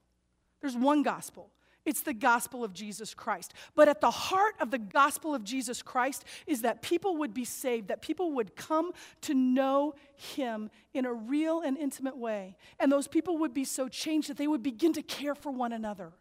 There's 0.60 0.76
one 0.76 1.02
gospel 1.02 1.50
it's 1.86 2.02
the 2.02 2.14
gospel 2.14 2.62
of 2.62 2.74
Jesus 2.74 3.14
Christ. 3.14 3.54
But 3.74 3.88
at 3.88 4.00
the 4.00 4.10
heart 4.10 4.54
of 4.60 4.70
the 4.70 4.78
gospel 4.78 5.34
of 5.34 5.44
Jesus 5.44 5.82
Christ 5.82 6.24
is 6.46 6.62
that 6.62 6.82
people 6.82 7.16
would 7.16 7.32
be 7.32 7.44
saved, 7.44 7.88
that 7.88 8.02
people 8.02 8.32
would 8.32 8.54
come 8.54 8.92
to 9.22 9.34
know 9.34 9.94
him 10.16 10.70
in 10.92 11.06
a 11.06 11.12
real 11.12 11.60
and 11.62 11.78
intimate 11.78 12.16
way. 12.16 12.56
And 12.78 12.92
those 12.92 13.08
people 13.08 13.38
would 13.38 13.54
be 13.54 13.64
so 13.64 13.88
changed 13.88 14.28
that 14.28 14.36
they 14.36 14.46
would 14.46 14.62
begin 14.62 14.92
to 14.94 15.02
care 15.02 15.34
for 15.34 15.50
one 15.50 15.72
another. 15.72 16.12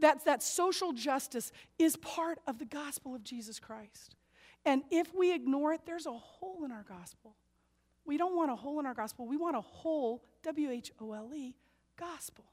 That, 0.00 0.24
that 0.24 0.42
social 0.42 0.92
justice 0.92 1.52
is 1.78 1.96
part 1.96 2.40
of 2.46 2.58
the 2.58 2.64
gospel 2.64 3.14
of 3.14 3.22
Jesus 3.22 3.60
Christ. 3.60 4.16
And 4.66 4.82
if 4.90 5.14
we 5.14 5.34
ignore 5.34 5.72
it, 5.72 5.82
there's 5.84 6.06
a 6.06 6.12
hole 6.12 6.64
in 6.64 6.72
our 6.72 6.84
gospel. 6.88 7.36
We 8.04 8.16
don't 8.16 8.36
want 8.36 8.50
a 8.50 8.56
hole 8.56 8.80
in 8.80 8.86
our 8.86 8.94
gospel, 8.94 9.26
we 9.26 9.36
want 9.36 9.56
a 9.56 9.60
whole, 9.60 10.24
W 10.42 10.70
H 10.70 10.92
O 11.00 11.12
L 11.12 11.32
E, 11.34 11.54
gospel 11.96 12.44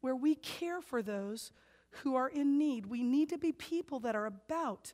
where 0.00 0.16
we 0.16 0.34
care 0.34 0.80
for 0.80 1.02
those 1.02 1.52
who 1.90 2.14
are 2.14 2.28
in 2.28 2.58
need. 2.58 2.86
We 2.86 3.02
need 3.02 3.28
to 3.30 3.38
be 3.38 3.52
people 3.52 4.00
that 4.00 4.14
are 4.14 4.26
about 4.26 4.92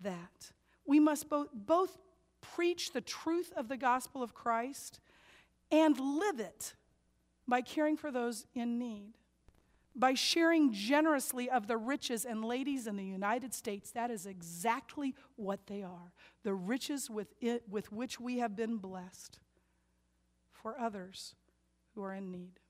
that. 0.00 0.52
We 0.86 1.00
must 1.00 1.28
both, 1.28 1.48
both 1.52 1.98
preach 2.40 2.92
the 2.92 3.00
truth 3.00 3.52
of 3.56 3.68
the 3.68 3.76
gospel 3.76 4.22
of 4.22 4.34
Christ 4.34 5.00
and 5.70 5.98
live 5.98 6.40
it 6.40 6.74
by 7.46 7.60
caring 7.60 7.96
for 7.96 8.10
those 8.10 8.46
in 8.54 8.78
need. 8.78 9.14
By 9.96 10.14
sharing 10.14 10.72
generously 10.72 11.50
of 11.50 11.66
the 11.66 11.76
riches 11.76 12.24
and 12.24 12.44
ladies 12.44 12.86
in 12.86 12.96
the 12.96 13.04
United 13.04 13.52
States, 13.52 13.90
that 13.90 14.10
is 14.10 14.24
exactly 14.24 15.14
what 15.36 15.66
they 15.66 15.82
are 15.82 16.12
the 16.42 16.54
riches 16.54 17.10
with, 17.10 17.34
it, 17.40 17.64
with 17.68 17.92
which 17.92 18.18
we 18.18 18.38
have 18.38 18.56
been 18.56 18.76
blessed 18.76 19.38
for 20.52 20.78
others 20.78 21.34
who 21.94 22.02
are 22.02 22.14
in 22.14 22.30
need. 22.30 22.60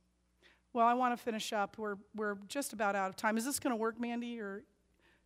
Well, 0.72 0.86
I 0.86 0.94
want 0.94 1.16
to 1.16 1.22
finish 1.22 1.52
up. 1.52 1.78
We're, 1.78 1.96
we're 2.14 2.36
just 2.48 2.72
about 2.72 2.94
out 2.94 3.10
of 3.10 3.16
time. 3.16 3.36
Is 3.36 3.44
this 3.44 3.58
going 3.58 3.72
to 3.72 3.76
work, 3.76 4.00
Mandy? 4.00 4.40
Or 4.40 4.62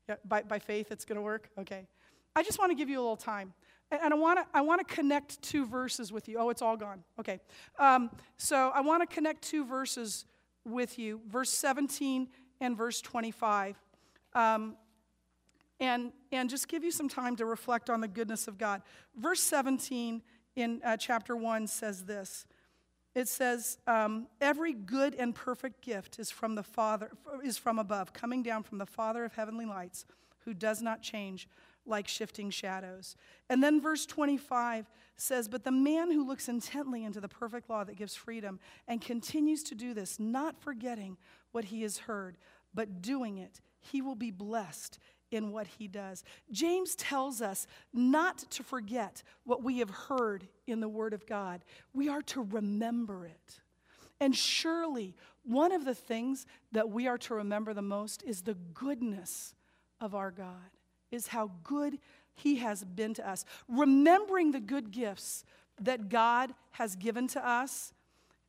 yeah, 0.09 0.16
by, 0.24 0.42
by 0.42 0.59
faith 0.59 0.90
it's 0.90 1.05
going 1.05 1.16
to 1.16 1.22
work? 1.22 1.51
Okay. 1.59 1.86
I 2.34 2.42
just 2.42 2.59
want 2.59 2.70
to 2.70 2.74
give 2.74 2.88
you 2.88 2.99
a 2.99 3.03
little 3.03 3.16
time. 3.16 3.53
And, 3.90 4.12
I 4.12 4.16
want 4.16 4.38
to 4.38 4.47
I 4.57 4.62
want 4.62 4.86
to 4.86 4.95
connect 4.95 5.40
two 5.42 5.66
verses 5.66 6.11
with 6.11 6.28
you. 6.28 6.38
Oh, 6.38 6.49
it's 6.49 6.62
all 6.62 6.76
gone. 6.76 7.05
Okay. 7.20 7.38
Um, 7.78 8.11
so 8.38 8.72
I 8.74 8.80
want 8.80 9.09
to 9.09 9.14
connect 9.14 9.42
two 9.42 9.64
verses 9.64 10.24
with 10.65 10.99
you 10.99 11.21
verse 11.29 11.51
17 11.51 12.29
and 12.61 12.77
verse 12.77 13.01
25. 13.01 13.77
Um, 14.35 14.77
and, 15.81 16.12
and 16.33 16.49
just 16.49 16.69
give 16.69 16.85
you 16.85 16.91
some 16.91 17.09
time 17.09 17.37
to 17.37 17.47
reflect 17.47 17.91
on 17.91 18.01
the 18.01 18.09
goodness 18.09 18.49
of 18.49 18.59
God. 18.59 18.83
Verse 19.17 19.41
17 19.41 20.23
in 20.57 20.81
uh, 20.85 20.97
chapter 20.97 21.37
1 21.37 21.67
says 21.67 22.05
this 22.05 22.47
it 23.15 23.29
says, 23.29 23.79
um, 23.87 24.27
"Every 24.41 24.73
good 24.73 25.15
and 25.15 25.35
perfect 25.35 25.83
gift 25.83 26.19
is 26.19 26.33
from 26.33 26.57
the 26.57 26.65
Father, 26.65 27.12
is 27.45 27.57
from 27.57 27.79
above, 27.79 28.12
coming 28.12 28.43
down 28.43 28.65
from 28.65 28.79
the 28.79 28.87
Father 28.87 29.25
of 29.25 29.35
heavenly 29.35 29.67
lights, 29.67 30.05
who 30.41 30.53
does 30.53 30.83
not 30.83 31.01
change 31.01 31.49
like 31.87 32.09
shifting 32.09 32.51
shadows." 32.51 33.16
And 33.49 33.62
then 33.62 33.80
verse 33.80 34.07
25 34.07 34.91
says, 35.16 35.49
"But 35.49 35.64
the 35.64 35.70
man 35.70 36.11
who 36.11 36.26
looks 36.26 36.49
intently 36.49 37.05
into 37.05 37.20
the 37.20 37.28
perfect 37.28 37.68
law 37.68 37.85
that 37.85 37.97
gives 37.97 38.14
freedom 38.14 38.61
and 38.89 39.01
continues 39.01 39.62
to 39.64 39.74
do 39.74 39.95
this, 39.95 40.18
not 40.18 40.61
forgetting 40.61 41.18
what 41.53 41.66
he 41.66 41.82
has 41.82 41.99
heard, 41.99 42.39
but 42.72 43.01
doing 43.01 43.39
it, 43.39 43.61
he 43.80 44.03
will 44.03 44.16
be 44.16 44.30
blessed 44.30 44.99
in 45.30 45.53
what 45.53 45.66
he 45.66 45.89
does. 45.89 46.24
James 46.51 46.95
tells 46.95 47.41
us 47.43 47.66
not 47.93 48.39
to 48.51 48.62
forget 48.62 49.22
what 49.45 49.62
we 49.62 49.78
have 49.78 49.91
heard 49.91 50.49
in 50.66 50.80
the 50.80 50.89
Word 50.89 51.12
of 51.12 51.26
God, 51.26 51.64
we 51.93 52.09
are 52.09 52.22
to 52.22 52.43
remember 52.43 53.26
it. 53.26 53.61
And 54.20 54.35
surely, 54.35 55.16
one 55.43 55.72
of 55.72 55.85
the 55.85 55.95
things 55.95 56.47
that 56.72 56.89
we 56.89 57.07
are 57.07 57.18
to 57.18 57.35
remember 57.35 57.74
the 57.74 57.82
most 57.82 58.22
is 58.22 58.43
the 58.43 58.55
goodness 58.55 59.55
of 60.01 60.14
our 60.14 60.30
God, 60.30 60.70
is 61.15 61.29
how 61.29 61.51
good 61.62 61.99
He 62.35 62.57
has 62.57 62.85
been 62.85 63.15
to 63.15 63.29
us. 63.29 63.45
Remembering 63.69 64.51
the 64.51 64.61
good 64.61 64.91
gifts 64.91 65.45
that 65.81 66.09
God 66.09 66.55
has 66.73 66.97
given 66.97 67.27
to 67.29 67.47
us 67.47 67.93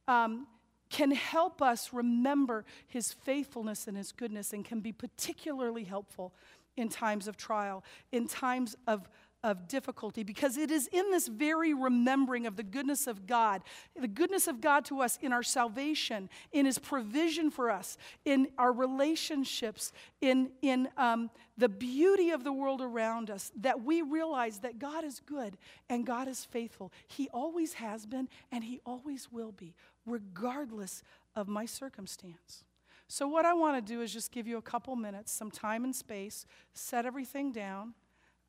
um, 0.07 0.47
can 0.89 1.11
help 1.11 1.61
us 1.61 1.93
remember 1.93 2.65
His 2.87 3.13
faithfulness 3.13 3.87
and 3.87 3.97
His 3.97 4.11
goodness 4.11 4.53
and 4.53 4.63
can 4.63 4.79
be 4.79 4.91
particularly 4.91 5.83
helpful 5.83 6.33
in 6.77 6.89
times 6.89 7.27
of 7.27 7.37
trial, 7.37 7.83
in 8.11 8.27
times 8.27 8.75
of, 8.87 9.07
of 9.45 9.67
difficulty, 9.67 10.23
because 10.23 10.57
it 10.57 10.71
is 10.71 10.87
in 10.87 11.11
this 11.11 11.27
very 11.27 11.71
remembering 11.71 12.47
of 12.47 12.55
the 12.55 12.63
goodness 12.63 13.05
of 13.05 13.27
God, 13.27 13.61
the 13.95 14.07
goodness 14.07 14.47
of 14.47 14.59
God 14.59 14.83
to 14.85 15.01
us 15.01 15.19
in 15.21 15.31
our 15.31 15.43
salvation, 15.43 16.29
in 16.51 16.65
His 16.65 16.79
provision 16.79 17.51
for 17.51 17.69
us, 17.69 17.95
in 18.25 18.47
our 18.57 18.73
relationships, 18.73 19.93
in, 20.19 20.49
in 20.63 20.89
um, 20.97 21.29
the 21.59 21.69
beauty 21.69 22.31
of 22.31 22.43
the 22.43 22.51
world 22.51 22.81
around 22.81 23.29
us, 23.29 23.51
that 23.55 23.83
we 23.83 24.01
realize 24.01 24.57
that 24.61 24.79
God 24.79 25.03
is 25.03 25.21
good 25.23 25.57
and 25.89 26.07
God 26.07 26.27
is 26.27 26.43
faithful. 26.43 26.91
He 27.07 27.29
always 27.29 27.73
has 27.73 28.07
been 28.07 28.27
and 28.51 28.63
He 28.63 28.81
always 28.83 29.31
will 29.31 29.51
be, 29.51 29.75
regardless 30.07 31.03
of 31.35 31.47
my 31.47 31.67
circumstance. 31.67 32.63
So, 33.07 33.27
what 33.27 33.45
I 33.45 33.53
want 33.53 33.77
to 33.77 33.93
do 33.93 34.01
is 34.01 34.11
just 34.11 34.31
give 34.31 34.47
you 34.47 34.57
a 34.57 34.63
couple 34.63 34.95
minutes, 34.95 35.31
some 35.31 35.51
time 35.51 35.83
and 35.83 35.95
space, 35.95 36.47
set 36.73 37.05
everything 37.05 37.51
down, 37.51 37.93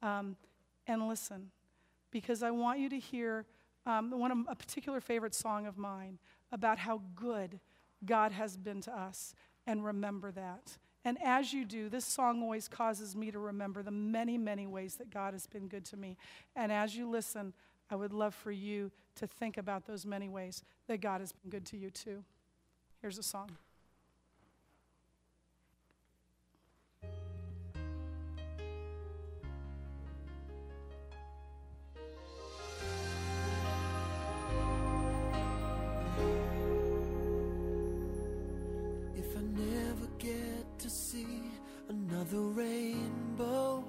um, 0.03 0.37
and 0.87 1.09
listen. 1.09 1.51
Because 2.11 2.43
I 2.43 2.51
want 2.51 2.79
you 2.79 2.89
to 2.89 2.99
hear 2.99 3.47
um, 3.85 4.11
one 4.11 4.31
of, 4.31 4.39
a 4.49 4.55
particular 4.55 5.01
favorite 5.01 5.35
song 5.35 5.67
of 5.67 5.79
mine 5.79 6.19
about 6.53 6.79
how 6.79 7.03
good 7.15 7.61
God 8.05 8.33
has 8.33 8.57
been 8.57 8.81
to 8.83 8.97
us 8.97 9.35
and 9.67 9.85
remember 9.85 10.31
that. 10.33 10.79
And 11.05 11.19
as 11.23 11.53
you 11.53 11.65
do, 11.65 11.89
this 11.89 12.05
song 12.05 12.43
always 12.43 12.67
causes 12.67 13.15
me 13.15 13.31
to 13.31 13.39
remember 13.39 13.83
the 13.83 13.93
many, 13.93 14.37
many 14.37 14.67
ways 14.67 14.97
that 14.97 15.11
God 15.11 15.35
has 15.35 15.47
been 15.47 15.69
good 15.69 15.85
to 15.87 15.97
me. 15.97 16.17
And 16.57 16.73
as 16.73 16.97
you 16.97 17.09
listen, 17.09 17.53
I 17.91 17.97
would 17.97 18.13
love 18.13 18.35
for 18.35 18.51
you 18.51 18.91
to 19.17 19.27
think 19.27 19.57
about 19.57 19.87
those 19.87 20.05
many 20.05 20.29
ways 20.29 20.63
that 20.89 21.01
God 21.01 21.21
has 21.21 21.33
been 21.33 21.51
good 21.51 21.65
to 21.67 21.77
you 21.77 21.91
too. 21.91 22.25
Here's 23.01 23.19
a 23.19 23.23
song. 23.23 23.51
Another 42.27 42.49
rainbow 42.49 43.85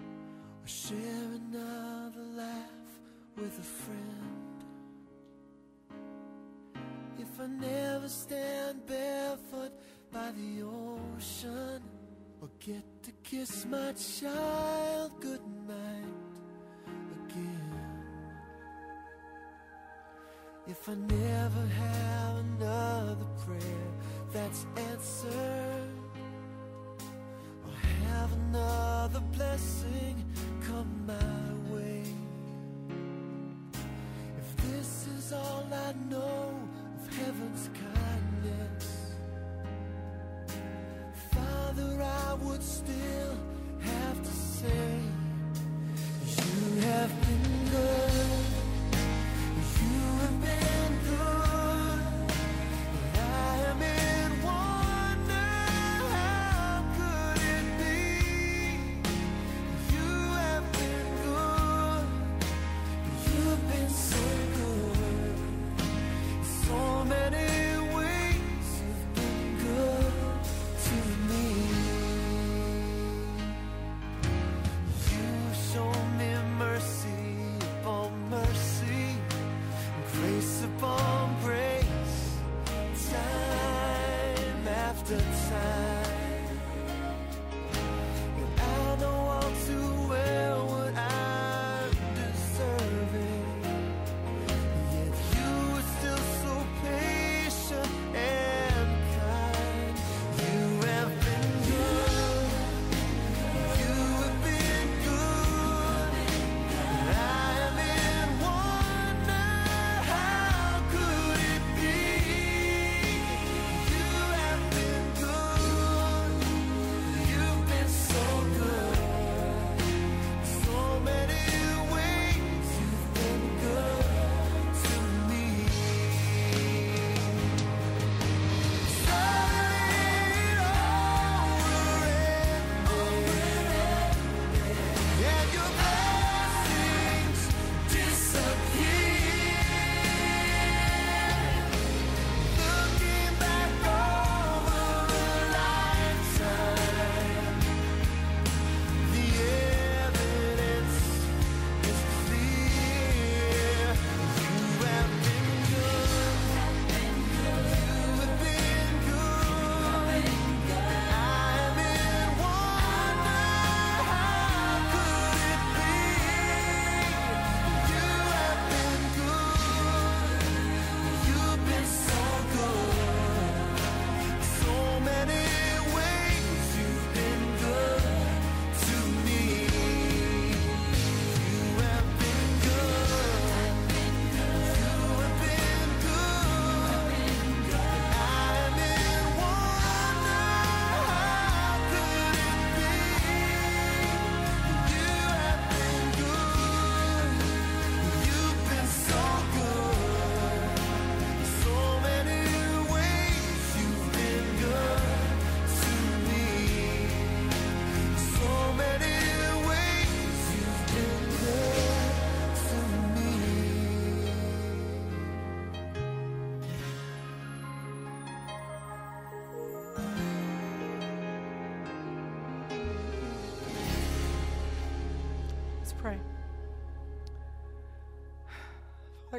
or 0.00 0.66
share 0.66 0.96
another 1.34 2.22
laugh 2.36 2.90
with 3.36 3.58
a 3.58 3.62
friend. 3.62 4.64
If 7.18 7.40
I 7.40 7.46
never 7.46 8.08
stand 8.08 8.86
barefoot 8.86 9.72
by 10.12 10.32
the 10.32 10.62
ocean 10.62 11.82
or 12.40 12.48
get 12.60 12.84
to 13.02 13.12
kiss 13.22 13.66
my 13.66 13.92
child 13.92 15.20
goodnight 15.20 16.34
again. 17.24 18.04
If 20.66 20.88
I 20.88 20.94
never 20.94 21.66
have 21.66 22.36
another 22.36 23.26
prayer 23.44 23.92
that's 24.32 24.66
answered 24.76 25.99
have 28.20 28.32
another 28.50 29.20
blessing 29.32 30.22
come 30.66 30.92
my 31.06 31.74
way. 31.74 32.02
If 34.38 34.56
this 34.68 35.06
is 35.16 35.32
all 35.32 35.66
I 35.72 35.94
know 36.10 36.52
of 36.96 37.16
heaven's 37.16 37.70
kindness, 37.88 39.14
Father, 41.32 42.02
I 42.02 42.34
would 42.44 42.62
still 42.62 43.36
have 43.80 44.22
to 44.22 44.30
say, 44.30 44.99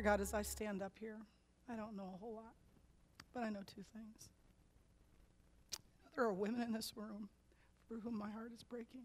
Father 0.01 0.17
God, 0.17 0.21
as 0.21 0.33
I 0.33 0.41
stand 0.41 0.81
up 0.81 0.93
here, 0.99 1.17
I 1.69 1.75
don't 1.75 1.95
know 1.95 2.11
a 2.15 2.17
whole 2.17 2.33
lot, 2.33 2.55
but 3.35 3.43
I 3.43 3.49
know 3.49 3.59
two 3.67 3.83
things. 3.93 4.29
There 6.15 6.25
are 6.25 6.33
women 6.33 6.63
in 6.63 6.73
this 6.73 6.93
room 6.95 7.29
for 7.87 7.97
whom 7.99 8.17
my 8.17 8.31
heart 8.31 8.51
is 8.51 8.63
breaking 8.63 9.03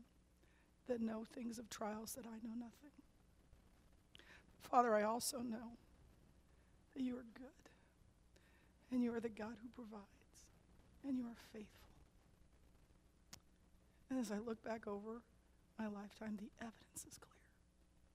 that 0.88 1.02
know 1.02 1.26
things 1.34 1.58
of 1.58 1.68
trials 1.68 2.14
that 2.14 2.24
I 2.24 2.36
know 2.42 2.54
nothing. 2.54 2.96
Father, 4.62 4.94
I 4.94 5.02
also 5.02 5.40
know 5.40 5.76
that 6.94 7.02
you 7.02 7.14
are 7.16 7.26
good, 7.34 7.70
and 8.90 9.04
you 9.04 9.12
are 9.12 9.20
the 9.20 9.28
God 9.28 9.56
who 9.60 9.68
provides, 9.74 10.46
and 11.06 11.18
you 11.18 11.24
are 11.24 11.36
faithful. 11.52 11.90
And 14.08 14.18
as 14.18 14.32
I 14.32 14.38
look 14.38 14.64
back 14.64 14.86
over 14.86 15.20
my 15.78 15.88
lifetime, 15.88 16.38
the 16.40 16.48
evidence 16.58 17.04
is 17.06 17.18
clear 17.18 17.52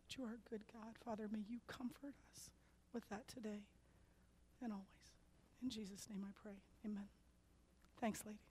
that 0.07 0.17
you 0.17 0.23
are 0.23 0.33
a 0.33 0.49
good 0.49 0.63
God. 0.73 0.95
Father, 1.05 1.29
may 1.31 1.43
you 1.47 1.59
comfort 1.67 2.15
us 2.33 2.49
with 2.93 3.07
that 3.09 3.27
today 3.27 3.63
and 4.63 4.71
always. 4.71 4.85
In 5.61 5.69
Jesus' 5.69 6.07
name 6.09 6.25
I 6.27 6.31
pray. 6.41 6.57
Amen. 6.85 7.07
Thanks, 7.99 8.23
ladies. 8.25 8.50